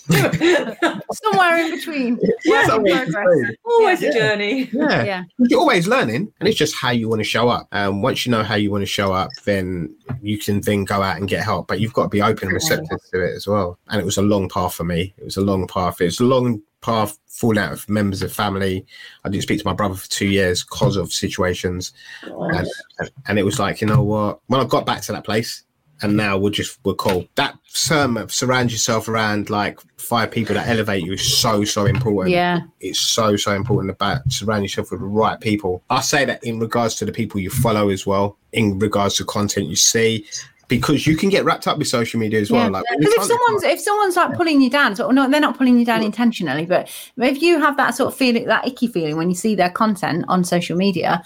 Somewhere 1.11 1.57
in 1.57 1.71
between. 1.71 2.15
Work 2.15 2.29
in 2.45 2.65
Somewhere 2.65 3.03
in 3.03 3.11
between. 3.11 3.55
Always 3.65 4.01
Yeah. 4.01 4.09
a 4.09 4.13
journey. 4.13 4.69
Yeah. 4.71 5.03
Yeah. 5.03 5.23
You're 5.39 5.59
always 5.59 5.87
learning, 5.87 6.31
and 6.39 6.49
it's 6.49 6.57
just 6.57 6.75
how 6.75 6.91
you 6.91 7.07
want 7.09 7.19
to 7.19 7.23
show 7.25 7.49
up. 7.49 7.67
And 7.71 8.01
once 8.01 8.25
you 8.25 8.31
know 8.31 8.43
how 8.43 8.55
you 8.55 8.71
want 8.71 8.81
to 8.81 8.87
show 8.87 9.13
up, 9.13 9.29
then 9.45 9.93
you 10.21 10.37
can 10.37 10.61
then 10.61 10.83
go 10.85 11.01
out 11.01 11.17
and 11.17 11.27
get 11.27 11.43
help. 11.43 11.67
But 11.67 11.79
you've 11.79 11.93
got 11.93 12.03
to 12.03 12.09
be 12.09 12.21
open 12.21 12.47
and 12.47 12.53
receptive 12.55 12.99
to 13.11 13.21
it 13.23 13.35
as 13.35 13.47
well. 13.47 13.77
And 13.89 13.99
it 14.01 14.05
was 14.05 14.17
a 14.17 14.21
long 14.21 14.49
path 14.49 14.73
for 14.73 14.83
me. 14.83 15.13
It 15.17 15.25
was 15.25 15.37
a 15.37 15.41
long 15.41 15.67
path. 15.67 16.01
It's 16.01 16.19
a 16.19 16.23
long 16.25 16.61
path, 16.81 17.17
falling 17.27 17.57
out 17.57 17.73
of 17.73 17.87
members 17.89 18.21
of 18.21 18.31
family. 18.31 18.85
I 19.25 19.29
didn't 19.29 19.43
speak 19.43 19.59
to 19.59 19.67
my 19.67 19.73
brother 19.73 19.95
for 19.95 20.09
two 20.09 20.27
years 20.27 20.63
because 20.63 20.95
of 20.95 21.11
situations, 21.13 21.91
and, 22.23 22.67
and 23.27 23.37
it 23.39 23.43
was 23.43 23.59
like, 23.59 23.81
you 23.81 23.87
know 23.87 24.01
what? 24.01 24.39
When 24.47 24.59
I 24.61 24.65
got 24.65 24.85
back 24.85 25.01
to 25.03 25.11
that 25.11 25.25
place, 25.25 25.63
and 26.01 26.15
now 26.15 26.37
we're 26.37 26.49
just 26.49 26.79
we're 26.83 26.93
cool. 26.93 27.25
That 27.35 27.55
sermon, 27.67 28.29
surround 28.29 28.71
yourself 28.71 29.07
around 29.07 29.49
like 29.49 29.79
five 29.97 30.31
people 30.31 30.55
that 30.55 30.67
elevate 30.67 31.03
you 31.03 31.13
is 31.13 31.37
so 31.37 31.63
so 31.63 31.85
important. 31.85 32.33
Yeah. 32.33 32.61
it's 32.79 32.99
so 32.99 33.35
so 33.35 33.53
important 33.53 33.91
about 33.91 34.21
surround 34.31 34.63
yourself 34.63 34.91
with 34.91 35.01
the 35.01 35.05
right 35.05 35.39
people. 35.39 35.83
I 35.89 36.01
say 36.01 36.25
that 36.25 36.43
in 36.43 36.59
regards 36.59 36.95
to 36.95 37.05
the 37.05 37.11
people 37.11 37.39
you 37.39 37.49
follow 37.49 37.89
as 37.89 38.05
well, 38.05 38.37
in 38.51 38.79
regards 38.79 39.15
to 39.15 39.25
content 39.25 39.67
you 39.67 39.75
see, 39.75 40.25
because 40.67 41.05
you 41.05 41.17
can 41.17 41.29
get 41.29 41.43
wrapped 41.43 41.67
up 41.67 41.77
with 41.77 41.87
social 41.87 42.19
media 42.19 42.39
as 42.39 42.49
well. 42.49 42.63
Yeah. 42.65 42.69
Like 42.69 42.85
Because 42.97 43.13
if 43.13 43.23
someone's 43.23 43.63
if 43.63 43.79
someone's 43.81 44.15
like 44.15 44.35
pulling 44.35 44.61
you 44.61 44.69
down, 44.69 44.95
so 44.95 45.11
no, 45.11 45.29
they're 45.29 45.41
not 45.41 45.57
pulling 45.57 45.77
you 45.77 45.85
down 45.85 46.01
intentionally, 46.03 46.65
but 46.65 46.89
if 47.17 47.41
you 47.41 47.59
have 47.59 47.75
that 47.77 47.95
sort 47.95 48.13
of 48.13 48.17
feeling, 48.17 48.45
that 48.45 48.65
icky 48.65 48.87
feeling 48.87 49.17
when 49.17 49.29
you 49.29 49.35
see 49.35 49.55
their 49.55 49.69
content 49.69 50.25
on 50.29 50.43
social 50.43 50.77
media, 50.77 51.21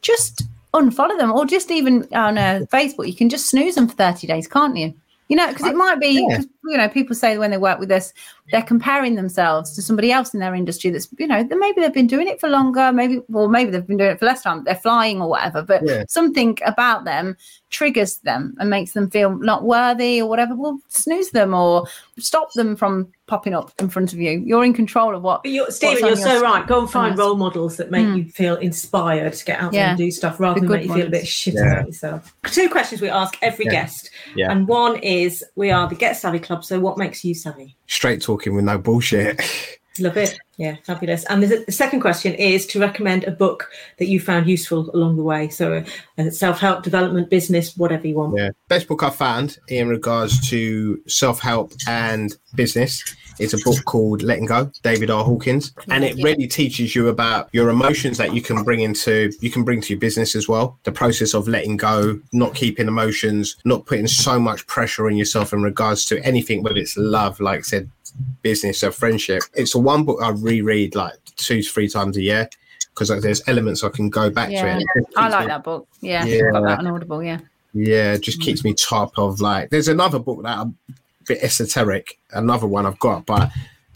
just 0.00 0.44
unfollow 0.74 1.16
them, 1.18 1.32
or 1.32 1.46
just 1.46 1.70
even 1.70 2.06
on 2.12 2.36
uh, 2.36 2.66
Facebook, 2.72 3.06
you 3.06 3.14
can 3.14 3.28
just 3.28 3.48
snooze 3.48 3.74
them 3.76 3.88
for 3.88 3.94
thirty 3.94 4.26
days, 4.26 4.46
can't 4.46 4.76
you? 4.76 4.92
You 5.28 5.36
know, 5.36 5.48
because 5.48 5.66
it 5.66 5.76
might 5.76 6.00
be, 6.00 6.26
Yeah. 6.28 6.42
'Cause, 6.64 6.72
you 6.72 6.78
know, 6.78 6.88
people 6.88 7.14
say 7.14 7.38
when 7.38 7.50
they 7.50 7.58
work 7.58 7.78
with 7.78 7.90
us, 7.90 8.12
they're 8.52 8.62
comparing 8.62 9.14
themselves 9.14 9.74
to 9.74 9.82
somebody 9.82 10.12
else 10.12 10.34
in 10.34 10.40
their 10.40 10.54
industry 10.54 10.90
that's, 10.90 11.08
you 11.18 11.26
know, 11.26 11.42
maybe 11.50 11.80
they've 11.80 11.92
been 11.94 12.06
doing 12.06 12.28
it 12.28 12.40
for 12.40 12.48
longer, 12.48 12.92
maybe, 12.92 13.20
or 13.32 13.48
maybe 13.48 13.70
they've 13.70 13.86
been 13.86 13.96
doing 13.96 14.10
it 14.10 14.18
for 14.18 14.26
less 14.26 14.42
time, 14.42 14.64
they're 14.64 14.74
flying 14.74 15.20
or 15.22 15.28
whatever, 15.28 15.62
but 15.62 15.82
Yeah. 15.86 16.04
something 16.08 16.58
about 16.66 17.04
them 17.04 17.36
triggers 17.70 18.18
them 18.18 18.54
and 18.58 18.70
makes 18.70 18.92
them 18.92 19.10
feel 19.10 19.36
not 19.38 19.64
worthy 19.64 20.20
or 20.20 20.28
whatever. 20.28 20.54
Well, 20.54 20.78
snooze 20.88 21.30
them 21.30 21.54
or 21.54 21.86
stop 22.18 22.52
them 22.52 22.76
from 22.76 23.08
popping 23.26 23.54
up 23.54 23.72
in 23.80 23.88
front 23.88 24.12
of 24.12 24.18
you. 24.20 24.42
You're 24.44 24.64
in 24.64 24.74
control 24.74 25.14
of 25.16 25.22
what. 25.22 25.42
But 25.42 25.52
you're, 25.52 25.64
what's 25.64 25.76
Stephen, 25.76 25.98
you're 26.00 26.08
your 26.10 26.16
so 26.16 26.36
sc- 26.36 26.42
right. 26.42 26.66
Go 26.66 26.80
and 26.80 26.90
find 26.90 27.16
role 27.18 27.36
models 27.36 27.78
that 27.78 27.90
make 27.90 28.06
Mm. 28.06 28.18
you 28.18 28.24
feel 28.30 28.56
inspired 28.56 29.32
to 29.32 29.44
get 29.46 29.60
out 29.60 29.72
there 29.72 29.86
and 29.86 29.98
do 29.98 30.10
stuff 30.10 30.38
rather 30.38 30.60
The 30.60 30.66
than 30.66 30.70
make 30.70 30.80
good 30.82 30.88
you 30.88 30.94
feel 30.94 31.06
a 31.06 31.10
bit 31.10 31.18
ones. 31.20 31.28
shit 31.28 31.54
Yeah. 31.54 31.72
about 31.72 31.86
yourself. 31.86 32.34
Two 32.44 32.68
questions 32.68 33.00
we 33.00 33.08
ask 33.08 33.36
every 33.40 33.64
Yeah. 33.64 33.70
guest. 33.72 34.10
Yeah. 34.36 34.52
And 34.52 34.68
one 34.68 34.96
is 34.98 35.42
we 35.56 35.70
are 35.70 35.88
the 35.88 35.94
Get 35.94 36.16
Savvy 36.18 36.38
Club. 36.38 36.53
So 36.62 36.78
what 36.78 36.98
makes 36.98 37.24
you 37.24 37.34
savvy? 37.34 37.76
straight 37.86 38.20
talking 38.22 38.54
with 38.54 38.64
no 38.64 38.78
bullshit. 38.78 39.40
Love 40.00 40.16
it. 40.16 40.38
Yeah, 40.56 40.76
fabulous. 40.82 41.24
And 41.26 41.42
the, 41.42 41.70
second 41.70 42.00
question 42.00 42.34
is 42.34 42.66
to 42.66 42.80
recommend 42.80 43.24
a 43.24 43.30
book 43.30 43.70
that 43.98 44.06
you 44.06 44.18
found 44.18 44.48
useful 44.48 44.90
along 44.94 45.16
the 45.16 45.22
way. 45.22 45.48
So 45.48 45.84
uh, 46.18 46.30
self 46.30 46.58
help, 46.58 46.82
development, 46.82 47.30
business, 47.30 47.76
whatever 47.76 48.06
you 48.06 48.16
want. 48.16 48.36
Yeah. 48.36 48.50
Best 48.68 48.88
book 48.88 49.02
I 49.02 49.10
found 49.10 49.58
in 49.68 49.88
regards 49.88 50.48
to 50.50 51.00
self 51.06 51.40
help 51.40 51.72
and 51.86 52.36
business 52.54 53.02
is 53.38 53.54
a 53.54 53.58
book 53.58 53.84
called 53.84 54.22
Letting 54.22 54.46
Go, 54.46 54.70
David 54.82 55.10
R. 55.10 55.24
Hawkins. 55.24 55.72
And 55.88 56.04
it 56.04 56.16
really 56.22 56.46
teaches 56.46 56.94
you 56.94 57.08
about 57.08 57.48
your 57.52 57.68
emotions 57.68 58.18
that 58.18 58.34
you 58.34 58.42
can 58.42 58.62
bring 58.62 58.80
into 58.80 59.32
you 59.40 59.50
can 59.50 59.64
bring 59.64 59.80
to 59.82 59.92
your 59.92 60.00
business 60.00 60.34
as 60.34 60.48
well. 60.48 60.78
The 60.84 60.92
process 60.92 61.34
of 61.34 61.48
letting 61.48 61.76
go, 61.76 62.20
not 62.32 62.54
keeping 62.54 62.88
emotions, 62.88 63.56
not 63.64 63.86
putting 63.86 64.06
so 64.06 64.38
much 64.38 64.66
pressure 64.66 65.06
on 65.06 65.16
yourself 65.16 65.52
in 65.52 65.62
regards 65.62 66.04
to 66.06 66.24
anything, 66.24 66.62
whether 66.62 66.76
it's 66.76 66.96
love, 66.96 67.40
like 67.40 67.60
I 67.60 67.62
said, 67.62 67.90
business 68.42 68.82
or 68.82 68.90
friendship. 68.90 69.42
It's 69.54 69.72
the 69.72 69.78
one 69.78 70.04
book 70.04 70.20
I 70.22 70.30
reread 70.30 70.94
like 70.94 71.14
two 71.36 71.62
to 71.62 71.68
three 71.68 71.88
times 71.88 72.16
a 72.16 72.22
year 72.22 72.48
because 72.90 73.10
like, 73.10 73.22
there's 73.22 73.46
elements 73.48 73.82
I 73.82 73.88
can 73.88 74.08
go 74.08 74.30
back 74.30 74.50
Yeah. 74.50 74.62
to 74.62 74.78
it. 74.78 74.84
It 74.94 75.04
I 75.16 75.28
like 75.28 75.40
me- 75.40 75.46
that 75.48 75.64
book. 75.64 75.88
Yeah. 76.00 76.24
Yeah. 76.24 76.50
Got 76.52 76.62
that 76.62 76.78
on 76.78 76.86
Audible. 76.86 77.22
Yeah. 77.22 77.40
yeah, 77.72 78.12
it 78.12 78.22
just 78.22 78.40
keeps 78.40 78.64
me 78.64 78.72
mm. 78.72 78.88
top 78.88 79.18
of 79.18 79.40
like. 79.40 79.70
There's 79.70 79.88
another 79.88 80.18
book 80.18 80.42
that 80.42 80.58
I'm 80.58 80.76
a 80.88 80.94
bit 81.26 81.42
esoteric. 81.42 82.18
Another 82.30 82.66
one 82.66 82.86
I've 82.86 82.98
got, 82.98 83.26
but 83.26 83.50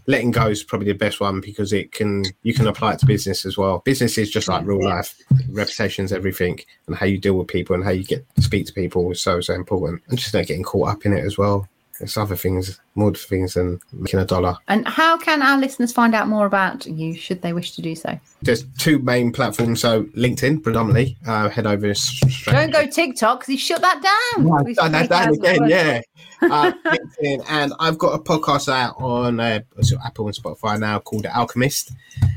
letting 0.09 0.31
go 0.31 0.49
is 0.49 0.65
probably 0.65 0.89
the 0.89 0.95
best 0.99 1.21
one 1.21 1.41
because 1.41 1.73
it 1.73 1.93
can 1.93 2.25
you 2.43 2.55
can 2.55 2.67
apply 2.67 2.95
it 2.95 2.99
to 2.99 3.07
business 3.07 3.45
as 3.47 3.57
well. 3.57 3.83
Business 3.85 4.19
is 4.19 4.31
just 4.31 4.49
like 4.49 4.67
real 4.67 4.83
life. 4.83 5.15
Reputation's 5.51 6.13
everything, 6.13 6.59
and 6.87 6.97
how 6.97 7.07
you 7.07 7.19
deal 7.19 7.35
with 7.35 7.47
people 7.47 7.77
and 7.77 7.85
how 7.85 7.91
you 7.91 8.03
get 8.03 8.27
to 8.35 8.43
speak 8.43 8.67
to 8.67 8.73
people 8.73 9.09
is 9.13 9.23
so 9.23 9.41
so 9.41 9.55
important. 9.55 10.03
And 10.09 10.19
just 10.19 10.35
not 10.35 10.47
getting 10.47 10.65
caught 10.65 10.89
up 10.89 11.07
in 11.07 11.13
it 11.13 11.25
as 11.25 11.39
well. 11.39 11.69
There's 11.99 12.17
other 12.17 12.37
things, 12.37 12.81
more 12.95 13.13
things 13.15 13.55
than 13.55 13.81
making 13.93 14.21
a 14.21 14.25
dollar. 14.25 14.57
And 14.69 14.87
how 14.87 15.19
can 15.19 15.43
our 15.43 15.59
listeners 15.59 15.93
find 15.93 16.15
out 16.15 16.29
more 16.29 16.47
about 16.47 16.87
you 16.87 17.15
should 17.15 17.43
they 17.43 17.53
wish 17.53 17.73
to 17.73 17.83
do 17.83 17.95
so? 17.95 18.19
There's 18.43 18.65
two 18.79 18.99
main 19.01 19.33
platforms. 19.33 19.81
So 19.81 20.05
LinkedIn 20.05 20.63
predominantly. 20.63 21.17
Uh, 21.27 21.49
head 21.49 21.67
over. 21.67 21.93
Straight 21.95 22.53
Don't 22.53 22.73
go 22.73 22.87
TikTok 22.87 23.41
because 23.41 23.53
he 23.53 23.57
shut 23.57 23.81
that 23.81 24.03
down. 24.37 24.53
I've 24.53 24.75
done 24.77 24.93
that, 24.93 25.09
3,000 25.09 25.45
again, 25.45 25.69
yeah. 25.69 26.01
Uh, 26.41 26.71
LinkedIn, 26.87 27.45
and 27.49 27.73
I've 27.81 27.99
got 27.99 28.15
a 28.15 28.23
podcast 28.23 28.73
out 28.73 28.95
on 28.99 29.41
uh, 29.41 29.59
Apple 30.05 30.27
and 30.27 30.37
Spotify 30.37 30.79
now 30.79 31.01
called 31.01 31.25
The 31.25 31.37
Alchemist, 31.37 31.91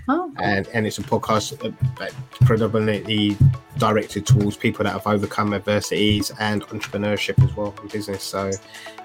Oh, 0.08 0.32
and 0.38 0.67
and 0.74 0.88
it's 0.88 0.97
a 0.97 1.04
podcast 1.04 1.63
uh, 1.63 1.71
that 2.00 2.12
predominantly 2.45 3.38
directed 3.82 4.26
towards 4.26 4.56
people 4.56 4.84
that 4.86 4.94
have 4.94 5.08
overcome 5.08 5.54
adversities 5.54 6.32
and 6.39 6.62
entrepreneurship 6.67 7.44
as 7.44 7.56
well 7.58 7.74
in 7.82 7.88
business. 7.89 8.24
So, 8.24 8.52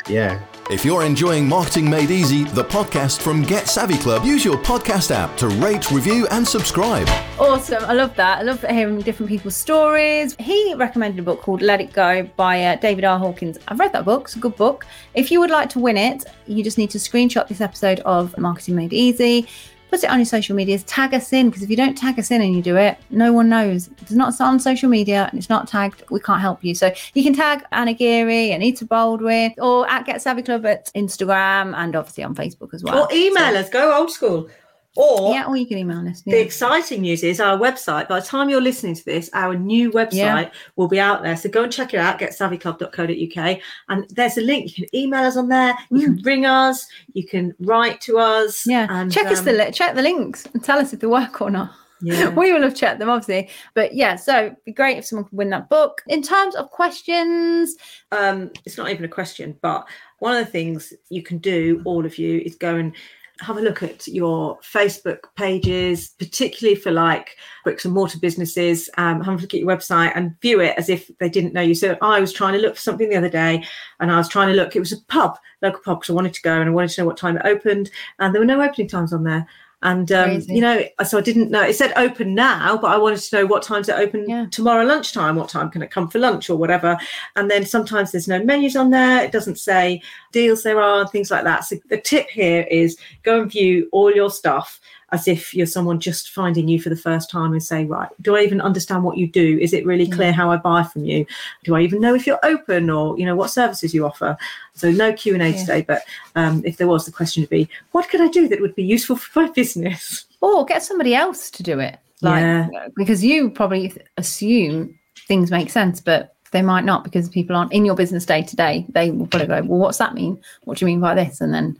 yeah, 0.08 0.40
If 0.70 0.84
you're 0.84 1.02
enjoying 1.02 1.48
Marketing 1.48 1.88
Made 1.90 2.10
Easy, 2.12 2.44
the 2.44 2.62
podcast 2.62 3.20
from 3.20 3.42
Get 3.42 3.66
Savvy 3.68 3.96
Club, 3.98 4.24
use 4.24 4.44
your 4.44 4.56
podcast 4.58 5.10
app 5.10 5.36
to 5.38 5.48
rate, 5.48 5.90
review, 5.90 6.28
and 6.30 6.46
subscribe. 6.46 7.08
awesome. 7.40 7.84
I 7.86 7.92
love 7.94 8.14
that. 8.16 8.38
I 8.38 8.42
love 8.42 8.60
hearing 8.62 9.00
different 9.00 9.28
people's 9.30 9.56
stories. 9.56 10.36
He 10.38 10.74
recommended 10.76 11.18
a 11.18 11.22
book 11.22 11.40
called 11.40 11.60
Let 11.62 11.80
It 11.80 11.92
Go 11.92 12.22
by 12.36 12.62
uh, 12.64 12.76
David 12.76 13.04
R. 13.04 13.18
Hawkins. 13.18 13.58
I've 13.66 13.80
read 13.80 13.92
that 13.94 14.04
book. 14.04 14.24
It's 14.26 14.36
a 14.36 14.38
good 14.38 14.54
book. 14.56 14.86
If 15.14 15.30
you 15.32 15.40
would 15.40 15.50
like 15.50 15.70
to 15.70 15.78
win 15.80 15.96
it, 15.96 16.24
you 16.46 16.62
just 16.62 16.78
need 16.78 16.90
to 16.90 16.98
screenshot 16.98 17.48
this 17.48 17.60
episode 17.60 17.98
of 18.00 18.36
Marketing 18.38 18.76
Made 18.76 18.92
Easy. 18.92 19.48
Put 19.90 20.02
it 20.02 20.10
on 20.10 20.18
your 20.18 20.26
social 20.26 20.56
medias, 20.56 20.82
tag 20.84 21.14
us 21.14 21.32
in 21.32 21.48
because 21.48 21.62
if 21.62 21.70
you 21.70 21.76
don't 21.76 21.96
tag 21.96 22.18
us 22.18 22.30
in 22.30 22.42
and 22.42 22.54
you 22.54 22.60
do 22.60 22.76
it, 22.76 22.98
no 23.10 23.32
one 23.32 23.48
knows. 23.48 23.88
It's 24.02 24.10
not 24.10 24.38
on 24.40 24.58
social 24.58 24.88
media 24.88 25.28
and 25.30 25.38
it's 25.38 25.48
not 25.48 25.68
tagged. 25.68 26.02
We 26.10 26.18
can't 26.20 26.40
help 26.40 26.64
you. 26.64 26.74
So 26.74 26.92
you 27.14 27.22
can 27.22 27.32
tag 27.34 27.64
Anna 27.72 27.94
Geary, 27.94 28.50
Anita 28.50 28.84
Baldwin, 28.84 29.54
or 29.58 29.88
at 29.88 30.04
Get 30.04 30.20
Savvy 30.20 30.42
Club 30.42 30.66
at 30.66 30.90
Instagram 30.94 31.74
and 31.76 31.94
obviously 31.94 32.24
on 32.24 32.34
Facebook 32.34 32.74
as 32.74 32.82
well. 32.82 33.04
Or 33.04 33.08
email 33.12 33.52
So- 33.52 33.58
us, 33.60 33.70
go 33.70 33.96
old 33.96 34.10
school. 34.10 34.48
Or 34.96 35.32
Yeah, 35.34 35.44
or 35.46 35.56
you 35.56 35.66
can 35.66 35.78
email 35.78 36.06
us. 36.08 36.22
the 36.22 36.40
exciting 36.40 37.02
news 37.02 37.22
is 37.22 37.38
our 37.40 37.58
website. 37.58 38.08
By 38.08 38.20
the 38.20 38.26
time 38.26 38.48
you're 38.48 38.60
listening 38.60 38.94
to 38.94 39.04
this, 39.04 39.28
our 39.34 39.54
new 39.54 39.90
website 39.92 40.12
Yeah. 40.14 40.50
will 40.76 40.88
be 40.88 40.98
out 41.00 41.22
there. 41.22 41.36
So 41.36 41.48
go 41.48 41.64
and 41.64 41.72
check 41.72 41.92
it 41.94 41.98
out, 42.00 42.18
getsavvyclub.co.uk. 42.18 43.58
And 43.88 44.06
there's 44.10 44.38
a 44.38 44.42
link. 44.42 44.78
You 44.78 44.86
can 44.86 44.98
email 44.98 45.24
us 45.24 45.36
on 45.36 45.48
there. 45.48 45.74
You 45.90 46.06
can 46.14 46.22
ring 46.24 46.46
us. 46.46 46.86
You 47.12 47.26
can 47.26 47.54
write 47.60 48.00
to 48.02 48.18
us. 48.18 48.64
Mm. 48.64 48.70
Yeah, 48.70 48.86
And, 48.90 49.12
check 49.12 49.26
us 49.26 49.40
the 49.42 49.50
um, 49.52 49.58
li- 49.66 49.72
check 49.72 49.94
the 49.94 50.02
links 50.02 50.46
and 50.52 50.62
tell 50.62 50.78
us 50.78 50.92
if 50.92 51.00
they 51.00 51.06
work 51.06 51.40
or 51.40 51.50
not. 51.50 51.70
Yeah. 52.02 52.28
We 52.36 52.52
will 52.52 52.60
have 52.62 52.74
checked 52.74 52.98
them, 52.98 53.08
obviously. 53.08 53.48
But 53.74 53.94
yeah, 53.94 54.16
so 54.16 54.46
it'd 54.46 54.64
be 54.66 54.72
great 54.72 54.98
if 54.98 55.06
someone 55.06 55.24
could 55.24 55.36
win 55.38 55.48
that 55.50 55.70
book. 55.70 56.02
In 56.08 56.20
terms 56.22 56.54
of 56.54 56.70
questions, 56.70 57.74
um, 58.12 58.50
it's 58.66 58.76
not 58.76 58.90
even 58.90 59.04
a 59.06 59.08
question, 59.08 59.56
but 59.62 59.86
one 60.18 60.36
of 60.36 60.44
the 60.44 60.50
things 60.50 60.92
you 61.08 61.22
can 61.22 61.38
do, 61.38 61.80
all 61.86 62.04
of 62.04 62.18
you, 62.18 62.40
is 62.44 62.54
go 62.54 62.76
and 62.76 62.94
have 63.40 63.58
a 63.58 63.60
look 63.60 63.82
at 63.82 64.06
your 64.06 64.58
Facebook 64.60 65.20
pages, 65.36 66.10
particularly 66.18 66.74
for 66.74 66.90
like 66.90 67.36
bricks 67.64 67.84
and 67.84 67.92
mortar 67.94 68.18
businesses. 68.18 68.88
Um, 68.96 69.20
have 69.20 69.38
a 69.38 69.42
look 69.42 69.54
at 69.54 69.60
your 69.60 69.68
website 69.68 70.12
and 70.14 70.40
view 70.40 70.60
it 70.60 70.74
as 70.76 70.88
if 70.88 71.10
they 71.18 71.28
didn't 71.28 71.52
know 71.52 71.60
you. 71.60 71.74
So 71.74 71.96
I 72.00 72.20
was 72.20 72.32
trying 72.32 72.54
to 72.54 72.60
look 72.60 72.76
for 72.76 72.80
something 72.80 73.08
the 73.08 73.16
other 73.16 73.28
day, 73.28 73.64
and 74.00 74.10
I 74.10 74.18
was 74.18 74.28
trying 74.28 74.48
to 74.48 74.54
look. 74.54 74.76
It 74.76 74.80
was 74.80 74.92
a 74.92 75.00
pub, 75.08 75.38
local 75.62 75.80
pub, 75.80 76.00
because 76.00 76.10
I 76.10 76.14
wanted 76.14 76.34
to 76.34 76.42
go 76.42 76.60
and 76.60 76.68
I 76.68 76.72
wanted 76.72 76.90
to 76.90 77.00
know 77.00 77.06
what 77.06 77.16
time 77.16 77.36
it 77.36 77.46
opened, 77.46 77.90
and 78.18 78.34
there 78.34 78.40
were 78.40 78.46
no 78.46 78.62
opening 78.62 78.88
times 78.88 79.12
on 79.12 79.24
there. 79.24 79.46
And 79.82 80.10
um, 80.10 80.40
you 80.48 80.60
know, 80.62 80.82
so 81.04 81.18
I 81.18 81.20
didn't 81.20 81.50
know. 81.50 81.62
It 81.62 81.76
said 81.76 81.92
open 81.96 82.34
now, 82.34 82.78
but 82.78 82.88
I 82.90 82.96
wanted 82.96 83.20
to 83.20 83.36
know 83.36 83.46
what 83.46 83.62
time's 83.62 83.88
it 83.88 83.96
open 83.96 84.28
Yeah. 84.28 84.46
tomorrow 84.50 84.84
lunchtime. 84.84 85.36
What 85.36 85.50
time 85.50 85.70
can 85.70 85.82
it 85.82 85.90
come 85.90 86.08
for 86.08 86.18
lunch 86.18 86.48
or 86.48 86.56
whatever? 86.56 86.98
And 87.36 87.50
then 87.50 87.64
sometimes 87.66 88.10
there's 88.10 88.26
no 88.26 88.42
menus 88.42 88.74
on 88.74 88.90
there. 88.90 89.22
It 89.22 89.32
doesn't 89.32 89.58
say 89.58 90.00
deals 90.32 90.62
there 90.62 90.80
are, 90.80 91.06
things 91.06 91.30
like 91.30 91.44
that. 91.44 91.64
So 91.64 91.76
the 91.88 92.00
tip 92.00 92.28
here 92.30 92.66
is 92.70 92.96
go 93.22 93.42
and 93.42 93.50
view 93.50 93.88
all 93.92 94.10
your 94.10 94.30
stuff 94.30 94.80
as 95.12 95.28
if 95.28 95.54
you're 95.54 95.66
someone 95.66 96.00
just 96.00 96.30
finding 96.30 96.66
you 96.68 96.80
for 96.80 96.88
the 96.88 96.96
first 96.96 97.30
time 97.30 97.52
and 97.52 97.62
say, 97.62 97.84
right, 97.84 98.08
do 98.20 98.36
I 98.36 98.40
even 98.40 98.60
understand 98.60 99.04
what 99.04 99.16
you 99.16 99.28
do? 99.28 99.58
Is 99.60 99.72
it 99.72 99.86
really 99.86 100.08
clear 100.08 100.32
how 100.32 100.50
I 100.50 100.56
buy 100.56 100.82
from 100.82 101.04
you? 101.04 101.24
Do 101.62 101.76
I 101.76 101.82
even 101.82 102.00
know 102.00 102.14
if 102.14 102.26
you're 102.26 102.40
open 102.42 102.90
or, 102.90 103.16
you 103.18 103.24
know, 103.24 103.36
what 103.36 103.50
services 103.50 103.94
you 103.94 104.04
offer? 104.04 104.36
So 104.74 104.90
no 104.90 105.12
Q&A 105.12 105.38
Yeah. 105.38 105.52
today, 105.52 105.82
but 105.82 106.02
um, 106.34 106.62
if 106.64 106.76
there 106.76 106.88
was, 106.88 107.06
the 107.06 107.12
question 107.12 107.42
would 107.42 107.50
be, 107.50 107.68
what 107.92 108.08
could 108.08 108.20
I 108.20 108.28
do 108.28 108.48
that 108.48 108.60
would 108.60 108.74
be 108.74 108.84
useful 108.84 109.16
for 109.16 109.42
my 109.42 109.50
business? 109.50 110.24
or 110.42 110.64
get 110.66 110.82
somebody 110.82 111.14
else 111.14 111.50
to 111.50 111.62
do 111.62 111.78
it. 111.80 111.98
Like 112.20 112.42
Yeah. 112.42 112.68
because 112.94 113.24
you 113.24 113.50
probably 113.50 113.92
assume 114.16 114.98
things 115.28 115.50
make 115.50 115.70
sense, 115.70 116.00
but 116.00 116.34
they 116.50 116.62
might 116.62 116.84
not 116.84 117.04
because 117.04 117.28
people 117.28 117.56
aren't 117.56 117.72
in 117.72 117.84
your 117.84 117.94
business 117.94 118.24
day 118.26 118.42
to 118.42 118.56
day. 118.56 118.86
They 118.90 119.10
will 119.10 119.26
probably 119.26 119.48
go, 119.48 119.62
Well, 119.62 119.78
what's 119.80 119.98
that 119.98 120.14
mean? 120.14 120.40
What 120.64 120.78
do 120.78 120.84
you 120.84 120.86
mean 120.86 121.00
by 121.00 121.14
this? 121.14 121.40
And 121.40 121.52
then 121.54 121.76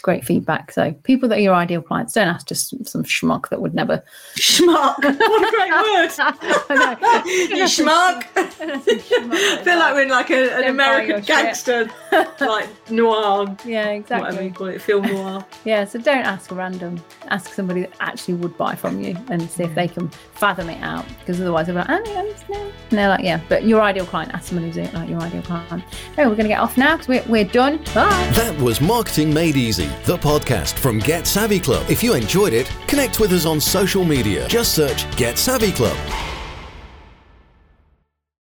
It's 0.00 0.04
great 0.06 0.24
feedback. 0.24 0.72
So 0.72 0.92
people 1.02 1.28
that 1.28 1.36
are 1.36 1.42
your 1.42 1.54
ideal 1.54 1.82
clients, 1.82 2.14
don't 2.14 2.26
ask 2.26 2.46
just 2.46 2.70
some 2.88 3.04
schmuck 3.04 3.50
that 3.50 3.60
would 3.60 3.74
never. 3.74 4.02
Schmuck. 4.36 4.96
What 5.04 5.14
a 5.14 5.50
great 5.54 5.70
word. 5.70 6.10
I 6.18 6.96
know. 6.96 7.24
you 7.58 7.64
schmuck. 7.64 8.24
I 8.36 9.62
feel 9.62 9.78
like 9.78 9.94
we're 9.94 10.02
in 10.04 10.08
like 10.08 10.30
a, 10.30 10.54
an 10.54 10.60
Don't 10.62 10.70
American 10.70 11.20
gangster, 11.20 11.90
like 12.40 12.90
noir, 12.90 13.54
Yeah, 13.66 13.90
exactly. 13.90 14.20
whatever 14.22 14.42
exactly. 14.42 14.44
you 14.46 14.52
call 14.52 14.66
it, 14.68 14.80
film 14.80 15.06
noir. 15.06 15.44
Yeah, 15.66 15.84
so 15.84 15.98
don't 15.98 16.24
ask 16.24 16.50
random. 16.50 17.02
Ask 17.28 17.52
somebody 17.52 17.82
that 17.82 17.92
actually 18.00 18.34
would 18.34 18.56
buy 18.56 18.74
from 18.76 19.02
you 19.02 19.14
and 19.28 19.50
see 19.50 19.64
if 19.64 19.74
they 19.74 19.86
can 19.86 20.08
fathom 20.32 20.70
it 20.70 20.80
out. 20.82 21.04
Because 21.18 21.42
otherwise, 21.42 21.66
they're 21.66 21.74
like, 21.76 21.90
oh, 21.90 22.02
yeah, 22.06 22.22
it's 22.22 22.48
no. 22.48 22.58
And 22.58 22.98
they're 22.98 23.08
like, 23.08 23.22
yeah, 23.22 23.40
but 23.50 23.64
your 23.64 23.82
ideal 23.82 24.06
client, 24.06 24.32
ask 24.32 24.48
somebody 24.48 24.70
who's 24.72 24.94
like 24.94 25.10
your 25.10 25.20
ideal 25.20 25.42
client. 25.42 25.84
Oh, 26.16 26.28
we're 26.28 26.36
going 26.36 26.36
to 26.38 26.48
get 26.48 26.60
off 26.60 26.78
now 26.78 26.96
because 26.96 27.08
we're, 27.08 27.24
we're 27.28 27.44
done. 27.44 27.76
Bye. 27.94 28.30
That 28.34 28.58
was 28.60 28.80
Marketing 28.80 29.32
Made 29.34 29.56
Easy, 29.56 29.89
the 30.04 30.16
podcast 30.16 30.78
from 30.78 30.98
Get 30.98 31.26
Savvy 31.26 31.60
Club. 31.60 31.88
If 31.90 32.02
you 32.02 32.14
enjoyed 32.14 32.52
it, 32.52 32.70
connect 32.86 33.20
with 33.20 33.32
us 33.32 33.46
on 33.46 33.60
social 33.60 34.04
media. 34.04 34.46
Just 34.48 34.74
search 34.74 35.10
Get 35.16 35.38
Savvy 35.38 35.72
Club. 35.72 35.96